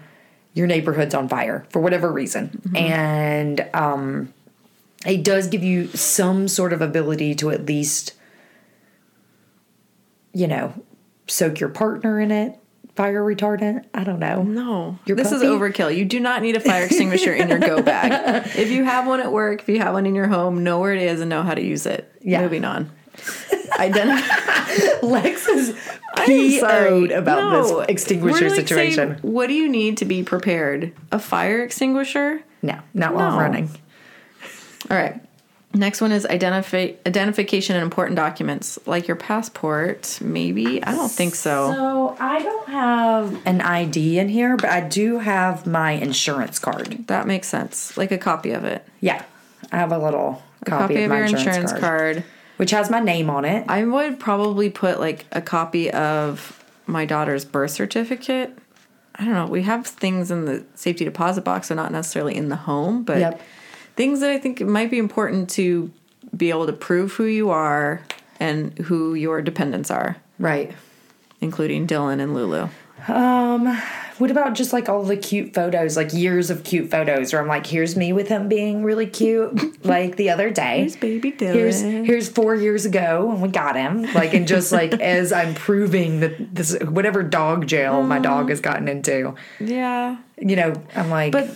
your 0.53 0.67
neighborhood's 0.67 1.13
on 1.15 1.27
fire 1.27 1.65
for 1.69 1.79
whatever 1.81 2.11
reason, 2.11 2.49
Mm-hmm. 2.67 2.75
and 2.77 3.69
um, 3.73 4.33
it 5.05 5.23
does 5.23 5.47
give 5.47 5.63
you 5.63 5.87
some 5.87 6.47
sort 6.47 6.73
of 6.73 6.81
ability 6.81 7.35
to 7.35 7.49
at 7.51 7.65
least, 7.65 8.13
you 10.33 10.47
know, 10.47 10.73
soak 11.27 11.59
your 11.59 11.69
partner 11.69 12.19
in 12.19 12.31
it, 12.31 12.57
fire 12.95 13.21
retardant. 13.23 13.85
I 13.93 14.03
don't 14.03 14.19
know. 14.19 14.43
No, 14.43 14.99
Your 15.05 15.15
this 15.17 15.29
puppy? 15.29 15.45
is 15.45 15.51
overkill. 15.51 15.95
You 15.95 16.05
do 16.05 16.19
not 16.19 16.41
need 16.41 16.55
a 16.55 16.59
fire 16.59 16.85
extinguisher 16.85 17.33
in 17.33 17.49
your 17.49 17.59
go 17.59 17.81
bag. 17.81 18.45
If 18.57 18.69
you 18.71 18.83
have 18.83 19.07
one 19.07 19.19
at 19.19 19.31
work, 19.31 19.61
if 19.61 19.69
you 19.69 19.79
have 19.79 19.93
one 19.93 20.05
in 20.05 20.15
your 20.15 20.27
home, 20.27 20.63
know 20.63 20.79
where 20.79 20.93
it 20.93 21.01
is 21.01 21.19
and 21.21 21.29
know 21.29 21.43
how 21.43 21.53
to 21.53 21.61
use 21.63 21.85
it. 21.85 22.11
Yeah. 22.21 22.41
Moving 22.41 22.65
on. 22.65 22.91
Identify. 23.79 24.99
Lex 25.05 25.47
is 25.47 25.75
I'm 26.15 26.51
sorry. 26.59 27.07
PO'd 27.07 27.11
about 27.11 27.51
No. 27.51 27.79
this 27.79 27.89
extinguisher 27.89 28.41
We're 28.45 28.49
like 28.49 28.55
situation. 28.59 29.09
saying, 29.19 29.19
what 29.33 29.47
do 29.47 29.53
you 29.53 29.67
need 29.69 29.97
to 29.97 30.05
be 30.05 30.23
prepared? 30.23 30.91
A 31.11 31.19
fire 31.19 31.63
extinguisher? 31.63 32.41
no, 32.61 32.79
not 32.93 33.13
while 33.13 33.25
I'm 33.29 33.33
No. 33.33 33.39
running. 33.39 33.69
All 34.89 34.97
right. 34.97 35.19
Next 35.75 36.01
one 36.01 36.11
is 36.11 36.23
identify 36.27 36.91
identification 37.07 37.75
and 37.75 37.81
important 37.83 38.15
documents, 38.15 38.77
like 38.85 39.07
your 39.07 39.17
passport. 39.17 40.19
Maybe 40.21 40.83
I 40.83 40.91
don't 40.93 41.09
think 41.11 41.33
so. 41.33 41.71
So 41.73 42.15
I 42.19 42.43
don't 42.43 42.67
have 42.69 43.41
an 43.47 43.59
ID 43.61 44.19
in 44.19 44.29
here, 44.29 44.55
but 44.55 44.69
I 44.69 44.81
do 44.81 45.17
have 45.17 45.65
my 45.65 45.93
insurance 45.93 46.59
card. 46.59 47.07
That 47.07 47.25
makes 47.25 47.47
sense. 47.47 47.97
Like 47.97 48.11
a 48.11 48.19
copy 48.19 48.51
of 48.51 48.65
it. 48.65 48.85
Yeah, 49.01 49.23
I 49.71 49.77
have 49.77 49.91
a 49.91 49.97
little 49.97 50.43
A 50.61 50.65
copy, 50.65 50.93
copy 50.93 50.95
of, 50.97 51.03
of 51.05 51.09
my 51.09 51.15
your 51.17 51.25
insurance, 51.25 51.47
insurance 51.47 51.71
card, 51.71 51.81
card. 52.17 52.23
Which 52.57 52.71
has 52.71 52.89
my 52.89 52.99
name 52.99 53.29
on 53.29 53.45
it. 53.45 53.65
I 53.67 53.83
would 53.85 54.19
probably 54.19 54.69
put 54.69 54.99
like 54.99 55.25
a 55.31 55.41
copy 55.41 55.91
of 55.91 56.63
my 56.85 57.05
daughter's 57.05 57.45
birth 57.45 57.71
certificate. 57.71 58.57
I 59.15 59.25
don't 59.25 59.33
know. 59.33 59.45
We 59.47 59.63
have 59.63 59.85
things 59.85 60.31
in 60.31 60.45
the 60.45 60.63
safety 60.75 61.05
deposit 61.05 61.43
box, 61.43 61.67
so 61.67 61.75
not 61.75 61.91
necessarily 61.91 62.35
in 62.35 62.49
the 62.49 62.55
home, 62.55 63.03
but 63.03 63.19
Yep. 63.19 63.41
things 63.95 64.19
that 64.21 64.29
I 64.31 64.37
think 64.39 64.59
might 64.61 64.89
be 64.91 64.97
important 64.97 65.49
to 65.51 65.91
be 66.35 66.49
able 66.49 66.65
to 66.65 66.73
prove 66.73 67.13
who 67.13 67.25
you 67.25 67.49
are 67.51 68.01
and 68.39 68.77
who 68.79 69.13
your 69.13 69.41
dependents 69.41 69.91
are, 69.91 70.17
Right. 70.39 70.71
including 71.41 71.85
Dylan 71.87 72.19
and 72.19 72.33
Lulu. 72.33 72.69
Um, 73.07 73.77
what 74.17 74.31
about 74.31 74.53
just 74.53 74.73
like 74.73 74.89
all 74.89 75.03
the 75.03 75.17
cute 75.17 75.53
photos, 75.53 75.97
like 75.97 76.13
years 76.13 76.49
of 76.49 76.63
cute 76.63 76.91
photos, 76.91 77.33
where 77.33 77.41
I'm 77.41 77.47
like, 77.47 77.65
here's 77.65 77.95
me 77.95 78.13
with 78.13 78.27
him 78.27 78.47
being 78.47 78.83
really 78.83 79.07
cute, 79.07 79.85
like 79.85 80.15
the 80.15 80.29
other 80.29 80.49
day. 80.51 80.79
Here's 80.79 80.95
baby 80.95 81.31
Dylan. 81.31 81.53
Here's 81.53 81.81
here's 81.81 82.29
four 82.29 82.55
years 82.55 82.85
ago 82.85 83.31
and 83.31 83.41
we 83.41 83.49
got 83.49 83.75
him. 83.75 84.03
Like 84.13 84.33
and 84.33 84.47
just 84.47 84.71
like 84.71 84.93
as 85.01 85.33
I'm 85.33 85.55
proving 85.55 86.19
that 86.21 86.55
this 86.55 86.77
whatever 86.81 87.23
dog 87.23 87.67
jail 87.67 88.03
my 88.03 88.19
dog 88.19 88.49
has 88.49 88.61
gotten 88.61 88.87
into, 88.87 89.35
yeah. 89.59 90.17
you 90.37 90.55
know, 90.55 90.73
I'm 90.95 91.09
like 91.09 91.31
But 91.31 91.49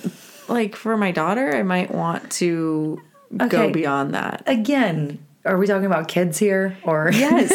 like 0.48 0.76
for 0.76 0.98
my 0.98 1.12
daughter, 1.12 1.56
I 1.56 1.64
might 1.64 1.92
want 1.92 2.32
to 2.34 3.02
go 3.36 3.72
beyond 3.72 4.14
that. 4.14 4.44
again, 4.46 5.20
are 5.48 5.58
we 5.58 5.66
talking 5.68 5.86
about 5.86 6.08
kids 6.08 6.38
here 6.38 6.78
or 6.84 7.10
Yes. 7.14 7.52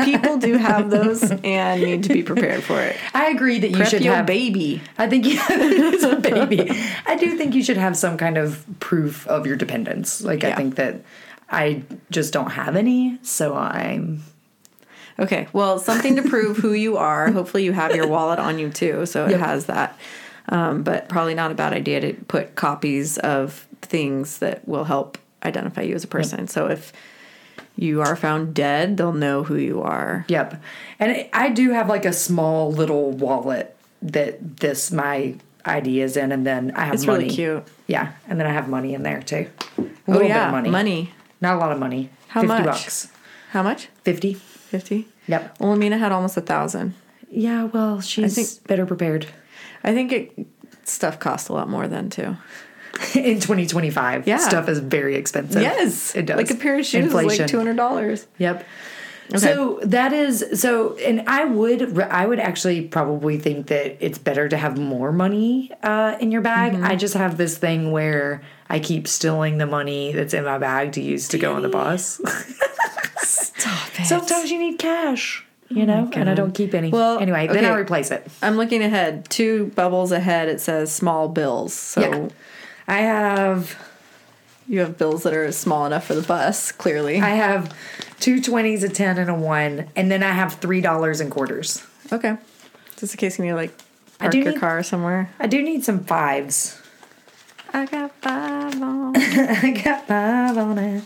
People 0.04 0.38
do 0.38 0.56
have 0.56 0.90
those 0.90 1.22
and 1.30 1.82
need 1.82 2.02
to 2.04 2.08
be 2.12 2.22
prepared 2.22 2.62
for 2.64 2.80
it. 2.80 2.96
I 3.14 3.28
agree 3.28 3.58
that 3.60 3.68
you 3.70 3.76
Prep 3.76 3.88
should 3.88 4.02
your 4.04 4.14
have 4.16 4.26
baby. 4.26 4.82
I 4.98 5.08
think 5.08 5.26
yeah, 5.32 5.44
it's 5.50 6.02
a 6.04 6.16
baby. 6.16 6.70
I 7.06 7.16
do 7.16 7.36
think 7.36 7.54
you 7.54 7.62
should 7.62 7.76
have 7.76 7.96
some 7.96 8.16
kind 8.16 8.38
of 8.38 8.64
proof 8.80 9.26
of 9.26 9.46
your 9.46 9.56
dependence. 9.56 10.22
Like 10.22 10.42
I 10.44 10.54
think 10.54 10.76
that 10.76 11.02
I 11.50 11.82
just 12.10 12.32
don't 12.32 12.50
have 12.50 12.76
any, 12.76 13.18
so 13.22 13.54
I'm 13.54 14.22
Okay, 15.18 15.48
well, 15.52 15.78
something 15.78 16.16
to 16.16 16.22
prove 16.22 16.56
who 16.56 16.72
you 16.72 16.96
are. 16.96 17.30
Hopefully, 17.30 17.62
you 17.64 17.72
have 17.72 17.94
your 17.94 18.06
wallet 18.06 18.38
on 18.38 18.58
you 18.58 18.70
too, 18.70 19.04
so 19.04 19.26
it 19.26 19.32
Yep. 19.32 19.40
has 19.40 19.66
that. 19.66 19.98
Um, 20.48 20.82
but 20.82 21.10
probably 21.10 21.34
not 21.34 21.50
a 21.50 21.54
bad 21.54 21.74
idea 21.74 22.00
to 22.00 22.14
put 22.24 22.54
copies 22.56 23.18
of 23.18 23.66
things 23.82 24.38
that 24.38 24.66
will 24.66 24.84
help 24.84 25.18
identify 25.44 25.82
you 25.82 25.94
as 25.94 26.04
a 26.04 26.08
person. 26.08 26.48
So 26.48 26.68
if 26.68 26.92
you 27.76 28.00
are 28.02 28.16
found 28.16 28.54
dead, 28.54 28.96
they'll 28.96 29.12
know 29.12 29.42
who 29.44 29.56
you 29.56 29.80
are. 29.82 30.24
Yep. 30.28 30.60
And 30.98 31.26
I 31.32 31.48
do 31.50 31.70
have 31.70 31.88
like 31.88 32.04
a 32.04 32.12
small 32.12 32.70
little 32.72 33.10
wallet 33.12 33.76
that 34.02 34.58
this 34.58 34.90
my 34.92 35.36
ID 35.64 36.00
is 36.00 36.16
in, 36.16 36.32
and 36.32 36.46
then 36.46 36.72
I 36.74 36.84
have 36.86 36.94
It's 36.94 37.06
money. 37.06 37.24
really 37.24 37.34
cute. 37.34 37.64
Yeah, 37.86 38.12
and 38.28 38.38
then 38.40 38.46
I 38.46 38.52
have 38.52 38.68
money 38.68 38.94
in 38.94 39.02
there 39.02 39.20
too. 39.22 39.46
A 39.78 39.82
Oh 39.82 39.86
little 40.12 40.26
yeah, 40.28 40.38
bit 40.38 40.46
of 40.46 40.52
money. 40.52 40.70
money. 40.70 41.12
Not 41.40 41.56
a 41.56 41.58
lot 41.58 41.72
of 41.72 41.78
money. 41.78 42.10
How 42.28 42.40
Fifty 42.42 42.54
much? 42.54 42.64
bucks. 42.64 43.08
How 43.50 43.62
much? 43.62 43.88
Fifty. 44.04 44.34
Fifty. 44.34 45.08
Yep. 45.26 45.56
Well, 45.60 45.72
Amina 45.72 45.98
had 45.98 46.12
almost 46.12 46.36
a 46.36 46.40
thousand. 46.40 46.94
Yeah. 47.30 47.64
Well, 47.64 48.00
she's 48.00 48.34
think- 48.34 48.66
better 48.66 48.86
prepared. 48.86 49.26
I 49.84 49.92
think 49.94 50.12
it 50.12 50.46
stuff 50.84 51.18
costs 51.18 51.48
a 51.48 51.52
lot 51.52 51.68
more 51.68 51.88
then 51.88 52.10
too. 52.10 52.36
in 53.14 53.40
2025. 53.40 54.26
Yeah. 54.26 54.38
Stuff 54.38 54.68
is 54.68 54.78
very 54.78 55.16
expensive. 55.16 55.62
Yes, 55.62 56.14
It 56.14 56.26
does. 56.26 56.36
Like 56.36 56.50
a 56.50 56.54
pair 56.54 56.78
of 56.78 56.86
shoes 56.86 57.06
is 57.06 57.14
like 57.14 57.46
two 57.46 57.58
hundred 57.58 57.76
dollars. 57.76 58.26
Yep. 58.38 58.66
So 59.36 59.78
that 59.84 60.12
is 60.12 60.60
so, 60.60 60.96
and 60.96 61.22
I 61.28 61.44
would 61.44 61.98
I 62.00 62.26
would 62.26 62.40
actually 62.40 62.82
probably 62.82 63.38
think 63.38 63.68
that 63.68 64.04
it's 64.04 64.18
better 64.18 64.48
to 64.48 64.56
have 64.56 64.76
more 64.76 65.12
money 65.12 65.70
uh, 65.84 66.16
in 66.20 66.32
your 66.32 66.40
bag. 66.40 66.72
Mm-hmm. 66.72 66.84
I 66.84 66.96
just 66.96 67.14
have 67.14 67.36
this 67.36 67.56
thing 67.56 67.92
where 67.92 68.42
I 68.68 68.80
keep 68.80 69.06
stealing 69.06 69.58
the 69.58 69.66
money 69.66 70.12
that's 70.12 70.34
in 70.34 70.44
my 70.44 70.58
bag 70.58 70.92
to 70.92 71.00
use 71.00 71.28
to 71.28 71.38
go 71.38 71.54
on 71.54 71.62
the 71.62 71.68
bus. 71.68 72.20
Stop 73.22 74.00
it. 74.00 74.06
Sometimes 74.06 74.50
you 74.50 74.58
need 74.58 74.78
cash, 74.78 75.44
you 75.68 75.86
know, 75.86 76.10
and 76.12 76.28
I 76.28 76.34
don't 76.34 76.52
keep 76.52 76.74
any. 76.74 76.90
Well, 76.90 77.20
anyway, 77.20 77.46
then. 77.46 77.64
I 77.64 77.76
replace 77.78 78.10
it. 78.10 78.26
I'm 78.42 78.56
looking 78.56 78.82
ahead. 78.82 79.30
Two 79.30 79.66
bubbles 79.76 80.10
ahead. 80.10 80.48
It 80.48 80.60
says 80.60 80.92
small 80.92 81.28
bills. 81.28 81.72
So 81.72 82.00
Yeah. 82.00 82.28
I 82.90 82.98
have 83.02 83.78
you 84.68 84.80
have 84.80 84.98
bills 84.98 85.22
that 85.22 85.32
are 85.32 85.50
small 85.52 85.86
enough 85.86 86.06
for 86.06 86.14
the 86.14 86.22
bus. 86.22 86.72
Clearly. 86.72 87.20
I 87.20 87.30
have 87.30 87.72
two 88.18 88.40
twenties, 88.42 88.82
a 88.82 88.88
ten, 88.88 89.16
and 89.16 89.30
a 89.30 89.34
one, 89.34 89.88
and 89.96 90.10
then 90.10 90.22
I 90.22 90.32
have 90.32 90.54
three 90.54 90.80
dollars 90.80 91.20
in 91.20 91.30
quarters. 91.30 91.86
okay. 92.12 92.36
Just 92.96 93.14
in 93.14 93.18
case 93.18 93.38
you 93.38 93.44
need 93.44 93.52
to 93.52 93.56
like 93.56 93.72
park 94.18 94.32
do 94.32 94.38
your 94.38 94.52
need- 94.52 94.60
car 94.60 94.82
somewhere. 94.82 95.30
I 95.38 95.46
do 95.46 95.62
need 95.62 95.84
some 95.84 96.04
fives. 96.04 96.76
I 97.72 97.86
got 97.86 98.10
five 98.16 98.82
on. 98.82 99.16
I 99.16 99.80
got 99.84 100.08
five 100.08 100.58
on 100.58 100.76
it. 100.78 101.04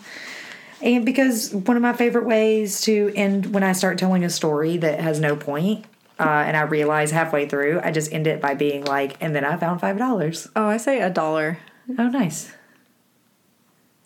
And 0.80 1.04
because 1.04 1.52
one 1.54 1.76
of 1.76 1.82
my 1.82 1.92
favorite 1.92 2.24
ways 2.26 2.80
to 2.82 3.12
end 3.14 3.52
when 3.54 3.62
I 3.62 3.72
start 3.72 3.98
telling 3.98 4.24
a 4.24 4.30
story 4.30 4.78
that 4.78 5.00
has 5.00 5.20
no 5.20 5.36
point, 5.36 5.84
uh, 6.18 6.22
and 6.22 6.56
I 6.56 6.62
realize 6.62 7.10
halfway 7.10 7.46
through, 7.48 7.80
I 7.82 7.90
just 7.90 8.12
end 8.12 8.26
it 8.26 8.40
by 8.40 8.54
being 8.54 8.84
like, 8.84 9.16
and 9.22 9.34
then 9.36 9.44
I 9.44 9.56
found 9.56 9.80
five 9.80 9.98
dollars. 9.98 10.48
oh, 10.56 10.66
I 10.66 10.78
say 10.78 11.00
a 11.00 11.10
dollar. 11.10 11.58
Oh, 11.98 12.08
nice. 12.08 12.52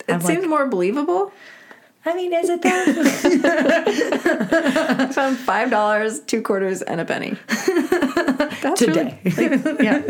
It 0.06 0.14
I'm 0.14 0.20
seems 0.20 0.40
like- 0.40 0.48
more 0.48 0.66
believable. 0.66 1.32
I 2.06 2.14
mean, 2.14 2.32
is 2.32 2.48
it 2.48 2.62
though? 2.62 2.84
I 5.00 5.06
found 5.12 5.36
five 5.36 5.68
dollars, 5.70 6.20
two 6.20 6.40
quarters, 6.42 6.80
and 6.80 7.00
a 7.00 7.04
penny. 7.04 7.36
That's 8.62 8.80
Today. 8.80 9.18
really- 9.36 9.76
yeah. 9.84 10.02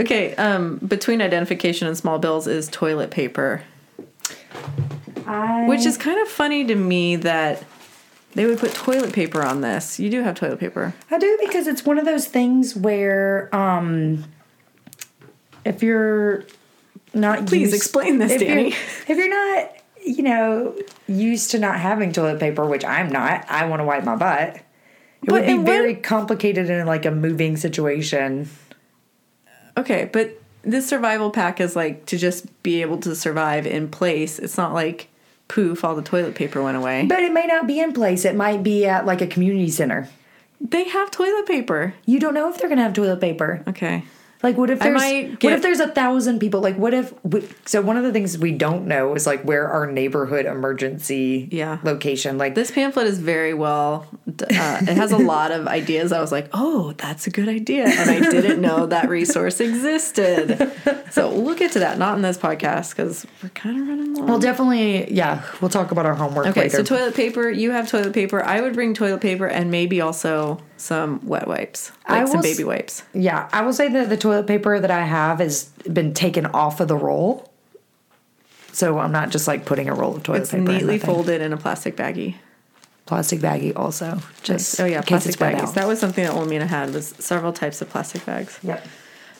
Okay. 0.00 0.34
Um, 0.36 0.76
between 0.78 1.22
identification 1.22 1.88
and 1.88 1.96
small 1.96 2.18
bills 2.18 2.46
is 2.46 2.68
toilet 2.68 3.10
paper, 3.10 3.62
I, 5.26 5.66
which 5.66 5.86
is 5.86 5.96
kind 5.96 6.20
of 6.20 6.28
funny 6.28 6.64
to 6.66 6.74
me 6.74 7.16
that 7.16 7.64
they 8.34 8.44
would 8.44 8.58
put 8.58 8.74
toilet 8.74 9.12
paper 9.14 9.42
on 9.42 9.60
this. 9.62 9.98
You 9.98 10.10
do 10.10 10.22
have 10.22 10.34
toilet 10.34 10.60
paper. 10.60 10.92
I 11.10 11.18
do 11.18 11.38
because 11.40 11.66
it's 11.66 11.84
one 11.86 11.98
of 11.98 12.04
those 12.04 12.26
things 12.26 12.76
where, 12.76 13.48
um, 13.54 14.24
if 15.64 15.82
you're 15.82 16.44
not 17.14 17.46
Please 17.46 17.70
used- 17.72 17.74
explain 17.74 18.18
this, 18.18 18.32
if 18.32 18.40
Danny. 18.40 18.62
You're, 18.70 18.72
if 19.08 19.08
you're 19.16 19.28
not, 19.28 19.70
you 20.04 20.22
know, 20.22 20.74
used 21.08 21.50
to 21.52 21.58
not 21.58 21.78
having 21.80 22.12
toilet 22.12 22.40
paper, 22.40 22.64
which 22.66 22.84
I'm 22.84 23.10
not, 23.10 23.44
I 23.48 23.66
want 23.66 23.80
to 23.80 23.84
wipe 23.84 24.04
my 24.04 24.16
butt. 24.16 24.56
It 24.56 24.62
But 25.26 25.32
would 25.42 25.46
be 25.46 25.56
what- 25.58 25.66
very 25.66 25.94
complicated 25.94 26.70
in 26.70 26.86
like 26.86 27.04
a 27.04 27.10
moving 27.10 27.56
situation. 27.56 28.48
Okay, 29.76 30.08
but 30.12 30.40
this 30.62 30.86
survival 30.86 31.30
pack 31.30 31.60
is 31.60 31.74
like 31.76 32.06
to 32.06 32.18
just 32.18 32.62
be 32.62 32.82
able 32.82 32.98
to 32.98 33.14
survive 33.14 33.66
in 33.66 33.88
place. 33.88 34.38
It's 34.38 34.56
not 34.56 34.72
like 34.74 35.08
poof, 35.48 35.84
all 35.84 35.94
the 35.94 36.02
toilet 36.02 36.34
paper 36.34 36.62
went 36.62 36.76
away. 36.76 37.06
But 37.06 37.20
it 37.20 37.32
may 37.32 37.46
not 37.46 37.66
be 37.66 37.80
in 37.80 37.92
place. 37.92 38.24
It 38.24 38.36
might 38.36 38.62
be 38.62 38.86
at 38.86 39.06
like 39.06 39.20
a 39.20 39.26
community 39.26 39.68
center. 39.70 40.08
They 40.60 40.84
have 40.84 41.10
toilet 41.10 41.46
paper. 41.46 41.94
You 42.04 42.20
don't 42.20 42.34
know 42.34 42.50
if 42.50 42.58
they're 42.58 42.68
gonna 42.68 42.82
have 42.82 42.92
toilet 42.92 43.20
paper. 43.20 43.62
Okay. 43.68 44.04
Like, 44.42 44.56
what 44.56 44.70
if 44.70 44.78
there's 44.78 44.94
might 44.94 45.42
what 45.44 45.52
if 45.52 45.60
there's 45.62 45.80
a 45.80 45.88
thousand 45.88 46.38
people? 46.38 46.60
Like, 46.62 46.76
what 46.76 46.94
if? 46.94 47.12
we- 47.24 47.46
So 47.66 47.82
one 47.82 47.96
of 47.98 48.04
the 48.04 48.12
things 48.12 48.38
we 48.38 48.52
don't 48.52 48.86
know 48.86 49.14
is 49.14 49.26
like 49.26 49.42
where 49.42 49.68
our 49.68 49.86
neighborhood 49.86 50.46
emergency 50.46 51.48
Yeah. 51.52 51.78
location. 51.82 52.38
Like 52.38 52.54
This 52.54 52.70
pamphlet 52.70 53.06
is 53.06 53.18
very 53.18 53.52
well. 53.52 54.06
Uh, 54.26 54.78
it 54.82 54.96
has 54.96 55.12
a 55.12 55.18
lot 55.34 55.50
of 55.52 55.66
ideas. 55.68 56.10
I 56.12 56.20
was 56.20 56.32
like, 56.32 56.48
oh, 56.54 56.92
that's 56.96 57.26
a 57.26 57.30
good 57.30 57.48
idea, 57.48 57.84
and 57.86 58.10
I 58.10 58.20
didn't 58.30 58.60
know 58.62 58.86
that 58.86 59.08
resource 59.10 59.60
existed. 59.60 60.72
So 61.10 61.38
we'll 61.38 61.54
get 61.56 61.72
to 61.72 61.80
that. 61.80 61.98
Not 61.98 62.16
in 62.16 62.22
this 62.22 62.38
podcast 62.38 62.90
because 62.96 63.26
we're 63.42 63.48
kind 63.50 63.80
of 63.80 63.88
running 63.88 64.14
long. 64.14 64.26
Well, 64.26 64.38
definitely, 64.38 65.12
yeah. 65.12 65.42
We'll 65.60 65.68
talk 65.70 65.90
about 65.90 66.06
our 66.06 66.14
homework 66.14 66.46
okay, 66.46 66.62
later. 66.62 66.78
so 66.78 66.82
toilet 66.84 67.14
paper. 67.14 67.50
You 67.50 67.72
have 67.72 67.88
toilet 67.88 68.12
paper. 68.14 68.42
I 68.42 68.60
would 68.60 68.72
bring 68.74 68.94
toilet 68.94 69.20
paper 69.20 69.46
and 69.46 69.70
maybe 69.70 70.00
also 70.00 70.60
some 70.80 71.20
wet 71.26 71.46
wipes, 71.46 71.92
I 72.06 72.20
like 72.22 72.28
some 72.32 72.40
baby 72.42 72.64
wipes. 72.64 73.02
yeah, 73.12 73.48
I 73.52 73.60
will 73.62 73.72
say 73.74 73.88
that 73.88 74.08
the 74.08 74.16
toilet 74.16 74.46
paper 74.46 74.80
that 74.80 74.90
I 74.90 75.04
have 75.04 75.38
has 75.38 75.64
been 75.92 76.14
taken 76.14 76.46
off 76.46 76.80
of 76.80 76.88
the 76.88 76.96
roll, 76.96 77.52
so 78.72 78.98
I'm 78.98 79.12
not 79.12 79.30
just 79.30 79.46
like 79.46 79.64
putting 79.66 79.88
a 79.88 79.94
roll 79.94 80.16
of 80.16 80.22
toilet 80.22 80.42
It's 80.42 80.50
paper. 80.52 80.62
in 80.70 80.78
neatly 80.78 80.98
thing. 80.98 81.06
folded 81.14 81.40
in 81.42 81.52
a 81.52 81.56
plastic 81.56 81.96
baggie. 81.96 82.36
Plastic 83.06 83.40
baggie 83.40 83.74
also. 83.76 84.20
Just 84.42 84.78
Oh 84.80 84.84
yeah, 84.86 85.02
plastic 85.02 85.36
baggies. 85.36 85.60
out. 85.68 85.74
That 85.74 85.86
was 85.88 85.98
something 85.98 86.24
that 86.24 86.32
Olamina 86.32 86.66
had 86.66 86.94
was 86.94 87.08
several 87.18 87.52
types 87.52 87.82
of 87.82 87.90
plastic 87.90 88.24
bags. 88.24 88.58
Yep. 88.62 88.86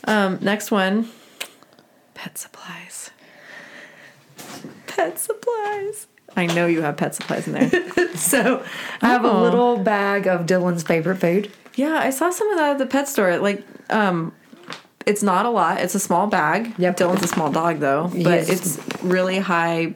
Um, 0.05 0.39
next 0.43 0.71
one, 0.71 1.09
pet 2.15 2.37
supplies. 2.37 3.11
Pet 4.89 5.19
supplies. 5.19 6.07
I 6.37 6.47
know 6.47 6.67
you 6.67 6.83
have 6.83 6.97
pet 6.97 7.15
supplies 7.15 7.47
in 7.47 7.55
there. 7.55 7.71
So 8.17 8.63
I 9.01 9.09
have 9.09 9.25
Oh. 9.25 9.41
a 9.41 9.43
little 9.43 9.79
bag 9.79 10.27
of 10.27 10.45
Dylan's 10.47 10.83
favorite 10.83 11.17
food. 11.17 11.51
yeah, 11.77 11.99
I 12.03 12.11
saw 12.11 12.29
some 12.31 12.51
of 12.51 12.59
that 12.59 12.73
at 12.73 12.79
the 12.79 12.87
pet 12.87 13.09
store. 13.09 13.39
Like, 13.39 13.65
um, 13.89 14.33
it's 15.07 15.23
not 15.23 15.47
a 15.47 15.51
lot. 15.51 15.81
It's 15.81 15.95
a 15.95 16.01
small 16.01 16.27
bag. 16.27 16.75
Yep. 16.77 16.97
Dylan's 16.99 17.23
a 17.23 17.29
small 17.29 17.51
dog 17.51 17.79
though, 17.81 18.09
but 18.13 18.19
Yes. 18.19 18.49
it's 18.51 19.03
really 19.03 19.39
high. 19.39 19.95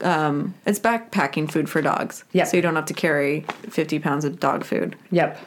Um, 0.00 0.54
it's 0.66 0.80
backpacking 0.80 1.50
food 1.50 1.70
for 1.70 1.80
dogs. 1.80 2.24
Yep. 2.32 2.48
So 2.48 2.56
you 2.56 2.62
don't 2.62 2.74
have 2.74 2.86
to 2.86 2.94
carry 2.94 3.42
fifty 3.70 3.98
pounds 4.00 4.24
of 4.24 4.40
dog 4.40 4.64
food. 4.64 4.96
Yep. 5.12 5.38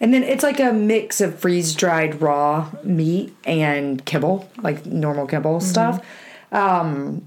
And 0.00 0.14
then 0.14 0.22
it's 0.22 0.42
like 0.42 0.60
a 0.60 0.72
mix 0.72 1.20
of 1.20 1.38
freeze 1.38 1.74
dried 1.74 2.20
raw 2.22 2.70
meat 2.84 3.34
and 3.44 4.04
kibble, 4.04 4.48
like 4.62 4.86
normal 4.86 5.26
kibble 5.26 5.58
Mm-hmm. 5.58 5.66
stuff. 5.68 6.00
Um, 6.52 7.24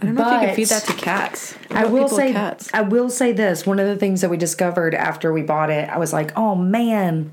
I 0.00 0.06
don't 0.06 0.14
know 0.14 0.26
if 0.28 0.32
you 0.40 0.46
can 0.46 0.56
feed 0.56 0.68
that 0.68 0.84
to 0.84 0.92
cats. 0.94 1.54
I 1.70 1.84
will 1.86 2.08
say 2.08 2.32
cats. 2.32 2.70
I 2.72 2.82
will 2.82 3.10
say 3.10 3.32
this. 3.32 3.66
One 3.66 3.78
of 3.80 3.86
the 3.86 3.96
things 3.96 4.20
that 4.20 4.30
we 4.30 4.36
discovered 4.36 4.94
after 4.94 5.32
we 5.32 5.42
bought 5.42 5.70
it, 5.70 5.88
I 5.88 5.98
was 5.98 6.12
like, 6.12 6.32
oh 6.36 6.54
man, 6.54 7.32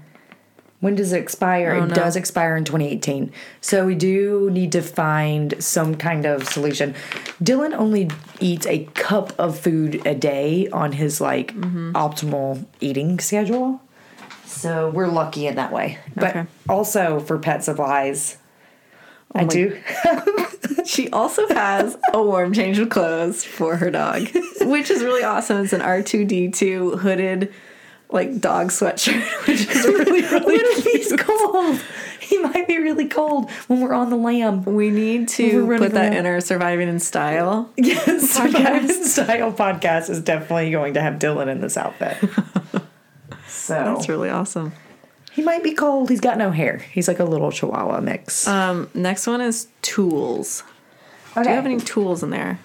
when 0.79 0.95
does 0.95 1.13
it 1.13 1.21
expire? 1.21 1.73
Oh, 1.75 1.83
it 1.83 1.87
no. 1.87 1.95
does 1.95 2.15
expire 2.15 2.55
in 2.55 2.65
2018. 2.65 3.31
So 3.61 3.85
we 3.85 3.95
do 3.95 4.49
need 4.51 4.71
to 4.73 4.81
find 4.81 5.53
some 5.63 5.95
kind 5.95 6.25
of 6.25 6.47
solution. 6.47 6.93
Dylan 7.43 7.73
only 7.73 8.09
eats 8.39 8.65
a 8.67 8.85
cup 8.95 9.33
of 9.39 9.57
food 9.59 10.05
a 10.05 10.15
day 10.15 10.67
on 10.69 10.91
his 10.93 11.21
like 11.21 11.53
Mm-hmm. 11.55 11.91
optimal 11.95 12.65
eating 12.81 13.19
schedule. 13.19 13.81
So 14.45 14.89
we're 14.89 15.07
lucky 15.07 15.47
in 15.47 15.55
that 15.55 15.71
way. 15.71 15.99
But 16.15 16.35
Okay. 16.35 16.45
also 16.69 17.19
for 17.19 17.37
pet 17.39 17.63
supplies, 17.63 18.37
Oh 19.35 19.39
I 19.39 19.43
my- 19.43 19.47
do. 19.47 19.81
She 20.85 21.09
also 21.09 21.47
has 21.47 21.97
a 22.13 22.21
warm 22.21 22.53
change 22.53 22.77
of 22.77 22.89
clothes 22.89 23.43
for 23.43 23.75
her 23.77 23.89
dog, 23.89 24.27
which 24.61 24.91
is 24.91 25.03
really 25.03 25.23
awesome. 25.23 25.63
It's 25.63 25.73
an 25.73 25.81
R2D2 25.81 26.99
hooded, 26.99 27.51
like 28.11 28.39
dog 28.39 28.67
sweatshirt, 28.67 29.23
which 29.47 29.61
is 29.67 29.83
really, 29.85 30.21
really 30.21 30.39
what 30.45 30.77
if 30.77 30.83
he's 30.83 31.11
cold? 31.17 31.79
He 32.19 32.37
might 32.37 32.67
be 32.67 32.77
really 32.77 33.07
cold 33.07 33.49
when 33.67 33.81
we're 33.81 33.93
on 33.93 34.11
the 34.11 34.15
lam. 34.15 34.63
We 34.63 34.91
need 34.91 35.27
to 35.29 35.65
put 35.77 35.93
that 35.93 36.13
in 36.15 36.25
our 36.27 36.39
surviving 36.39 36.87
in 36.87 36.99
style. 36.99 37.71
Yes, 37.77 38.29
surviving 38.29 38.89
in 38.89 39.03
Style 39.05 39.53
podcast 39.53 40.09
is 40.11 40.21
definitely 40.21 40.69
going 40.71 40.93
to 40.95 41.01
have 41.01 41.15
Dylan 41.15 41.47
in 41.47 41.61
this 41.61 41.77
outfit. 41.77 42.17
So 43.47 43.73
That's 43.73 44.07
really 44.07 44.29
awesome. 44.29 44.71
He 45.35 45.41
might 45.43 45.63
be 45.63 45.73
cold. 45.73 46.09
He's 46.09 46.21
got 46.21 46.37
no 46.37 46.49
hair. 46.51 46.77
He's 46.77 47.07
like 47.07 47.19
a 47.19 47.25
little 47.25 47.51
Chihuahua 47.51 47.99
mix. 48.01 48.47
Um, 48.47 48.89
next 48.93 49.27
one 49.27 49.41
is 49.41 49.67
tools. 49.81 50.63
okay. 51.31 51.43
Do 51.43 51.49
you 51.49 51.55
have 51.55 51.65
any 51.65 51.79
tools 51.79 52.23
in 52.23 52.29
there? 52.29 52.59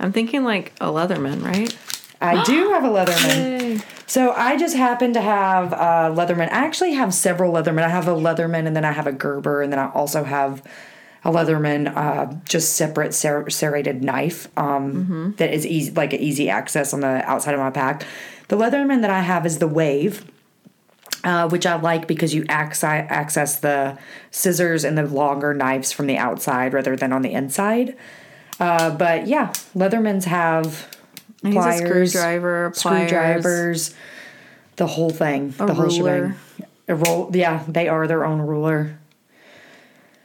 I'm 0.00 0.12
thinking 0.12 0.42
like 0.42 0.72
a 0.80 0.86
Leatherman, 0.86 1.44
right? 1.44 1.76
I 2.20 2.42
do 2.44 2.70
have 2.72 2.82
a 2.84 2.88
Leatherman. 2.88 3.60
Yay. 3.60 3.80
So 4.06 4.32
I 4.32 4.56
just 4.58 4.76
happen 4.76 5.12
to 5.14 5.20
have 5.20 5.72
a 5.72 6.14
Leatherman. 6.14 6.46
I 6.50 6.64
actually 6.66 6.92
have 6.94 7.14
several 7.14 7.52
Leatherman. 7.52 7.82
I 7.82 7.88
have 7.88 8.08
a 8.08 8.14
Leatherman, 8.14 8.66
and 8.66 8.74
then 8.74 8.84
I 8.84 8.92
have 8.92 9.06
a 9.06 9.12
Gerber, 9.12 9.62
and 9.62 9.72
then 9.72 9.78
I 9.78 9.90
also 9.90 10.24
have 10.24 10.62
a 11.24 11.30
Leatherman, 11.30 11.94
uh, 11.96 12.34
just 12.44 12.74
separate 12.74 13.14
ser- 13.14 13.48
serrated 13.48 14.02
knife 14.02 14.48
um, 14.58 15.34
that 15.38 15.52
is 15.54 15.64
easy, 15.66 15.92
like 15.92 16.12
easy 16.14 16.50
access 16.50 16.92
on 16.92 17.00
the 17.00 17.22
outside 17.30 17.54
of 17.54 17.60
my 17.60 17.70
pack. 17.70 18.04
The 18.48 18.56
Leatherman 18.56 19.02
that 19.02 19.10
I 19.10 19.20
have 19.20 19.46
is 19.46 19.58
the 19.58 19.68
Wave. 19.68 20.24
Uh, 21.24 21.48
which 21.48 21.66
I 21.66 21.76
like 21.76 22.08
because 22.08 22.34
you 22.34 22.42
acci- 22.46 22.82
access 23.08 23.60
the 23.60 23.96
scissors 24.32 24.82
and 24.82 24.98
the 24.98 25.04
longer 25.06 25.54
knives 25.54 25.92
from 25.92 26.08
the 26.08 26.18
outside 26.18 26.74
rather 26.74 26.96
than 26.96 27.12
on 27.12 27.22
the 27.22 27.30
inside. 27.32 27.96
Uh, 28.58 28.90
but 28.90 29.28
yeah, 29.28 29.52
Leathermans 29.76 30.24
have 30.24 30.88
pliers, 31.42 31.78
screwdriver, 32.12 32.70
pliers. 32.76 33.08
screwdrivers, 33.08 33.94
the 34.76 34.86
whole 34.88 35.10
thing, 35.10 35.50
the 35.50 35.72
whole 35.72 35.84
ruler. 35.86 36.36
shebang. 36.58 36.68
A 36.88 36.94
roll, 36.96 37.30
yeah, 37.32 37.62
they 37.68 37.86
are 37.88 38.08
their 38.08 38.24
own 38.24 38.40
ruler. 38.40 38.98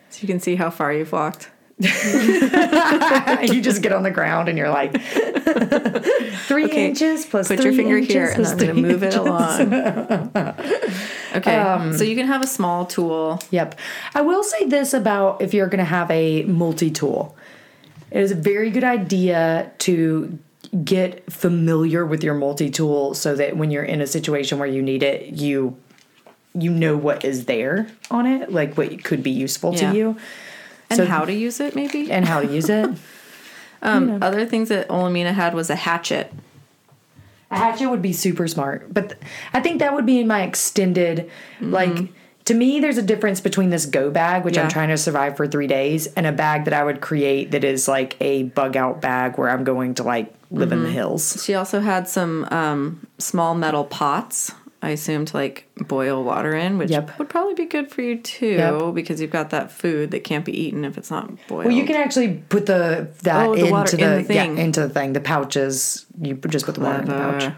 So 0.09 0.21
you 0.21 0.27
can 0.27 0.39
see 0.39 0.55
how 0.55 0.71
far 0.71 0.91
you've 0.91 1.11
walked. 1.11 1.51
you 1.79 3.61
just 3.61 3.83
get 3.83 3.91
on 3.91 4.01
the 4.01 4.09
ground 4.11 4.49
and 4.49 4.57
you're 4.57 4.71
like 4.71 4.93
three 6.47 6.65
Okay, 6.65 6.87
inches 6.87 7.25
plus 7.25 7.47
Put 7.49 7.57
three 7.59 7.65
your 7.71 7.73
finger 7.75 7.97
inches 7.97 8.13
here, 8.13 8.27
and 8.29 8.45
I'm 8.45 8.57
going 8.57 8.75
to 8.75 8.81
move 8.81 9.03
it 9.03 9.15
along. 9.15 10.31
okay, 11.35 11.55
Um, 11.55 11.97
so 11.97 12.03
you 12.03 12.15
can 12.15 12.27
have 12.27 12.41
a 12.41 12.47
small 12.47 12.85
tool. 12.85 13.39
Yep. 13.51 13.77
I 14.15 14.21
will 14.21 14.43
say 14.43 14.65
this 14.65 14.93
about 14.93 15.41
if 15.41 15.53
you're 15.53 15.67
going 15.67 15.79
to 15.79 15.83
have 15.85 16.09
a 16.11 16.43
multi 16.43 16.89
tool. 16.91 17.35
It 18.11 18.21
is 18.21 18.31
a 18.31 18.35
very 18.35 18.69
good 18.71 18.85
idea 18.85 19.71
to 19.79 20.39
get 20.83 21.31
familiar 21.31 22.05
with 22.05 22.23
your 22.23 22.33
multi 22.33 22.69
tool 22.69 23.13
so 23.13 23.35
that 23.35 23.57
when 23.57 23.69
you're 23.71 23.83
in 23.83 23.99
a 24.01 24.07
situation 24.07 24.59
where 24.59 24.67
you 24.67 24.81
need 24.81 25.03
it, 25.03 25.33
you 25.33 25.75
you 26.53 26.71
know 26.71 26.97
what 26.97 27.23
is 27.23 27.45
there 27.45 27.87
on 28.09 28.25
it, 28.25 28.51
like 28.51 28.75
what 28.77 29.03
could 29.03 29.21
be 29.21 29.29
useful 29.31 29.73
Yeah. 29.75 29.91
to 29.91 29.97
you 29.97 30.17
And 30.89 30.97
So- 30.97 31.05
how 31.05 31.25
to 31.25 31.33
use 31.33 31.59
it, 31.59 31.75
maybe. 31.75 32.09
and 32.11 32.25
how 32.25 32.39
to 32.39 32.47
use 32.47 32.69
it. 32.69 32.89
Um, 33.81 34.21
Other 34.23 34.45
things 34.45 34.69
that 34.69 34.87
Olamina 34.89 35.33
had 35.33 35.53
was 35.53 35.69
a 35.69 35.75
hatchet. 35.75 36.33
A 37.49 37.57
hatchet 37.57 37.89
would 37.89 38.01
be 38.01 38.11
super 38.11 38.47
smart, 38.47 38.93
but 38.93 39.09
th- 39.09 39.21
I 39.53 39.61
think 39.61 39.79
that 39.79 39.93
would 39.93 40.05
be 40.05 40.19
in 40.19 40.27
my 40.27 40.41
extended. 40.41 41.29
Like 41.61 42.09
to 42.45 42.53
me, 42.53 42.79
there's 42.79 42.97
a 42.97 43.01
difference 43.01 43.41
between 43.41 43.69
this 43.69 43.85
go 43.85 44.09
bag, 44.09 44.43
which 44.45 44.57
I'm 44.57 44.69
trying 44.69 44.89
to 44.89 44.97
survive 44.97 45.37
for 45.37 45.47
three 45.47 45.67
days, 45.67 46.07
and 46.07 46.25
a 46.25 46.31
bag 46.31 46.65
that 46.65 46.73
I 46.73 46.83
would 46.83 47.01
create 47.01 47.51
that 47.51 47.63
is 47.63 47.87
like 47.87 48.15
a 48.21 48.43
bug 48.43 48.75
out 48.75 49.01
bag 49.01 49.37
where 49.37 49.49
I'm 49.49 49.63
going 49.63 49.95
to 49.95 50.03
like 50.03 50.33
live 50.49 50.71
in 50.71 50.83
the 50.83 50.89
hills. 50.89 51.43
She 51.45 51.55
also 51.55 51.79
had 51.79 52.07
some 52.07 52.47
um, 52.51 53.07
small 53.17 53.53
metal 53.53 53.83
pots. 53.85 54.51
I 54.81 54.89
assume 54.91 55.25
to 55.25 55.35
like 55.37 55.65
boil 55.87 56.23
water 56.23 56.53
in, 56.55 56.77
which 56.77 56.91
Yep. 56.91 57.17
would 57.17 57.29
probably 57.29 57.55
be 57.55 57.65
good 57.65 57.89
for 57.91 58.01
you 58.03 58.17
too, 58.17 58.45
Yep. 58.57 58.93
because 58.93 59.19
you've 59.19 59.31
got 59.31 59.49
that 59.49 59.71
food 59.71 60.11
that 60.11 60.23
can't 60.23 60.45
be 60.45 60.51
eaten 60.57 60.85
if 60.85 60.97
it's 60.99 61.09
not 61.09 61.29
boiled. 61.47 61.65
Well, 61.65 61.73
you 61.73 61.83
can 61.85 61.95
actually 61.95 62.43
put 62.49 62.67
the 62.67 63.07
that 63.23 63.47
Oh, 63.47 63.55
the 63.55 63.65
into 63.67 63.97
the, 63.97 64.03
in 64.19 64.27
the 64.27 64.33
yeah 64.33 64.43
thing. 64.43 64.57
into 64.59 64.81
the 64.81 64.89
thing. 64.89 65.13
The 65.13 65.19
pouches, 65.19 66.05
you 66.21 66.35
just 66.35 66.65
put 66.65 66.75
the 66.75 66.81
water 66.81 66.99
in 66.99 67.05
the 67.05 67.13
pouch. 67.13 67.39
Clever. 67.39 67.55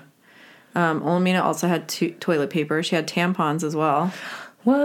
Um, 0.76 1.02
Olamina 1.02 1.44
also 1.44 1.68
had 1.68 1.88
to- 1.90 2.12
toilet 2.20 2.50
paper. 2.52 2.82
She 2.84 2.96
had 2.96 3.08
tampons 3.08 3.64
as 3.64 3.76
well. 3.76 4.14
What? 4.64 4.78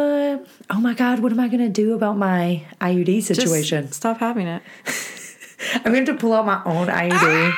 Oh 0.70 0.80
my 0.80 0.95
God! 0.95 1.20
What 1.20 1.30
am 1.30 1.39
I 1.41 1.47
gonna 1.49 1.68
do 1.68 1.95
about 1.95 2.16
my 2.16 2.62
IUD 2.80 3.16
Just 3.26 3.41
situation? 3.41 3.93
stop 3.93 4.18
having 4.18 4.47
it. 4.49 4.62
I'm 5.85 5.93
going 5.93 6.05
to 6.07 6.14
pull 6.14 6.32
out 6.32 6.47
my 6.47 6.61
own 6.64 6.89
IUD. 6.89 7.55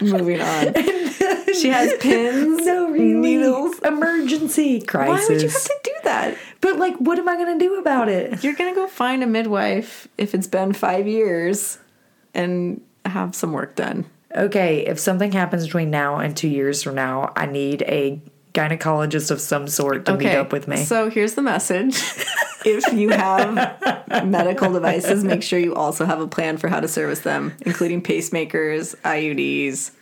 Moving 0.00 0.40
on. 0.40 0.74
she 1.60 1.68
has 1.68 1.92
pins. 2.00 2.64
no, 2.64 2.90
really. 2.90 3.14
Needles. 3.14 3.78
Emergency 3.80 4.80
crisis. 4.80 5.28
Why 5.28 5.34
would 5.34 5.42
you 5.42 5.48
have 5.48 5.64
to 5.64 5.80
do 5.84 5.94
that? 6.04 6.38
But 6.60 6.78
like, 6.78 6.96
what 6.96 7.18
am 7.18 7.28
I 7.28 7.36
gonna 7.36 7.58
do 7.58 7.78
about 7.78 8.08
it? 8.08 8.42
You're 8.42 8.54
gonna 8.54 8.74
go 8.74 8.86
find 8.86 9.22
a 9.22 9.26
midwife 9.26 10.08
if 10.16 10.34
it's 10.34 10.46
been 10.46 10.72
five 10.72 11.06
years 11.06 11.78
and 12.34 12.80
have 13.04 13.34
some 13.34 13.52
work 13.52 13.74
done. 13.74 14.06
Okay, 14.36 14.86
if 14.86 14.98
something 14.98 15.32
happens 15.32 15.64
between 15.64 15.90
now 15.90 16.16
and 16.16 16.36
two 16.36 16.48
years 16.48 16.82
from 16.82 16.94
now, 16.94 17.32
I 17.34 17.46
need 17.46 17.82
a 17.82 18.20
gynecologist 18.52 19.30
of 19.30 19.40
some 19.40 19.68
sort 19.68 20.06
to 20.06 20.16
meet 20.16 20.34
up 20.34 20.52
with 20.52 20.68
me. 20.68 20.78
So 20.78 21.10
here's 21.10 21.34
the 21.34 21.42
message. 21.42 21.96
if 22.64 22.92
you 22.92 23.10
have 23.10 24.24
medical 24.26 24.72
devices, 24.72 25.22
make 25.24 25.42
sure 25.42 25.58
you 25.58 25.74
also 25.74 26.04
have 26.04 26.20
a 26.20 26.26
plan 26.26 26.56
for 26.56 26.68
how 26.68 26.80
to 26.80 26.88
service 26.88 27.20
them, 27.20 27.54
including 27.62 28.02
pacemakers, 28.02 28.96
IUDs, 29.02 29.92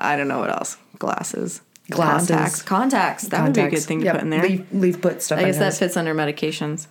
I 0.00 0.16
don't 0.16 0.28
know 0.28 0.38
what 0.38 0.50
else. 0.50 0.76
Glasses. 0.98 1.60
Glasses. 1.90 2.28
Contacts. 2.28 2.62
Contacts. 2.62 3.28
That 3.28 3.42
would 3.44 3.52
be 3.54 3.60
a 3.62 3.70
good 3.70 3.80
thing 3.80 3.98
to 4.00 4.04
Yep, 4.06 4.14
put 4.14 4.22
in 4.22 4.30
there. 4.30 4.42
Leave, 4.42 4.72
leave 4.72 5.00
put 5.02 5.22
stuff. 5.22 5.38
I 5.40 5.44
guess 5.44 5.58
that 5.58 5.74
fits 5.74 5.96
under 5.96 6.14
medications. 6.14 6.86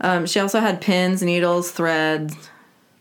Um, 0.00 0.26
she 0.26 0.40
also 0.40 0.60
had 0.60 0.80
pins, 0.82 1.22
needles, 1.22 1.70
threads, 1.70 2.34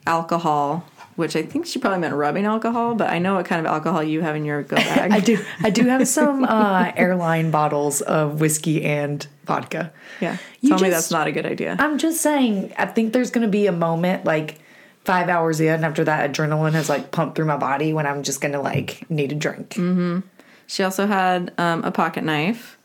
alcohol, 0.07 0.85
which 1.15 1.35
I 1.35 1.41
think 1.43 1.65
she 1.65 1.79
probably 1.79 1.99
meant 1.99 2.13
rubbing 2.13 2.45
alcohol, 2.45 2.95
but 2.95 3.09
I 3.09 3.19
know 3.19 3.35
what 3.35 3.45
kind 3.45 3.59
of 3.59 3.65
alcohol 3.65 4.01
you 4.03 4.21
have 4.21 4.35
in 4.35 4.45
your 4.45 4.63
go 4.63 4.75
bag. 4.77 5.11
I 5.11 5.19
do. 5.19 5.37
I 5.61 5.69
do 5.69 5.83
have 5.85 6.07
some 6.07 6.43
uh, 6.45 6.91
airline 6.95 7.51
bottles 7.51 8.01
of 8.01 8.39
whiskey 8.39 8.83
and 8.85 9.25
vodka. 9.45 9.91
Yeah. 10.21 10.37
You 10.61 10.69
Tell 10.69 10.77
me 10.79 10.89
just- 10.89 10.91
that's 10.91 11.11
not 11.11 11.27
a 11.27 11.31
good 11.31 11.45
idea. 11.45 11.75
I'm 11.79 11.97
just 11.97 12.21
saying. 12.21 12.73
I 12.77 12.85
think 12.85 13.11
there's 13.13 13.31
going 13.31 13.45
to 13.45 13.51
be 13.51 13.67
a 13.67 13.71
moment 13.73 14.23
like 14.25 14.59
five 15.05 15.29
hours 15.29 15.59
in 15.61 15.83
after 15.83 16.03
that 16.03 16.31
adrenaline 16.31 16.73
has 16.73 16.89
like 16.89 17.11
pumped 17.11 17.35
through 17.35 17.45
my 17.45 17.57
body 17.57 17.93
when 17.93 18.05
I'm 18.05 18.23
just 18.23 18.41
to 18.53 18.59
like 18.61 19.09
need 19.09 19.31
a 19.31 19.35
drink. 19.35 19.69
Mm. 19.71 20.23
She 20.67 20.83
also 20.83 21.05
had 21.05 21.53
um, 21.57 21.83
a 21.83 21.91
pocket 21.91 22.23
knife 22.23 22.77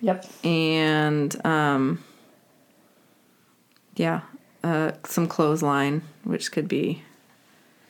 Yep. 0.00 0.26
and, 0.44 1.46
um, 1.46 2.02
yeah, 3.94 4.22
uh, 4.64 4.92
some 5.04 5.26
clothesline, 5.26 6.02
which 6.24 6.50
could 6.52 6.68
be 6.68 7.02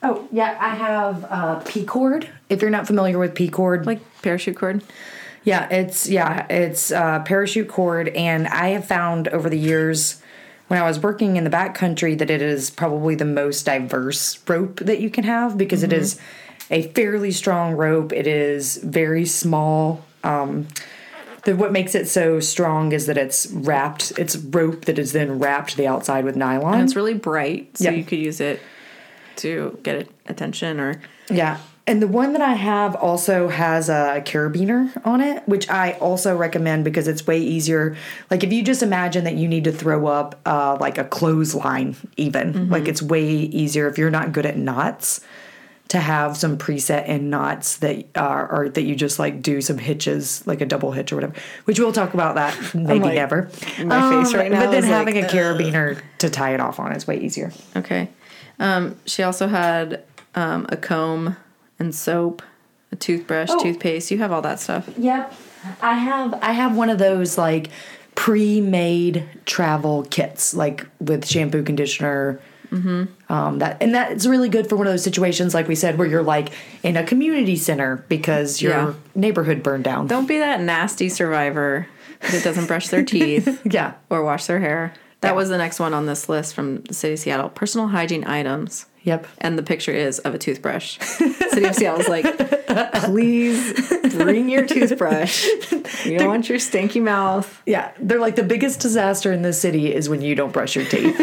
Oh 0.02 0.28
yeah, 0.30 0.56
I 0.60 0.74
have 0.74 1.24
uh, 1.24 1.54
P 1.60 1.84
cord. 1.84 2.28
If 2.48 2.60
you're 2.60 2.70
not 2.70 2.86
familiar 2.86 3.18
with 3.18 3.34
P 3.34 3.48
cord, 3.48 3.86
like 3.86 4.00
parachute 4.22 4.56
cord. 4.56 4.84
Yeah, 5.42 5.68
it's 5.70 6.08
yeah, 6.08 6.46
it's 6.50 6.92
uh, 6.92 7.20
parachute 7.20 7.68
cord, 7.68 8.08
and 8.08 8.46
I 8.46 8.68
have 8.68 8.84
found 8.84 9.26
over 9.28 9.48
the 9.48 9.58
years 9.58 10.22
when 10.68 10.80
I 10.80 10.86
was 10.86 10.98
working 10.98 11.36
in 11.36 11.44
the 11.44 11.50
backcountry 11.50 12.18
that 12.18 12.30
it 12.30 12.42
is 12.42 12.70
probably 12.70 13.14
the 13.14 13.24
most 13.24 13.64
diverse 13.64 14.38
rope 14.48 14.80
that 14.80 15.00
you 15.00 15.10
can 15.10 15.24
have 15.24 15.56
because 15.56 15.82
it 15.82 15.92
is 15.92 16.18
a 16.70 16.82
fairly 16.92 17.30
strong 17.30 17.74
rope. 17.74 18.12
It 18.12 18.26
is 18.26 18.76
very 18.78 19.24
small. 19.26 20.04
Um, 20.24 20.66
the, 21.44 21.54
what 21.54 21.70
makes 21.70 21.94
it 21.94 22.08
so 22.08 22.40
strong 22.40 22.90
is 22.90 23.06
that 23.06 23.16
it's 23.16 23.46
wrapped. 23.52 24.18
It's 24.18 24.36
rope 24.36 24.86
that 24.86 24.98
is 24.98 25.12
then 25.12 25.38
wrapped 25.38 25.70
to 25.70 25.76
the 25.76 25.86
outside 25.86 26.24
with 26.24 26.34
nylon. 26.34 26.74
And 26.74 26.82
it's 26.82 26.96
really 26.96 27.14
bright, 27.14 27.78
so 27.78 27.84
Yeah. 27.84 27.90
you 27.92 28.02
could 28.04 28.18
use 28.18 28.40
it 28.40 28.60
to 29.36 29.78
get 29.84 30.08
attention 30.26 30.80
or 30.80 31.00
Yeah. 31.30 31.58
And 31.88 32.02
the 32.02 32.08
one 32.08 32.32
that 32.32 32.42
I 32.42 32.54
have 32.54 32.96
also 32.96 33.46
has 33.48 33.88
a 33.88 34.20
carabiner 34.26 34.90
on 35.06 35.20
it, 35.20 35.46
which 35.46 35.70
I 35.70 35.92
also 35.92 36.36
recommend 36.36 36.84
because 36.84 37.06
it's 37.06 37.24
way 37.26 37.38
easier. 37.38 37.96
Like 38.28 38.42
if 38.42 38.52
you 38.52 38.64
just 38.64 38.82
imagine 38.82 39.22
that 39.22 39.34
you 39.34 39.46
need 39.46 39.64
to 39.64 39.72
throw 39.72 40.08
up 40.08 40.40
uh, 40.44 40.76
like 40.80 40.98
a 40.98 41.04
clothesline, 41.04 41.94
even 42.16 42.70
like 42.70 42.88
it's 42.88 43.00
way 43.00 43.24
easier 43.24 43.86
if 43.86 43.98
you're 43.98 44.10
not 44.10 44.32
good 44.32 44.46
at 44.46 44.56
knots 44.56 45.20
to 45.88 46.00
have 46.00 46.36
some 46.36 46.58
preset 46.58 47.06
in 47.06 47.30
knots 47.30 47.76
that 47.76 48.04
are 48.16 48.50
or 48.50 48.68
that 48.68 48.82
you 48.82 48.96
just 48.96 49.20
like 49.20 49.40
do 49.40 49.60
some 49.60 49.78
hitches, 49.78 50.44
like 50.44 50.60
a 50.60 50.66
double 50.66 50.90
hitch 50.90 51.12
or 51.12 51.14
whatever. 51.14 51.34
Which 51.66 51.78
we'll 51.78 51.92
talk 51.92 52.14
about 52.14 52.34
that 52.34 52.58
maybe 52.74 53.04
like, 53.04 53.14
never. 53.14 53.48
Um, 53.78 53.88
my 53.88 54.24
face 54.24 54.34
right 54.34 54.50
now 54.50 54.64
But 54.64 54.72
then 54.72 54.82
is 54.82 54.90
like, 54.90 55.06
having 55.06 55.18
a 55.22 55.26
carabiner 55.28 56.00
to 56.18 56.30
tie 56.30 56.52
it 56.52 56.60
off 56.60 56.80
on 56.80 56.90
is 56.90 57.06
way 57.06 57.20
easier. 57.20 57.52
Okay. 57.76 58.08
Um, 58.58 58.96
she 59.06 59.22
also 59.22 59.46
had 59.46 60.02
um, 60.34 60.66
a 60.68 60.76
comb 60.76 61.36
and 61.78 61.94
soap, 61.94 62.42
a 62.92 62.96
toothbrush, 62.96 63.48
Oh. 63.50 63.62
toothpaste. 63.62 64.10
You 64.10 64.18
have 64.18 64.32
all 64.32 64.42
that 64.42 64.60
stuff. 64.60 64.88
Yep. 64.98 65.32
I 65.82 65.94
have 65.94 66.34
I 66.42 66.52
have 66.52 66.76
one 66.76 66.90
of 66.90 66.98
those 66.98 67.36
like 67.38 67.70
pre-made 68.14 69.24
travel 69.44 70.04
kits, 70.10 70.54
like 70.54 70.86
with 71.00 71.26
shampoo, 71.26 71.62
conditioner. 71.62 72.40
Mm-hmm. 72.72 73.32
Um, 73.32 73.58
that 73.60 73.80
and 73.80 73.94
that's 73.94 74.26
really 74.26 74.48
good 74.48 74.68
for 74.68 74.74
one 74.76 74.86
of 74.88 74.92
those 74.92 75.04
situations, 75.04 75.54
like 75.54 75.68
we 75.68 75.76
said, 75.76 75.96
where 75.98 76.06
you're 76.08 76.22
like 76.22 76.48
in 76.82 76.96
a 76.96 77.04
community 77.04 77.54
center 77.56 78.04
because 78.08 78.60
your 78.60 78.72
Yeah. 78.72 78.92
neighborhood 79.14 79.62
burned 79.62 79.84
down. 79.84 80.08
Don't 80.08 80.26
be 80.26 80.38
that 80.38 80.60
nasty 80.60 81.08
survivor 81.08 81.86
that 82.20 82.42
doesn't 82.42 82.66
brush 82.66 82.88
their 82.88 83.04
teeth 83.04 83.60
yeah. 83.70 83.92
or 84.10 84.24
wash 84.24 84.46
their 84.46 84.58
hair. 84.58 84.92
That 85.20 85.30
Yeah. 85.30 85.34
was 85.36 85.48
the 85.48 85.58
next 85.58 85.78
one 85.78 85.94
on 85.94 86.06
this 86.06 86.28
list 86.28 86.54
from 86.54 86.82
the 86.82 86.94
city 86.94 87.12
of 87.14 87.18
Seattle. 87.20 87.48
Personal 87.50 87.88
hygiene 87.88 88.24
items. 88.24 88.86
Yep. 89.06 89.26
And 89.38 89.56
the 89.56 89.62
picture 89.62 89.92
is 89.92 90.18
of 90.18 90.34
a 90.34 90.38
toothbrush. 90.38 90.98
City 91.00 91.64
of 91.64 91.76
Seattle's 91.76 92.08
like, 92.08 92.24
please 93.04 93.88
bring 94.14 94.48
your 94.50 94.66
toothbrush. 94.66 95.46
You 96.04 96.18
don't 96.18 96.28
want 96.28 96.48
your 96.48 96.58
stinky 96.58 97.00
mouth. 97.00 97.62
Yeah. 97.64 97.92
They're 97.98 98.20
like 98.20 98.36
the 98.36 98.42
biggest 98.42 98.80
disaster 98.80 99.32
in 99.32 99.42
this 99.42 99.60
city 99.60 99.92
is 99.92 100.08
when 100.08 100.20
you 100.20 100.34
don't 100.34 100.52
brush 100.52 100.76
your 100.76 100.84
teeth 100.84 101.16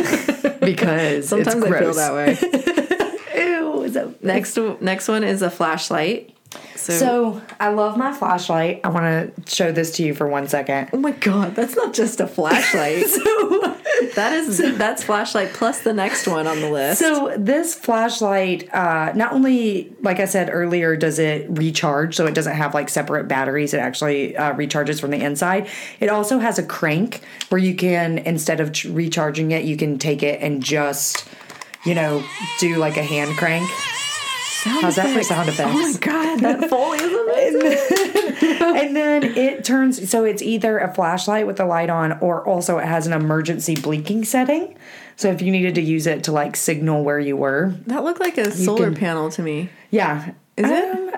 because 0.62 1.28
Sometimes 1.30 1.64
it's 1.64 1.66
I 1.66 1.80
feel 1.80 1.94
that 1.94 2.14
way. 2.14 3.46
Ew. 3.46 4.16
Next, 4.22 4.58
next 4.82 5.08
one 5.08 5.24
is 5.24 5.42
a 5.42 5.50
flashlight. 5.50 6.33
So, 6.76 6.94
So 6.94 7.42
I 7.60 7.70
love 7.70 7.98
my 7.98 8.12
flashlight. 8.12 8.82
I 8.84 8.90
want 8.90 9.36
to 9.36 9.56
show 9.56 9.72
this 9.72 9.92
to 9.98 10.04
you 10.04 10.14
for 10.14 10.28
one 10.28 10.48
second. 10.48 10.90
oh 10.92 10.98
my 10.98 11.12
god, 11.12 11.56
that's 11.56 11.76
not 11.76 11.94
just 11.94 12.20
a 12.20 12.28
flashlight. 12.28 13.06
that 14.16 14.34
is 14.34 14.58
that's 14.78 15.04
flashlight 15.04 15.54
plus 15.54 15.82
the 15.82 15.94
next 15.94 16.28
one 16.28 16.46
on 16.48 16.60
the 16.60 16.70
list. 16.70 17.00
So 17.00 17.34
this 17.38 17.74
flashlight, 17.74 18.74
uh, 18.74 19.14
not 19.16 19.32
only, 19.34 19.96
like 20.02 20.20
I 20.20 20.26
said 20.26 20.50
earlier, 20.52 20.98
does 20.98 21.20
it 21.20 21.48
recharge, 21.50 22.16
so 22.16 22.26
it 22.26 22.34
doesn't 22.34 22.56
have 22.56 22.74
like 22.74 22.90
separate 22.90 23.28
batteries. 23.28 23.74
It 23.74 23.80
actually 23.80 24.36
uh, 24.36 24.54
recharges 24.54 25.00
from 25.00 25.12
the 25.12 25.22
inside. 25.24 25.70
It 26.00 26.10
also 26.10 26.40
has 26.40 26.60
a 26.60 26.64
crank 26.64 27.22
where 27.50 27.62
you 27.62 27.76
can, 27.76 28.18
instead 28.20 28.60
of 28.60 28.74
ch- 28.74 28.86
recharging 28.86 29.52
it, 29.52 29.64
you 29.64 29.78
can 29.78 29.98
take 30.00 30.22
it 30.24 30.42
and 30.42 30.62
just, 30.62 31.26
you 31.86 31.96
know, 31.96 32.24
do 32.60 32.76
like 32.78 32.98
a 32.98 33.04
hand 33.04 33.38
crank. 33.38 33.70
How's 34.64 34.96
that 34.96 35.14
for 35.16 35.24
sound 35.24 35.50
effects? 35.50 35.70
Oh 35.74 35.92
my 35.92 35.98
god, 36.00 36.40
that 36.40 36.70
Foley 36.70 37.00
is 37.00 37.14
amazing. 37.14 38.62
and 38.78 38.96
then 38.96 39.24
it 39.24 39.64
turns 39.66 40.10
so 40.10 40.24
it's 40.24 40.42
either 40.42 40.80
a 40.80 40.94
flashlight 40.94 41.46
with 41.48 41.58
the 41.58 41.66
light 41.66 41.90
on 41.90 42.14
or 42.20 42.46
also 42.48 42.78
it 42.78 42.86
has 42.86 43.08
an 43.08 43.14
emergency 43.14 43.76
blinking 43.76 44.24
setting. 44.26 44.78
So 45.16 45.30
if 45.30 45.42
you 45.42 45.52
needed 45.52 45.76
to 45.76 45.82
use 45.82 46.08
it 46.08 46.24
to 46.26 46.32
like 46.32 46.56
signal 46.56 47.04
where 47.04 47.20
you 47.20 47.38
were. 47.38 47.76
That 47.88 48.04
looked 48.04 48.20
like 48.20 48.38
a 48.38 48.52
solar 48.52 48.86
can- 48.86 48.96
panel 48.96 49.30
to 49.32 49.42
me. 49.42 49.70
Yeah. 49.92 50.32
Is 50.58 50.70
it? 50.70 50.84
Um, 50.84 50.92
I 50.92 50.96
don't 50.96 51.13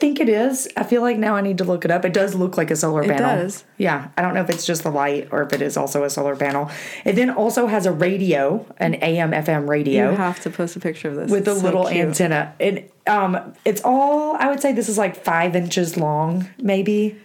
think 0.00 0.20
it 0.20 0.28
is. 0.28 0.68
I 0.76 0.84
feel 0.84 1.02
like 1.02 1.18
now 1.18 1.34
I 1.34 1.40
need 1.40 1.58
to 1.58 1.64
look 1.64 1.84
it 1.84 1.90
up. 1.90 2.04
It 2.04 2.12
does 2.12 2.34
look 2.34 2.56
like 2.56 2.70
a 2.70 2.76
solar 2.76 3.02
It 3.02 3.08
panel. 3.10 3.42
does. 3.42 3.64
Yeah. 3.76 4.08
I 4.16 4.22
don't 4.22 4.34
know 4.34 4.40
if 4.40 4.50
it's 4.50 4.64
just 4.66 4.82
the 4.82 4.90
light 4.90 5.28
or 5.30 5.42
if 5.42 5.52
it 5.52 5.60
is 5.62 5.76
also 5.76 6.04
a 6.04 6.10
solar 6.10 6.36
panel. 6.36 6.70
It 7.04 7.14
then 7.16 7.30
also 7.30 7.66
has 7.66 7.84
a 7.86 7.92
radio, 7.92 8.64
an 8.78 8.94
AM 8.96 9.32
FM 9.32 9.68
radio 9.68 10.10
You 10.10 10.16
have 10.16 10.40
to 10.40 10.50
post 10.50 10.76
a 10.76 10.80
picture 10.80 11.08
of 11.08 11.16
this 11.16 11.30
with 11.30 11.46
a 11.48 11.56
so 11.56 11.62
little 11.62 11.86
cute. 11.86 12.06
antenna. 12.06 12.54
And 12.60 12.84
um, 13.06 13.54
it's 13.64 13.80
all 13.84 14.36
I 14.36 14.48
would 14.48 14.60
say 14.60 14.72
this 14.72 14.88
is 14.88 14.98
like 14.98 15.16
five 15.16 15.54
inches 15.56 15.96
long, 15.96 16.48
maybe. 16.58 17.16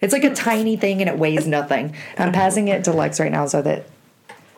It's 0.00 0.12
like 0.12 0.24
a 0.24 0.34
tiny 0.34 0.76
thing 0.76 1.00
and 1.00 1.08
it 1.08 1.18
weighs 1.18 1.46
nothing. 1.46 1.94
I'm 2.18 2.32
passing 2.32 2.68
it 2.68 2.84
to 2.84 2.92
Lex 2.92 3.20
right 3.20 3.30
now 3.32 3.46
so 3.46 3.62
that 3.62 3.86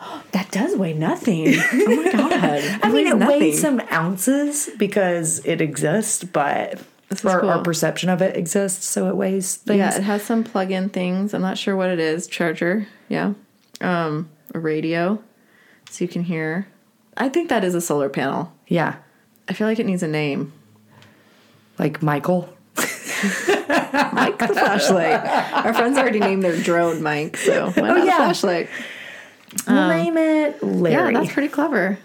That 0.32 0.50
does 0.50 0.76
weigh 0.76 0.94
nothing. 0.94 1.54
Oh 1.72 2.02
my 2.02 2.12
god! 2.12 2.80
I 2.82 2.90
mean 2.90 3.06
it 3.06 3.16
weighs 3.18 3.28
weighs 3.28 3.60
some 3.60 3.80
ounces 3.92 4.68
because 4.78 5.40
it 5.44 5.60
exists, 5.60 6.24
but 6.24 6.80
This 7.22 7.30
is 7.30 7.34
our, 7.34 7.44
our 7.44 7.62
perception 7.62 8.08
of 8.08 8.22
it 8.22 8.36
exists, 8.36 8.84
so 8.86 9.08
it 9.08 9.16
weighs 9.16 9.56
things. 9.56 9.78
Yeah, 9.78 9.96
it 9.96 10.02
has 10.02 10.22
some 10.22 10.44
plug-in 10.44 10.88
things. 10.88 11.34
I'm 11.34 11.42
not 11.42 11.58
sure 11.58 11.76
what 11.76 11.90
it 11.90 11.98
is. 12.00 12.26
Charger, 12.26 12.86
yeah. 13.08 13.34
Um, 13.80 14.28
a 14.54 14.58
radio, 14.58 15.22
so 15.90 16.04
you 16.04 16.08
can 16.08 16.24
hear. 16.24 16.68
I 17.16 17.28
think 17.28 17.48
that 17.50 17.64
is 17.64 17.74
a 17.74 17.80
solar 17.80 18.08
panel. 18.08 18.52
yeah. 18.66 18.96
I 19.46 19.52
feel 19.52 19.66
like 19.66 19.78
it 19.78 19.84
needs 19.84 20.02
a 20.02 20.08
name. 20.08 20.54
Like 21.78 22.02
Michael. 22.02 22.48
Mike 22.76 24.38
the 24.38 24.48
flashlight. 24.52 25.22
Our 25.52 25.74
friends 25.74 25.98
already 25.98 26.18
named 26.18 26.42
their 26.42 26.56
drone 26.62 27.02
Mike, 27.02 27.36
so 27.36 27.70
why 27.72 27.88
not 27.88 28.06
yeah. 28.06 28.14
a 28.14 28.16
flashlight? 28.16 28.68
We'll 29.68 29.88
name 29.88 30.16
it 30.16 30.56
Yeah, 30.62 30.68
Larry. 30.68 31.14
that's 31.14 31.32
pretty 31.32 31.48
clever. 31.48 31.98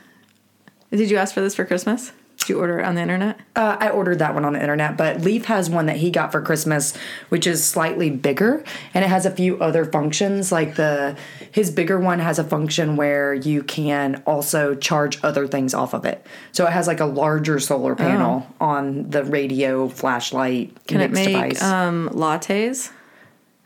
Did 0.91 1.10
you 1.10 1.18
ask 1.18 1.34
for 1.34 1.41
this 1.41 1.55
for 1.55 1.64
Christmas? 1.66 2.12
Did 2.49 2.55
you 2.55 2.61
order 2.61 2.79
it 2.79 2.83
on 2.85 2.95
the 2.95 3.01
internet? 3.01 3.39
Uh, 3.55 3.77
I 3.79 3.89
ordered 3.89 4.17
that 4.17 4.33
one 4.33 4.43
on 4.43 4.53
the 4.53 4.59
internet, 4.59 4.97
but 4.97 5.21
Leaf 5.21 5.45
has 5.45 5.69
one 5.69 5.85
that 5.85 5.97
he 5.97 6.09
got 6.09 6.31
for 6.31 6.41
Christmas, 6.41 6.97
which 7.29 7.45
is 7.45 7.63
slightly 7.63 8.09
bigger, 8.09 8.63
and 8.91 9.05
it 9.05 9.07
has 9.07 9.27
a 9.27 9.29
few 9.29 9.59
other 9.59 9.85
functions. 9.85 10.51
Like 10.51 10.73
the 10.73 11.15
his 11.51 11.69
bigger 11.69 11.99
one 11.99 12.17
has 12.17 12.39
a 12.39 12.43
function 12.43 12.95
where 12.95 13.35
you 13.35 13.61
can 13.61 14.23
also 14.25 14.73
charge 14.73 15.19
other 15.23 15.47
things 15.47 15.75
off 15.75 15.93
of 15.93 16.05
it. 16.05 16.25
So 16.51 16.65
it 16.65 16.71
has 16.71 16.87
like 16.87 16.99
a 17.01 17.05
larger 17.05 17.59
solar 17.59 17.93
panel 17.93 18.47
on 18.59 19.11
the 19.11 19.23
radio 19.23 19.87
flashlight 19.87 20.71
Oh. 20.75 20.81
Can 20.87 21.01
it 21.01 21.11
make 21.11 21.27
device. 21.27 21.61
um, 21.61 22.09
lattes? 22.13 22.91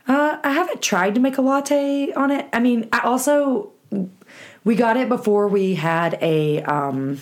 Uh, 0.06 0.36
I 0.44 0.52
haven't 0.52 0.82
tried 0.82 1.14
to 1.14 1.22
make 1.22 1.38
a 1.38 1.42
latte 1.42 2.12
on 2.12 2.30
it. 2.30 2.46
I 2.52 2.60
mean, 2.60 2.90
I 2.92 3.00
also 3.00 3.70
we 4.62 4.74
got 4.74 4.98
it 4.98 5.08
before 5.08 5.48
we 5.48 5.74
had 5.76 6.18
a 6.20 6.60
um 6.64 7.18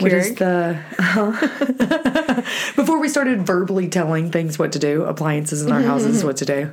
what 0.00 0.12
is 0.12 0.30
Keurig? 0.32 0.38
the 0.38 0.80
uh-huh. 0.98 2.42
before 2.76 2.98
we 2.98 3.08
started 3.08 3.46
verbally 3.46 3.88
telling 3.88 4.30
things 4.30 4.58
what 4.58 4.72
to 4.72 4.78
do, 4.78 5.04
appliances 5.04 5.62
in 5.62 5.72
our 5.72 5.80
mm-hmm, 5.80 5.88
houses 5.88 6.18
mm-hmm. 6.18 6.26
what 6.26 6.36
to 6.38 6.44
do. 6.44 6.70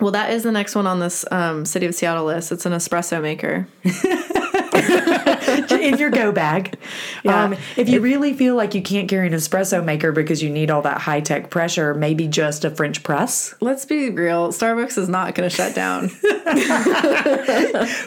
Well, 0.00 0.12
that 0.12 0.30
is 0.30 0.44
the 0.44 0.52
next 0.52 0.74
one 0.74 0.86
on 0.86 1.00
this 1.00 1.24
um, 1.30 1.64
City 1.64 1.86
of 1.86 1.94
Seattle 1.94 2.24
list. 2.24 2.52
It's 2.52 2.66
an 2.66 2.72
espresso 2.72 3.20
maker. 3.20 3.66
in 5.72 5.98
your 5.98 6.10
go 6.10 6.32
bag. 6.32 6.78
Yeah. 7.24 7.44
Um, 7.44 7.56
if 7.76 7.88
you 7.88 8.00
really 8.00 8.32
feel 8.34 8.54
like 8.56 8.74
you 8.74 8.82
can't 8.82 9.08
carry 9.08 9.26
an 9.26 9.32
espresso 9.32 9.84
maker 9.84 10.12
because 10.12 10.42
you 10.42 10.50
need 10.50 10.70
all 10.70 10.82
that 10.82 10.98
high 11.00 11.20
tech 11.20 11.50
pressure, 11.50 11.94
maybe 11.94 12.26
just 12.28 12.64
a 12.64 12.70
French 12.70 13.02
press. 13.02 13.54
Let's 13.60 13.84
be 13.84 14.10
real. 14.10 14.48
Starbucks 14.52 14.98
is 14.98 15.08
not 15.08 15.34
going 15.34 15.48
to 15.48 15.54
shut 15.54 15.74
down. 15.74 16.10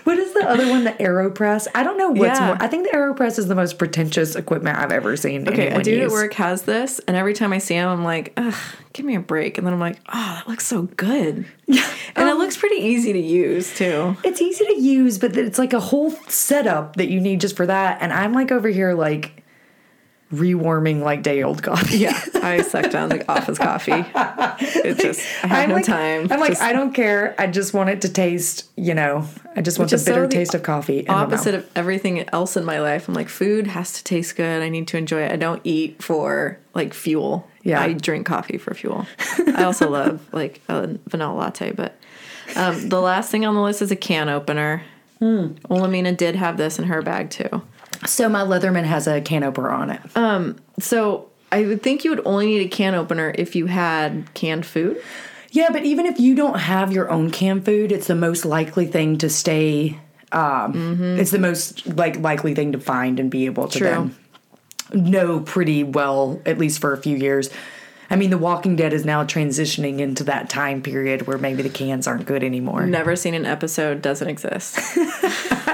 What 0.04 0.18
is 0.18 0.34
the 0.34 0.46
other 0.48 0.68
one? 0.70 0.84
The 0.84 0.92
AeroPress. 0.94 1.68
I 1.76 1.84
don't 1.84 1.98
know 1.98 2.10
what's 2.10 2.40
Yeah. 2.40 2.48
more. 2.48 2.58
I 2.60 2.68
think 2.68 2.90
the 2.90 2.96
AeroPress 2.98 3.38
is 3.40 3.48
the 3.48 3.56
most 3.56 3.78
pretentious 3.78 4.36
equipment 4.36 4.78
I've 4.78 4.92
ever 4.92 5.16
seen. 5.16 5.48
Okay, 5.48 5.68
a 5.70 5.82
dude 5.82 6.04
at 6.04 6.10
work 6.10 6.34
has 6.34 6.64
this, 6.64 7.00
and 7.08 7.16
every 7.16 7.34
time 7.34 7.54
I 7.54 7.58
see 7.60 7.76
him, 7.76 7.88
I'm 7.90 8.04
like, 8.04 8.34
ugh, 8.38 8.54
give 8.94 9.06
me 9.06 9.16
a 9.16 9.20
break. 9.20 9.58
And 9.58 9.66
then 9.66 9.74
I'm 9.74 9.80
like, 9.80 10.00
oh, 10.08 10.36
that 10.36 10.48
looks 10.48 10.66
so 10.66 10.84
good. 10.84 11.46
Yeah. 11.72 11.90
And 12.18 12.28
it 12.28 12.34
um, 12.34 12.38
looks 12.38 12.58
pretty 12.58 12.84
easy 12.84 13.14
to 13.14 13.20
use, 13.20 13.74
too. 13.74 14.18
It's 14.26 14.42
easy 14.42 14.66
to 14.66 14.82
use, 14.82 15.18
but 15.18 15.38
it's 15.38 15.58
like 15.58 15.72
a 15.72 15.80
whole 15.80 16.12
setup 16.28 16.98
that 16.98 17.10
you 17.10 17.22
need 17.22 17.40
just 17.40 17.56
for 17.56 17.66
that. 17.66 18.02
And 18.02 18.12
I'm 18.12 18.34
like 18.34 18.52
over 18.52 18.68
here 18.68 18.94
like 18.94 19.41
rewarming 20.32 21.02
like 21.02 21.24
day 21.24 21.44
old 21.44 21.62
coffee. 21.62 21.98
Yeah, 21.98 22.20
I 22.36 22.62
sucked 22.62 22.92
down 22.92 23.10
the 23.10 23.30
office 23.32 23.58
coffee. 23.58 23.92
It 23.94 24.98
just, 25.00 25.20
I 25.44 25.48
have 25.48 25.64
I'm 25.64 25.70
no 25.70 25.76
like, 25.76 25.86
time. 25.86 26.28
I'm 26.32 26.40
like, 26.40 26.52
Just 26.52 26.62
I 26.62 26.74
don't 26.74 26.94
care. 26.94 27.36
I 27.38 27.48
just 27.48 27.74
want 27.74 27.90
it 27.90 28.02
to 28.02 28.10
taste, 28.10 28.70
you 28.76 28.94
know, 28.94 29.28
I 29.56 29.62
just 29.62 29.78
want 29.78 29.90
the 29.92 29.96
is 29.96 30.06
so 30.06 30.12
bitter 30.12 30.28
the 30.28 30.34
taste 30.34 30.54
of 30.54 30.64
coffee. 30.64 31.00
in 31.00 31.10
opposite 31.10 31.56
of 31.56 31.70
everything 31.76 32.28
else 32.30 32.56
in 32.56 32.64
my 32.64 32.80
life. 32.80 33.08
I'm 33.08 33.14
like, 33.14 33.30
food 33.30 33.68
has 33.68 33.94
to 33.94 34.04
taste 34.04 34.36
good. 34.36 34.62
I 34.62 34.70
need 34.70 34.88
to 34.90 34.98
enjoy 34.98 35.24
it. 35.24 35.32
I 35.32 35.36
don't 35.36 35.62
eat 35.64 36.02
for 36.02 36.58
like 36.74 36.94
fuel. 36.94 37.48
Yeah. 37.64 37.82
I 37.82 37.94
drink 37.94 38.26
coffee 38.26 38.58
for 38.58 38.74
fuel. 38.74 39.06
I 39.56 39.64
also 39.64 39.90
love 39.90 40.26
like 40.32 40.62
a 40.70 40.98
vanilla 41.08 41.36
latte, 41.36 41.72
but 41.72 41.98
um, 42.56 42.90
the 42.90 43.02
last 43.02 43.30
thing 43.30 43.46
on 43.46 43.56
the 43.56 43.62
list 43.62 43.82
is 43.82 43.92
a 43.92 43.96
can 43.96 44.30
opener. 44.30 44.84
Hmm. 45.20 45.48
Olamina 45.70 46.16
did 46.16 46.36
have 46.36 46.58
this 46.58 46.80
in 46.80 46.86
her 46.86 47.02
bag 47.02 47.30
too. 47.30 47.62
So 48.06 48.28
my 48.30 48.42
Leatherman 48.42 48.84
has 48.84 49.08
a 49.08 49.22
can 49.22 49.44
opener 49.44 49.70
on 49.70 49.90
it. 49.92 50.02
Um, 50.16 50.58
So 50.80 51.30
I 51.52 51.64
would 51.66 51.84
think 51.84 52.04
you 52.04 52.10
would 52.12 52.26
only 52.26 52.48
need 52.48 52.66
a 52.66 52.70
can 52.70 52.96
opener 52.96 53.34
if 53.38 53.56
you 53.56 53.66
had 53.68 54.34
canned 54.34 54.66
food. 54.66 55.02
yeah, 55.52 55.68
but 55.72 55.84
even 55.84 56.06
if 56.06 56.20
you 56.20 56.34
don't 56.36 56.60
have 56.60 56.92
your 56.94 57.10
own 57.12 57.30
canned 57.30 57.66
food, 57.66 57.92
it's 57.92 58.08
the 58.08 58.16
most 58.16 58.46
likely 58.46 58.86
thing 58.88 59.18
to 59.20 59.30
stay. 59.30 60.00
Um, 60.32 61.18
It's 61.20 61.32
the 61.32 61.40
most 61.40 61.86
like 61.88 62.18
likely 62.20 62.56
thing 62.56 62.72
to 62.72 62.80
find 62.80 63.20
and 63.20 63.30
be 63.30 63.46
able 63.48 63.68
to 63.68 63.78
True. 63.80 63.88
then 63.88 64.16
know 64.94 65.40
pretty 65.42 65.84
well, 65.84 66.42
at 66.46 66.58
least 66.58 66.80
for 66.80 66.94
a 66.94 66.98
few 66.98 67.18
years. 67.18 67.50
I 68.10 68.16
mean, 68.18 68.30
The 68.30 68.38
Walking 68.38 68.76
Dead 68.76 68.92
is 68.92 69.06
now 69.06 69.24
transitioning 69.24 70.00
into 70.00 70.24
that 70.26 70.50
time 70.50 70.82
period 70.82 71.28
where 71.28 71.38
maybe 71.38 71.64
the 71.64 71.70
cans 71.70 72.08
aren't 72.08 72.26
good 72.26 72.44
anymore. 72.44 72.86
Never 72.86 73.16
seen 73.16 73.34
an 73.34 73.46
episode 73.46 74.02
doesn't 74.02 74.28
exist. 74.28 74.78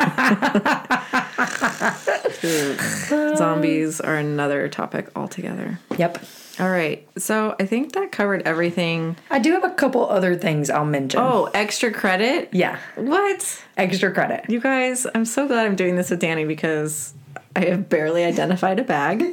Zombies 3.38 4.01
are 4.01 4.16
another 4.16 4.68
topic 4.70 5.10
altogether. 5.16 5.80
Yep. 5.97 6.24
All 6.60 6.70
right. 6.70 7.08
So 7.18 7.55
I 7.60 7.66
think 7.66 7.93
that 7.93 8.12
covered 8.12 8.41
everything. 8.43 9.16
I 9.30 9.39
do 9.39 9.51
have 9.51 9.64
a 9.64 9.70
couple 9.70 10.08
other 10.10 10.36
things 10.36 10.70
I'll 10.70 10.86
mention. 10.86 11.20
Oh, 11.20 11.49
extra 11.53 11.91
credit? 11.91 12.49
yeah, 12.51 12.80
What? 12.95 13.64
extra 13.78 14.12
credit. 14.12 14.45
You 14.49 14.60
guys, 14.60 15.05
I'm 15.14 15.26
so 15.26 15.47
glad 15.47 15.66
I'm 15.66 15.76
doing 15.76 15.95
this 15.95 16.10
with 16.10 16.20
Danny 16.20 16.45
because 16.45 17.14
I 17.58 17.66
have 17.66 17.89
barely 17.89 18.24
identified 18.24 18.80
a 18.80 18.84
bag. 18.84 19.24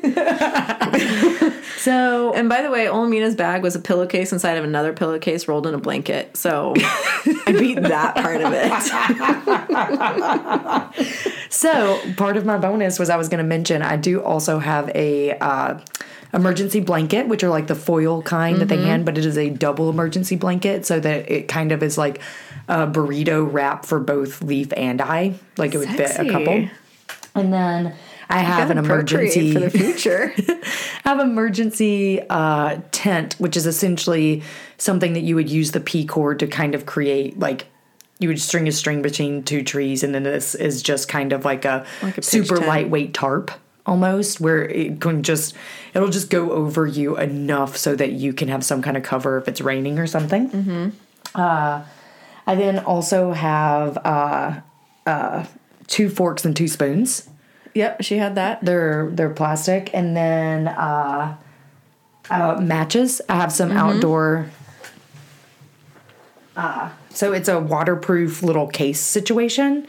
So 1.85 2.33
And 2.35 2.49
by 2.49 2.62
the 2.62 2.70
way, 2.70 2.87
Olamina's 2.87 3.35
bag 3.35 3.62
was 3.62 3.77
a 3.77 3.79
pillowcase 3.79 4.33
inside 4.33 4.57
of 4.57 4.64
another 4.64 4.95
pillowcase 4.95 5.47
rolled 5.47 5.66
in 5.66 5.75
a 5.75 5.79
blanket. 5.79 6.35
So 6.35 6.72
I 6.77 7.53
beat 7.53 7.83
that 7.83 8.16
part 8.16 8.41
of 8.41 8.55
it. 8.55 8.72
So 11.51 12.01
part 12.16 12.37
of 12.37 12.45
my 12.47 12.59
bonus 12.59 12.99
was 12.99 13.11
I 13.11 13.16
was 13.16 13.29
going 13.29 13.39
to 13.39 13.45
mention 13.45 13.83
I 13.83 13.97
do 13.97 14.22
also 14.22 14.59
have 14.59 14.91
a 14.95 15.33
uh, 15.39 15.79
emergency 16.33 16.81
blanket, 16.81 17.29
which 17.29 17.45
are 17.45 17.51
like 17.51 17.66
the 17.68 17.75
foil 17.75 18.22
kind 18.22 18.61
that 18.61 18.68
they 18.68 18.79
hand, 18.79 19.05
but 19.05 19.16
it 19.18 19.25
is 19.25 19.39
a 19.39 19.51
double 19.51 19.89
emergency 19.89 20.37
blanket, 20.37 20.85
so 20.85 20.99
that 21.01 21.31
it 21.31 21.49
kind 21.49 21.70
of 21.70 21.83
is 21.83 21.97
like 21.97 22.20
a 22.66 22.87
burrito 22.87 23.47
wrap 23.51 23.85
for 23.85 24.01
both 24.01 24.43
Leaf 24.43 24.72
and 24.77 25.01
I, 25.01 25.35
like 25.57 25.75
it 25.75 25.79
would 25.79 25.91
fit 25.91 26.18
a 26.18 26.29
couple. 26.31 26.68
And 27.35 27.53
then 27.53 27.95
I 28.29 28.39
have 28.39 28.70
an 28.70 28.79
emergency 28.79 29.53
for 29.53 29.61
the 29.61 29.70
future. 29.70 30.33
I 31.05 31.11
have 31.11 31.20
emergency 31.20 32.20
uh, 32.29 32.81
tent, 32.93 33.35
which 33.39 33.57
is 33.57 33.66
essentially 33.66 34.43
something 34.79 35.12
that 35.12 35.20
you 35.20 35.35
would 35.35 35.51
use 35.51 35.72
the 35.72 35.81
P 35.81 36.05
cord 36.07 36.39
to 36.41 36.47
kind 36.47 36.75
of 36.75 36.87
create 36.87 37.39
like 37.39 37.66
you 38.18 38.29
would 38.29 38.41
string 38.41 38.68
a 38.68 38.72
string 38.72 39.03
between 39.03 39.43
two 39.43 39.62
trees, 39.62 40.03
and 40.03 40.14
then 40.14 40.22
this 40.22 40.55
is 40.55 40.83
just 40.83 41.09
kind 41.09 41.33
of 41.33 41.45
like 41.45 41.64
a, 41.64 41.85
Like 42.03 42.18
a 42.18 42.22
super 42.22 42.57
tent. 42.57 42.68
lightweight 42.68 43.12
tarp 43.12 43.51
almost, 43.87 44.41
where 44.41 44.64
it 44.64 45.01
can 45.01 45.22
just 45.22 45.55
it'll 45.93 46.09
just 46.09 46.31
go 46.31 46.53
over 46.53 46.87
you 46.87 47.18
enough 47.18 47.77
so 47.77 47.95
that 47.97 48.12
you 48.12 48.33
can 48.33 48.49
have 48.49 48.64
some 48.64 48.83
kind 48.83 48.97
of 48.97 49.03
cover 49.03 49.37
if 49.39 49.49
it's 49.49 49.61
raining 49.61 49.99
or 49.99 50.07
something. 50.07 50.49
Mm-hmm. 50.51 50.89
Uh, 51.35 51.85
I 52.47 52.55
then 52.55 52.79
also 52.79 53.33
have 53.33 53.99
uh, 53.99 54.61
uh, 55.07 55.45
two 55.87 56.09
forks 56.09 56.45
and 56.45 56.57
two 56.57 56.68
spoons. 56.68 57.29
Yep, 57.75 58.03
she 58.03 58.16
had 58.16 58.37
that. 58.37 58.64
They're 58.64 59.11
they're 59.11 59.31
plastic, 59.31 59.91
and 59.93 60.16
then 60.16 60.68
uh, 60.68 61.37
uh, 62.31 62.61
matches. 62.61 63.20
I 63.29 63.37
have 63.37 63.53
some 63.53 63.72
outdoor. 63.72 64.51
Uh, 66.57 66.91
so 67.11 67.33
it's 67.33 67.49
a 67.49 67.59
waterproof 67.59 68.43
little 68.43 68.68
case 68.68 69.01
situation 69.01 69.87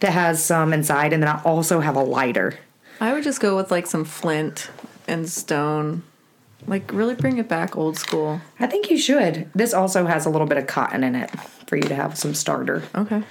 that 0.00 0.12
has 0.12 0.44
some 0.44 0.72
inside, 0.72 1.12
and 1.12 1.22
then 1.22 1.30
I 1.30 1.40
also 1.42 1.80
have 1.80 1.96
a 1.96 2.02
lighter. 2.02 2.58
I 3.00 3.12
would 3.12 3.22
just 3.22 3.40
go 3.40 3.56
with 3.56 3.70
like 3.70 3.86
some 3.86 4.04
flint 4.04 4.70
and 5.06 5.28
stone. 5.28 6.02
Like 6.66 6.92
really 6.92 7.14
bring 7.14 7.38
it 7.38 7.48
back 7.48 7.76
old 7.76 7.96
school. 7.96 8.40
I 8.58 8.66
think 8.66 8.90
you 8.90 8.98
should. 8.98 9.48
This 9.54 9.72
also 9.72 10.06
has 10.06 10.26
a 10.26 10.30
little 10.30 10.46
bit 10.46 10.58
of 10.58 10.66
cotton 10.66 11.04
in 11.04 11.14
it 11.14 11.30
for 11.66 11.76
you 11.76 11.82
to 11.82 11.94
have 11.94 12.18
some 12.18 12.34
starter. 12.34 12.82
Okay. 12.94 13.22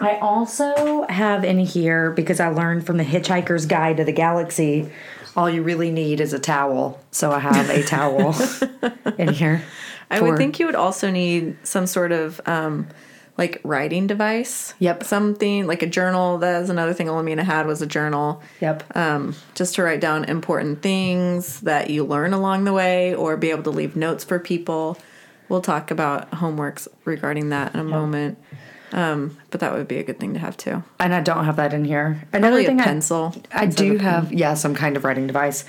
I 0.00 0.18
also 0.18 1.06
have 1.08 1.44
in 1.44 1.58
here 1.58 2.10
because 2.12 2.40
I 2.40 2.48
learned 2.48 2.86
from 2.86 2.96
the 2.96 3.04
Hitchhiker's 3.04 3.66
Guide 3.66 3.96
to 3.98 4.04
the 4.04 4.12
Galaxy, 4.12 4.90
all 5.36 5.48
you 5.48 5.62
really 5.62 5.90
need 5.90 6.20
is 6.20 6.32
a 6.32 6.38
towel. 6.38 7.00
So 7.10 7.32
I 7.32 7.38
have 7.38 7.70
a 7.70 7.82
towel 7.82 8.34
in 9.18 9.32
here. 9.32 9.62
I 10.10 10.20
would 10.20 10.36
think 10.36 10.58
you 10.58 10.66
would 10.66 10.74
also 10.74 11.10
need 11.10 11.56
some 11.64 11.86
sort 11.86 12.12
of 12.12 12.40
um, 12.46 12.88
like 13.36 13.60
writing 13.62 14.06
device. 14.06 14.74
Yep. 14.78 15.04
Something 15.04 15.66
like 15.66 15.82
a 15.82 15.86
journal. 15.86 16.38
That's 16.38 16.70
another 16.70 16.94
thing 16.94 17.06
Olamina 17.06 17.42
had 17.42 17.66
was 17.66 17.82
a 17.82 17.86
journal. 17.86 18.42
Yep. 18.60 18.96
Um, 18.96 19.34
just 19.54 19.74
to 19.76 19.82
write 19.82 20.00
down 20.00 20.24
important 20.24 20.82
things 20.82 21.60
that 21.60 21.90
you 21.90 22.04
learn 22.04 22.32
along 22.32 22.64
the 22.64 22.72
way 22.72 23.14
or 23.14 23.36
be 23.36 23.50
able 23.50 23.64
to 23.64 23.70
leave 23.70 23.96
notes 23.96 24.24
for 24.24 24.38
people. 24.38 24.98
We'll 25.48 25.62
talk 25.62 25.90
about 25.90 26.30
homeworks 26.32 26.88
regarding 27.04 27.50
that 27.50 27.74
in 27.74 27.80
a 27.80 27.84
moment. 27.84 28.38
Um, 28.92 29.36
but 29.50 29.60
that 29.60 29.72
would 29.74 29.86
be 29.88 29.98
a 29.98 30.02
good 30.02 30.18
thing 30.18 30.32
to 30.34 30.40
have 30.40 30.56
too. 30.56 30.82
and 30.98 31.14
I 31.14 31.20
don't 31.20 31.44
have 31.44 31.56
that 31.56 31.74
in 31.74 31.84
here. 31.84 32.22
Another 32.32 32.48
Probably 32.56 32.66
thing 32.66 32.80
I- 32.80 32.84
pencil. 32.84 33.34
I, 33.52 33.64
instead 33.64 33.84
do 33.84 33.96
a 33.96 34.02
have, 34.02 34.32
yeah, 34.32 34.54
some 34.54 34.74
kind 34.74 34.96
of 34.96 35.04
writing 35.04 35.26
device. 35.26 35.64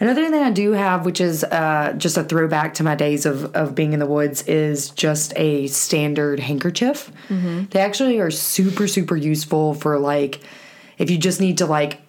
Another 0.00 0.28
thing 0.28 0.42
I 0.42 0.50
do 0.50 0.72
have, 0.72 1.04
which 1.06 1.20
is 1.20 1.44
uh, 1.44 1.94
just 1.96 2.16
a 2.16 2.24
throwback 2.24 2.74
to 2.74 2.82
my 2.82 2.96
days 2.96 3.26
of, 3.26 3.54
of 3.54 3.76
being 3.76 3.92
in 3.92 4.00
the 4.00 4.06
woods, 4.06 4.42
is 4.42 4.90
just 4.90 5.32
a 5.36 5.68
standard 5.68 6.40
handkerchief. 6.40 7.12
They 7.28 7.78
actually 7.78 8.18
are 8.18 8.32
super, 8.32 8.88
super 8.88 9.14
useful 9.16 9.74
for 9.74 10.00
like 10.00 10.40
if 10.98 11.10
you 11.10 11.16
just 11.18 11.40
need 11.40 11.58
to 11.58 11.66
like 11.66 12.00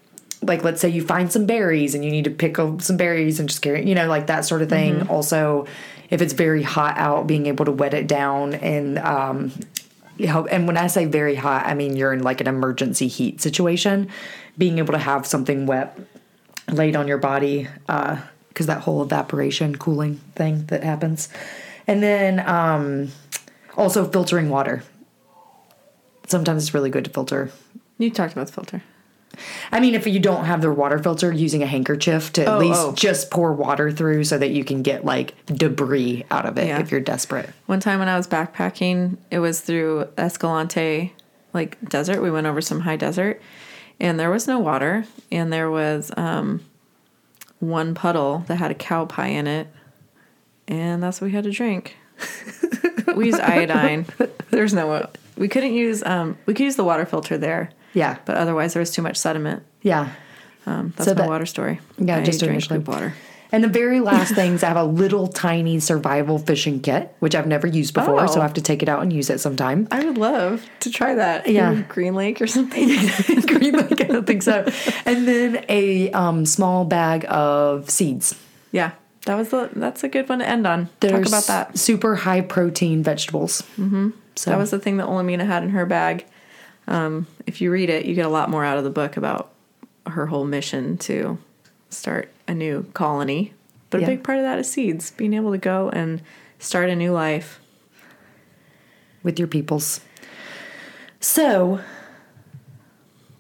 like 0.42 0.64
let's 0.64 0.82
say 0.82 0.90
you 0.90 1.04
find 1.06 1.32
some 1.32 1.46
berries 1.46 1.94
and 1.96 2.04
you 2.04 2.10
need 2.12 2.24
to 2.26 2.30
pick 2.32 2.58
up 2.60 2.82
some 2.82 2.98
berries 2.98 3.40
and 3.40 3.48
just 3.50 3.62
carry 3.62 3.88
you 3.88 3.96
know 3.96 4.08
like 4.08 4.28
that 4.28 4.46
sort 4.46 4.64
of 4.64 4.70
thing. 4.70 5.08
Also, 5.08 5.68
if 6.10 6.24
it's 6.24 6.34
very 6.34 6.64
hot 6.64 6.98
out, 6.98 7.28
being 7.28 7.46
able 7.46 7.66
to 7.66 7.72
wet 7.72 7.94
it 7.94 8.08
down 8.08 8.56
and 8.56 8.98
um, 9.00 9.52
you 10.18 10.28
know, 10.28 10.46
and 10.48 10.68
when 10.68 10.78
I 10.78 10.88
say 10.88 11.06
very 11.06 11.36
hot, 11.36 11.66
I 11.66 11.74
mean 11.74 11.96
you're 11.96 12.14
in 12.14 12.24
like 12.24 12.42
an 12.42 12.48
emergency 12.48 13.08
heat 13.08 13.42
situation. 13.42 14.10
Being 14.58 14.78
able 14.78 14.94
to 14.94 15.00
have 15.00 15.26
something 15.28 15.66
wet 15.66 16.00
laid 16.72 16.96
on 16.96 17.08
your 17.08 17.18
body, 17.18 17.68
because 17.86 18.68
that 18.68 18.82
whole 18.82 19.02
evaporation 19.02 19.76
cooling 19.76 20.16
thing 20.36 20.66
that 20.68 20.84
happens. 20.84 21.30
And 21.88 22.02
then 22.02 22.40
um, 22.48 23.10
also 23.78 24.10
filtering 24.10 24.50
water. 24.50 24.84
Sometimes 26.28 26.64
it's 26.64 26.74
really 26.74 26.90
good 26.90 27.06
to 27.06 27.12
filter. 27.12 27.52
You 27.98 28.10
talked 28.10 28.34
about 28.34 28.48
the 28.48 28.54
filter. 28.54 28.82
I 29.72 29.80
mean, 29.80 29.96
if 29.96 30.06
you 30.08 30.20
don't 30.20 30.46
have 30.46 30.62
the 30.62 30.72
water 30.72 31.00
filter, 31.00 31.32
using 31.32 31.64
a 31.64 31.66
handkerchief 31.66 32.32
to 32.34 32.42
at 32.44 32.48
Oh, 32.48 32.58
least 32.60 32.80
oh. 32.80 32.92
just 32.94 33.30
pour 33.32 33.54
water 33.54 33.92
through 33.92 34.24
so 34.26 34.38
that 34.38 34.52
you 34.52 34.64
can 34.64 34.82
get 34.82 35.04
like 35.06 35.34
debris 35.48 36.24
out 36.32 36.46
of 36.46 36.58
it 36.58 36.68
Yeah. 36.68 36.80
if 36.80 36.92
you're 36.92 37.00
desperate. 37.02 37.50
One 37.66 37.80
time 37.80 38.00
when 38.00 38.08
I 38.10 38.18
was 38.18 38.28
backpacking, 38.28 39.18
it 39.32 39.40
was 39.40 39.62
through 39.62 40.08
Escalante, 40.18 41.14
like 41.54 41.78
desert. 41.90 42.22
We 42.22 42.32
went 42.32 42.48
over 42.48 42.62
some 42.62 42.82
high 42.82 42.98
desert, 42.98 43.42
and 44.00 44.20
there 44.20 44.30
was 44.30 44.48
no 44.48 44.60
water, 44.60 45.06
and 45.32 45.52
there 45.54 45.70
was 45.72 46.12
um, 46.18 46.62
one 47.60 47.96
puddle 47.96 48.44
that 48.48 48.56
had 48.58 48.72
a 48.72 48.76
cow 48.76 49.06
pie 49.06 49.28
in 49.30 49.48
it, 49.48 49.68
and 50.68 51.02
that's 51.02 51.22
what 51.22 51.28
we 51.28 51.32
had 51.34 51.44
to 51.46 51.52
drink. 51.52 51.96
we 53.16 53.28
used 53.28 53.40
iodine. 53.40 54.06
There's 54.52 54.74
no. 54.74 55.10
We 55.38 55.48
couldn't 55.48 55.74
use. 55.74 56.02
Um, 56.04 56.38
we 56.46 56.54
could 56.54 56.64
use 56.64 56.76
the 56.78 56.84
water 56.84 57.06
filter 57.06 57.38
there, 57.38 57.72
Yeah. 57.96 58.18
but 58.26 58.38
otherwise 58.38 58.74
there 58.74 58.80
was 58.82 58.92
too 58.92 59.02
much 59.02 59.18
sediment. 59.18 59.64
Yeah. 59.82 60.10
Um, 60.68 60.94
that's 60.96 61.10
So 61.10 61.16
my 61.16 61.22
that- 61.22 61.30
water 61.30 61.46
story. 61.48 61.80
Yeah, 61.98 62.18
I 62.18 62.24
just 62.24 62.44
initially. 62.44 62.78
poop 62.80 62.88
water. 62.90 63.14
And 63.52 63.64
the 63.64 63.68
very 63.70 64.00
last 64.02 64.34
things, 64.42 64.64
I 64.64 64.68
have 64.68 64.78
a 64.78 64.84
little 64.84 65.28
tiny 65.28 65.80
survival 65.80 66.40
fishing 66.40 66.80
kit, 66.82 67.16
which 67.20 67.36
I've 67.36 67.46
never 67.48 67.68
used 67.68 67.94
before, 67.94 68.28
so 68.28 68.36
Oh. 68.38 68.40
I 68.40 68.44
have 68.44 68.56
to 68.56 68.62
take 68.62 68.82
it 68.84 68.90
out 68.90 69.02
and 69.02 69.14
use 69.14 69.30
it 69.30 69.40
sometime. 69.40 69.88
I 69.92 70.04
would 70.04 70.18
love 70.18 70.66
to 70.82 70.90
try 70.92 71.16
that. 71.16 71.48
Yeah. 71.48 71.72
in 71.72 71.86
Green 71.88 72.16
Lake 72.16 72.42
or 72.42 72.48
something. 72.58 72.88
Green 73.46 73.74
Lake, 73.74 74.02
I 74.02 74.06
don't 74.06 74.28
think 74.28 74.44
so. 74.44 74.66
And 75.06 75.28
then 75.28 75.64
a 75.70 76.12
um, 76.12 76.46
small 76.46 76.84
bag 76.86 77.26
of 77.30 77.90
seeds. 77.90 78.36
Yeah, 78.72 78.92
that 79.26 79.36
was 79.36 79.50
the. 79.50 79.70
That's 79.74 80.04
a 80.04 80.10
good 80.10 80.28
one 80.28 80.40
to 80.40 80.50
end 80.50 80.66
on. 80.68 80.90
Talk 81.00 81.26
about 81.28 81.46
that. 81.46 81.78
Super 81.78 82.16
high 82.16 82.42
protein 82.42 83.04
vegetables. 83.04 83.62
Mm-hmm. 83.78 84.10
So 84.36 84.50
That 84.52 84.58
was 84.58 84.72
the 84.72 84.80
thing 84.80 84.98
that 84.98 85.08
Olamina 85.08 85.46
had 85.46 85.64
in 85.64 85.70
her 85.70 85.86
bag. 85.86 86.26
Um, 86.88 87.28
if 87.48 87.62
you 87.62 87.72
read 87.72 87.90
it, 87.90 88.06
you 88.06 88.14
get 88.16 88.26
a 88.26 88.30
lot 88.30 88.50
more 88.50 88.64
out 88.66 88.78
of 88.78 88.84
the 88.84 88.90
book 88.90 89.18
about 89.18 89.52
her 90.08 90.28
whole 90.28 90.46
mission 90.46 90.98
to 91.00 91.38
start 91.90 92.32
a 92.48 92.54
new 92.54 92.84
colony. 92.94 93.54
But 93.90 94.02
Yeah. 94.02 94.08
a 94.08 94.10
big 94.12 94.24
part 94.24 94.38
of 94.38 94.44
that 94.44 94.60
is 94.60 94.70
seeds, 94.70 95.12
being 95.12 95.34
able 95.34 95.52
to 95.52 95.58
go 95.58 95.90
and 95.90 96.22
start 96.60 96.90
a 96.90 96.96
new 96.96 97.12
life. 97.12 97.60
with 99.24 99.40
your 99.40 99.48
peoples. 99.48 100.02
So 101.20 101.80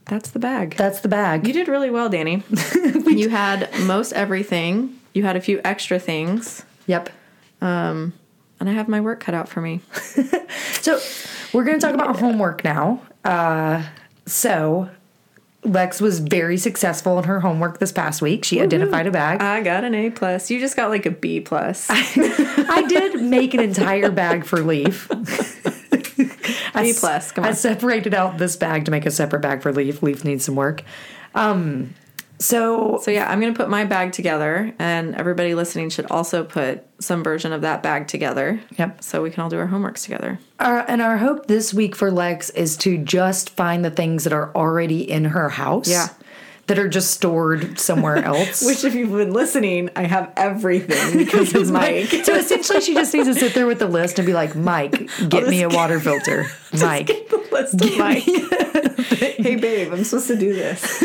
That's 0.05 0.31
the 0.31 0.39
bag. 0.39 0.75
that's 0.75 1.01
the 1.01 1.07
bag. 1.07 1.45
You 1.45 1.53
did 1.53 1.67
really 1.67 1.91
well, 1.91 2.09
Danny. 2.09 2.41
you 3.05 3.29
had 3.29 3.69
most 3.81 4.11
everything. 4.13 4.99
You 5.13 5.21
had 5.23 5.35
a 5.35 5.41
few 5.41 5.61
extra 5.63 5.99
things, 5.99 6.63
Yep. 6.87 7.09
and 7.61 8.13
I 8.59 8.71
have 8.71 8.87
my 8.87 8.99
work 9.01 9.19
cut 9.19 9.35
out 9.35 9.47
for 9.49 9.61
me. 9.61 9.81
So 10.81 10.99
we're 11.53 11.63
going 11.63 11.79
to 11.79 11.85
talk 11.85 11.95
about 11.95 12.19
homework 12.19 12.63
now. 12.63 13.01
Uh, 13.25 13.83
so 14.25 14.89
Lex 15.63 15.99
was 15.99 16.19
very 16.19 16.57
successful 16.57 17.17
in 17.17 17.25
her 17.25 17.39
homework 17.39 17.79
this 17.79 17.91
past 17.91 18.21
week. 18.21 18.45
She 18.45 18.61
identified 18.61 19.07
a 19.07 19.11
bag. 19.11 19.41
I 19.41 19.61
got 19.61 19.83
an 19.83 19.95
A 19.95 20.11
plus. 20.11 20.49
You 20.51 20.59
just 20.59 20.77
got 20.77 20.89
like 20.89 21.05
a 21.05 21.11
B 21.11 21.41
plus. 21.41 21.87
I 21.89 22.85
did 22.87 23.21
make 23.21 23.53
an 23.53 23.59
entire 23.59 24.11
bag 24.11 24.45
for 24.45 24.61
Leaf. 24.61 25.09
I 26.75 26.83
B 26.83 26.93
plus, 26.97 27.31
come 27.31 27.43
I 27.45 27.53
separated 27.53 28.13
out 28.13 28.37
this 28.37 28.55
bag 28.55 28.85
to 28.85 28.91
make 28.91 29.05
a 29.05 29.11
separate 29.11 29.41
bag 29.41 29.61
for 29.61 29.73
Leaf. 29.73 30.03
Leaf 30.03 30.23
needs 30.23 30.45
some 30.45 30.55
work. 30.55 30.83
Um, 31.33 31.93
so 32.39 32.99
So 33.01 33.11
yeah, 33.11 33.29
I'm 33.29 33.39
gonna 33.39 33.53
put 33.53 33.69
my 33.69 33.85
bag 33.85 34.11
together, 34.11 34.73
and 34.79 35.15
everybody 35.15 35.55
listening 35.55 35.89
should 35.89 36.05
also 36.07 36.43
put 36.43 36.83
some 36.99 37.23
version 37.23 37.51
of 37.53 37.61
that 37.61 37.83
bag 37.83 38.07
together. 38.07 38.59
Yep. 38.77 39.03
So 39.03 39.21
we 39.21 39.29
can 39.31 39.43
all 39.43 39.49
do 39.49 39.57
our 39.59 39.67
homeworks 39.67 40.03
together. 40.03 40.39
our, 40.59 40.79
and 40.89 41.01
our 41.01 41.17
hope 41.17 41.47
this 41.47 41.73
week 41.73 41.95
for 41.95 42.11
Lex 42.11 42.49
is 42.51 42.77
to 42.77 42.97
just 42.97 43.49
find 43.49 43.83
the 43.83 43.91
things 43.91 44.23
that 44.23 44.33
are 44.33 44.55
already 44.55 45.09
in 45.09 45.25
her 45.25 45.49
house. 45.49 45.89
Yeah. 45.89 46.07
That 46.67 46.79
are 46.79 46.89
just 46.89 47.11
stored 47.11 47.77
somewhere 47.79 48.17
else. 48.25 48.65
Which, 48.65 48.83
if 48.83 48.95
you've 48.95 49.11
been 49.11 49.33
listening, 49.33 49.91
I 49.95 50.05
have 50.07 50.33
everything 50.35 51.15
because 51.19 51.53
of 51.53 51.69
Mike. 51.71 52.07
So 52.23 52.33
essentially, 52.33 52.81
she 52.81 52.95
just 52.95 53.13
needs 53.13 53.27
to 53.27 53.35
sit 53.35 53.53
there 53.53 53.67
with 53.67 53.77
the 53.77 53.87
list 53.87 54.17
and 54.17 54.25
be 54.25 54.33
like, 54.33 54.55
Mike, 54.55 55.07
get 55.29 55.47
me 55.47 55.61
a 55.61 55.69
water 55.69 55.99
filter. 55.99 56.47
Mike. 56.81 57.05
get 57.05 57.29
the 57.29 57.37
list 57.51 57.79
of 57.79 57.97
Mike. 57.99 58.23
hey 58.23 59.57
babe, 59.57 59.93
I'm 59.93 60.03
supposed 60.03 60.25
to 60.29 60.35
do 60.37 60.53
this. 60.53 61.03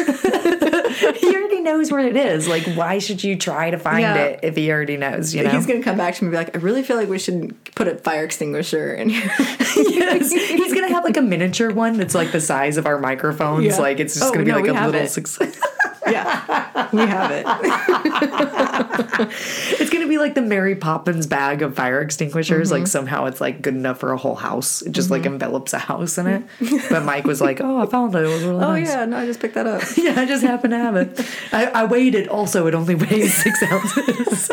he 1.16 1.26
already 1.34 1.60
knows 1.60 1.90
where 1.90 2.06
it 2.06 2.16
is. 2.16 2.46
Like, 2.48 2.64
why 2.74 2.98
should 2.98 3.22
you 3.24 3.36
try 3.36 3.70
to 3.70 3.78
find 3.78 4.00
Yeah. 4.00 4.14
it 4.16 4.40
if 4.42 4.56
he 4.56 4.70
already 4.70 4.96
knows, 4.96 5.34
you 5.34 5.42
know? 5.42 5.50
He's 5.50 5.66
gonna 5.66 5.82
come 5.82 5.96
back 5.96 6.14
to 6.16 6.24
me 6.24 6.26
and 6.28 6.32
be 6.32 6.36
like, 6.36 6.56
I 6.56 6.60
really 6.60 6.82
feel 6.82 6.96
like 6.96 7.08
we 7.08 7.18
should 7.18 7.54
put 7.74 7.88
a 7.88 7.96
fire 7.96 8.24
extinguisher 8.24 8.94
in 8.94 9.08
here. 9.08 9.30
yes. 9.38 10.32
He's 10.32 10.74
gonna 10.74 10.88
have 10.90 11.04
like 11.04 11.16
a 11.16 11.22
miniature 11.22 11.72
one 11.72 11.96
that's 11.96 12.14
like 12.14 12.32
the 12.32 12.40
size 12.40 12.76
of 12.76 12.86
our 12.86 12.98
microphones. 12.98 13.64
Yeah. 13.64 13.78
Like 13.78 14.00
it's 14.00 14.14
just 14.14 14.26
Oh, 14.26 14.32
gonna 14.32 14.44
be 14.44 14.50
no, 14.52 14.58
like 14.58 14.68
a 14.68 14.72
little 14.86 14.94
it. 15.02 15.08
success. 15.08 15.60
yeah, 16.10 16.88
we 16.92 17.00
have 17.00 17.30
it. 17.30 17.44
it's 19.80 19.90
gonna 19.90 20.08
be 20.08 20.18
like 20.18 20.34
the 20.34 20.42
Mary 20.42 20.74
Poppins 20.76 21.26
bag 21.26 21.62
of 21.62 21.74
fire 21.76 22.00
extinguishers. 22.00 22.68
Mm-hmm. 22.70 22.80
Like 22.80 22.86
somehow 22.88 23.26
it's 23.26 23.40
like 23.40 23.62
good 23.62 23.74
enough 23.74 23.98
for 23.98 24.12
a 24.12 24.16
whole 24.16 24.34
house. 24.34 24.82
It 24.82 24.92
just 24.92 25.10
like 25.10 25.26
envelops 25.26 25.72
a 25.72 25.78
house 25.78 26.18
in 26.18 26.26
it. 26.26 26.42
But 26.90 27.04
Mike 27.04 27.24
was 27.24 27.40
like, 27.40 27.60
"Oh, 27.60 27.78
I 27.78 27.86
found 27.86 28.14
it. 28.14 28.24
It 28.24 28.28
was 28.28 28.42
really 28.42 28.64
Oh 28.64 28.72
nice." 28.72 28.88
yeah, 28.88 29.04
no, 29.04 29.18
I 29.18 29.26
just 29.26 29.40
picked 29.40 29.54
that 29.54 29.66
up. 29.66 29.82
Yeah, 29.96 30.18
I 30.18 30.24
just 30.24 30.42
happened 30.42 30.72
to 30.72 30.78
have 30.78 30.96
it. 30.96 31.20
I, 31.52 31.66
I 31.66 31.84
weighed 31.84 32.14
it. 32.14 32.28
Also, 32.28 32.66
it 32.66 32.74
only 32.74 32.94
weighs 32.94 33.34
six 33.34 33.62
ounces 33.62 34.48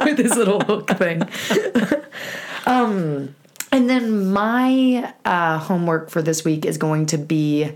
with 0.00 0.16
this 0.16 0.34
little 0.36 0.60
hook 0.60 0.88
thing. 0.90 1.22
um, 2.66 3.34
and 3.72 3.88
then 3.88 4.32
my 4.32 5.12
uh, 5.24 5.58
homework 5.58 6.10
for 6.10 6.22
this 6.22 6.44
week 6.44 6.64
is 6.64 6.78
going 6.78 7.06
to 7.06 7.18
be 7.18 7.70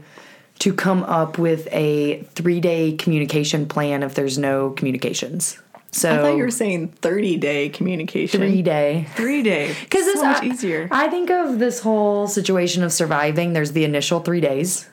to 0.61 0.73
come 0.73 1.03
up 1.05 1.39
with 1.39 1.67
a 1.73 2.23
three 2.35 2.61
day 2.61 2.93
communication 2.93 3.67
plan 3.67 4.03
if 4.03 4.15
there's 4.15 4.39
no 4.39 4.71
communications. 4.71 5.59
So 5.91 6.13
I 6.13 6.17
thought 6.19 6.37
you 6.37 6.43
were 6.43 6.51
saying 6.51 6.89
30 6.89 7.37
day 7.37 7.69
communication. 7.69 8.41
three 8.41 8.63
day. 8.63 9.07
Three 9.15 9.43
day. 9.45 9.75
Because 9.83 10.05
so 10.07 10.11
it's 10.11 10.23
much 10.23 10.43
I- 10.43 10.47
easier. 10.47 10.89
I 10.91 11.09
think 11.09 11.31
of 11.31 11.59
this 11.59 11.81
whole 11.81 12.27
situation 12.27 12.83
of 12.83 12.93
surviving. 12.93 13.53
There's 13.53 13.73
the 13.73 13.85
initial 13.85 14.21
three 14.21 14.41
days, 14.41 14.89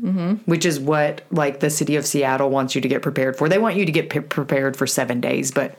Mm-hmm. 0.00 0.50
which 0.50 0.64
is 0.64 0.80
what 0.80 1.20
like 1.30 1.60
the 1.60 1.68
city 1.68 1.96
of 1.96 2.06
Seattle 2.06 2.48
wants 2.48 2.74
you 2.74 2.80
to 2.80 2.88
get 2.88 3.02
prepared 3.02 3.36
for. 3.36 3.46
They 3.48 3.58
want 3.58 3.76
you 3.76 3.84
to 3.84 3.92
get 3.92 4.08
p- 4.08 4.20
prepared 4.20 4.74
for 4.74 4.86
seven 4.86 5.20
days, 5.20 5.50
but 5.50 5.74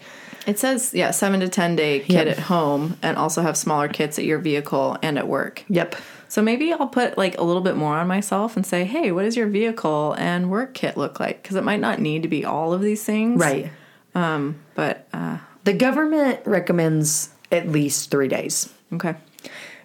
It 0.45 0.60
says, 0.60 0.93
yeah, 0.93 1.10
seven 1.10 1.39
to 1.39 1.49
10 1.49 1.76
day 1.76 1.99
kit 2.01 2.28
Yep. 2.28 2.28
at 2.28 2.39
home 2.43 2.95
and 3.01 3.18
also 3.18 3.41
have 3.41 3.58
smaller 3.58 3.88
kits 3.88 4.20
at 4.20 4.26
your 4.26 4.38
vehicle 4.38 4.97
and 5.01 5.18
at 5.18 5.28
work. 5.28 5.64
yep, 5.68 5.95
So 6.34 6.41
maybe 6.41 6.73
I'll 6.73 6.88
put 6.88 7.15
like 7.15 7.38
a 7.38 7.43
little 7.43 7.61
bit 7.61 7.75
more 7.75 7.95
on 7.95 8.07
myself 8.07 8.55
and 8.57 8.65
say, 8.65 8.86
hey, 8.86 9.11
what 9.11 9.21
does 9.21 9.38
your 9.38 9.45
vehicle 9.45 10.15
and 10.17 10.49
work 10.49 10.73
kit 10.73 10.97
look 10.97 11.19
like? 11.19 11.43
Because 11.43 11.55
it 11.55 11.63
might 11.63 11.79
not 11.79 11.99
need 11.99 12.23
to 12.23 12.27
be 12.27 12.43
all 12.43 12.73
of 12.73 12.81
these 12.81 13.03
things. 13.03 13.39
Right. 13.39 13.69
Um, 14.15 14.59
but 14.73 15.07
uh, 15.13 15.38
The 15.63 15.73
government 15.73 16.39
recommends 16.45 17.29
at 17.51 17.69
least 17.69 18.09
three 18.09 18.27
days 18.29 18.73
okay. 18.93 19.13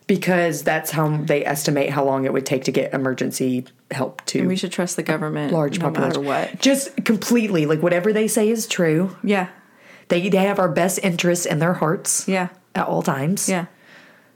because 0.07 0.63
that's 0.63 0.91
how 0.91 1.19
they 1.19 1.45
estimate 1.45 1.91
how 1.91 2.03
long 2.07 2.25
it 2.25 2.33
would 2.33 2.47
take 2.47 2.65
to 2.65 2.73
get 2.73 2.95
emergency 2.95 3.67
help 3.91 4.25
to 4.29 4.49
We 4.49 4.57
should 4.57 4.73
trust 4.73 4.97
the 4.97 5.03
government 5.03 5.53
large 5.53 5.79
no 5.79 5.91
population. 5.91 6.25
matter 6.25 6.49
what. 6.51 6.63
Just 6.63 7.05
completely, 7.05 7.67
like 7.67 7.83
whatever 7.83 8.11
they 8.11 8.27
say 8.27 8.49
is 8.49 8.67
true. 8.67 9.15
Yeah. 9.23 9.49
They 10.09 10.31
they 10.31 10.39
have 10.39 10.59
our 10.59 10.71
best 10.71 10.99
interests 11.03 11.45
in 11.45 11.59
their 11.59 11.75
hearts 11.75 12.27
Yeah. 12.27 12.49
at 12.75 12.87
all 12.87 13.03
times. 13.03 13.51
Yeah. 13.51 13.67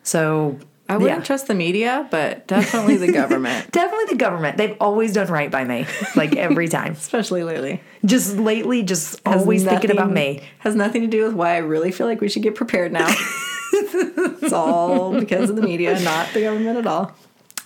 So 0.03 0.59
I 0.93 0.97
wouldn't 0.99 1.21
yeah. 1.21 1.25
trust 1.25 1.47
the 1.47 1.55
media, 1.55 2.07
but 2.11 2.47
definitely 2.47 2.97
the 2.99 3.13
government, 3.13 3.73
Definitely 3.73 4.07
the 4.15 4.19
government. 4.19 4.57
They've 4.59 4.77
always 4.81 5.15
done 5.15 5.29
right 5.29 5.51
by 5.51 5.65
me, 5.65 5.87
like 6.15 6.37
every 6.37 6.69
time. 6.69 6.93
especially 6.99 7.45
lately. 7.45 7.81
just 8.05 8.37
lately, 8.37 8.83
just 8.83 9.21
Has 9.27 9.41
always 9.43 9.65
thinking 9.65 9.91
about 9.91 10.11
me. 10.13 10.43
Has 10.59 10.75
nothing 10.75 11.03
to 11.03 11.09
do 11.09 11.25
with 11.25 11.35
why 11.35 11.55
I 11.55 11.59
really 11.59 11.93
feel 11.93 12.07
like 12.07 12.21
we 12.21 12.29
should 12.29 12.43
get 12.43 12.55
prepared 12.55 12.93
now. 12.93 13.09
it's 13.73 14.53
all 14.53 15.19
because 15.19 15.49
of 15.51 15.57
the 15.57 15.63
media, 15.63 15.99
not 16.01 16.33
the 16.35 16.43
government 16.43 16.79
at 16.79 16.87
all. 16.87 17.17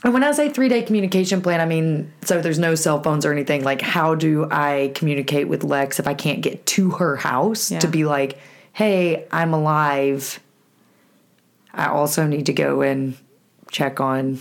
And 0.05 0.13
when 0.15 0.23
I 0.23 0.31
say 0.33 0.51
three 0.51 0.69
day 0.69 0.83
communication 0.83 1.43
plan, 1.43 1.61
I 1.61 1.67
mean, 1.67 2.13
so 2.23 2.41
there's 2.41 2.61
no 2.61 2.75
cell 2.77 3.03
phones 3.03 3.27
or 3.27 3.33
anything. 3.33 3.65
Like, 3.65 3.81
how 3.81 4.15
do 4.15 4.47
I 4.51 4.93
communicate 4.95 5.49
with 5.49 5.65
Lex 5.65 5.99
if 5.99 6.07
I 6.07 6.15
can't 6.15 6.43
get 6.43 6.65
to 6.67 6.91
her 6.91 7.17
house 7.17 7.73
Yeah. 7.73 7.81
to 7.81 7.89
be 7.89 8.05
like, 8.05 8.39
hey, 8.73 9.27
I'm 9.33 9.53
alive? 9.53 10.39
I 11.77 11.87
also 11.89 12.27
need 12.27 12.47
to 12.47 12.53
go 12.53 12.81
and 12.83 13.17
check 13.71 14.01
on 14.01 14.41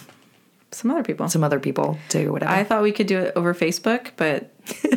Some 0.71 0.89
other 0.89 1.03
people. 1.03 1.27
some 1.29 1.43
other 1.43 1.59
people 1.59 1.99
too, 2.09 2.31
whatever. 2.31 2.51
I 2.51 2.63
thought 2.63 2.81
we 2.81 2.91
could 2.91 3.07
do 3.07 3.19
it 3.19 3.33
over 3.36 3.53
Facebook, 3.53 4.11
but 4.17 4.51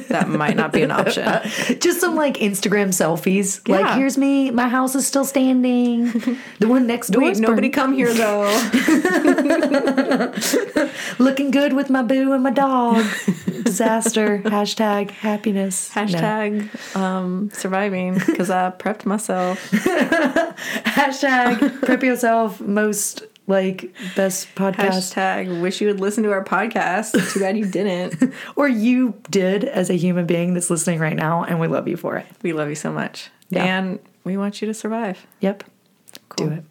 that 0.09 0.29
might 0.29 0.57
not 0.57 0.73
be 0.73 0.83
an 0.83 0.91
option. 0.91 1.25
Just 1.81 2.01
some 2.01 2.14
like 2.14 2.35
Instagram 2.35 2.89
selfies. 2.89 3.66
Like, 3.69 3.97
here's 3.97 4.19
me, 4.19 4.51
my 4.51 4.69
house 4.69 4.95
is 4.95 5.07
still 5.07 5.25
standing. 5.25 6.12
The 6.59 6.69
one 6.69 6.87
next 6.87 7.09
door 7.09 7.23
Wait, 7.23 7.39
nobody 7.39 7.69
come 7.69 7.93
here 7.93 8.12
though. 8.12 8.49
looking 11.19 11.51
good 11.51 11.73
with 11.73 11.91
my 11.91 12.03
boo 12.03 12.33
and 12.33 12.43
my 12.43 12.51
dog. 12.51 13.05
Disaster. 13.64 14.41
Hashtag 14.45 15.11
happiness. 15.11 15.95
No. 15.95 16.03
Hashtag 16.03 16.97
um, 16.97 17.51
surviving 17.53 18.14
because 18.14 18.51
I 18.51 18.71
prepped 18.71 19.05
myself. 19.05 19.71
Hashtag 20.87 21.83
prep 21.83 22.03
yourself. 22.03 22.61
Most 22.61 23.23
like 23.49 23.92
best 24.14 24.55
podcast. 24.55 25.14
Hashtag 25.14 25.61
wish 25.61 25.80
you 25.80 25.88
would 25.88 25.99
listen 25.99 26.22
to 26.24 26.30
our 26.30 26.44
podcast. 26.44 27.12
Too 27.32 27.40
bad 27.40 27.59
you 27.59 27.66
didn't. 27.66 28.32
Or 28.57 28.68
you 28.68 29.14
did 29.30 29.64
as 29.64 29.88
a 29.90 29.94
human 29.94 30.26
being 30.26 30.55
that's 30.55 30.70
listening 30.70 30.99
right 31.01 31.16
now, 31.16 31.44
and 31.44 31.59
we 31.61 31.66
love 31.66 31.88
you 31.88 31.96
for 31.96 32.16
it. 32.16 32.26
We 32.42 32.53
love 32.53 32.68
you 32.68 32.74
so 32.74 32.92
much. 32.92 33.30
Yeah. 33.51 33.64
And 33.64 33.99
we 34.24 34.36
want 34.36 34.61
you 34.61 34.66
to 34.66 34.74
survive. 34.74 35.26
Yep. 35.40 35.64
Cool. 36.28 36.49
Do 36.49 36.53
it. 36.55 36.64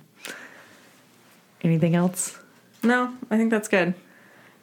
Anything 1.64 1.96
else? 1.96 2.38
No, 2.84 3.14
I 3.32 3.38
think 3.38 3.52
that's 3.52 3.68
good. 3.68 3.94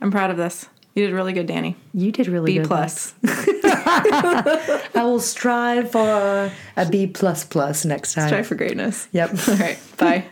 I'm 0.01 0.11
proud 0.11 0.31
of 0.31 0.37
this. 0.37 0.69
You 0.95 1.07
did 1.07 1.13
really 1.13 1.33
good, 1.33 1.47
Danny. 1.47 1.77
You 1.93 2.13
did 2.13 2.29
really 2.29 2.53
B 2.53 2.59
good. 2.59 2.69
plus. 2.69 3.15
I 3.25 4.91
will 4.97 5.21
strive 5.21 5.91
for 5.91 6.53
a 6.77 6.87
B 6.89 7.07
plus 7.09 7.45
plus 7.45 7.85
next 7.85 8.15
time. 8.15 8.29
Try 8.29 8.43
for 8.43 8.55
greatness. 8.55 9.09
Yep. 9.13 9.31
All 9.49 9.57
right. 9.57 9.79
Bye. 9.97 10.25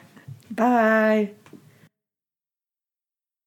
Bye. 0.51 1.31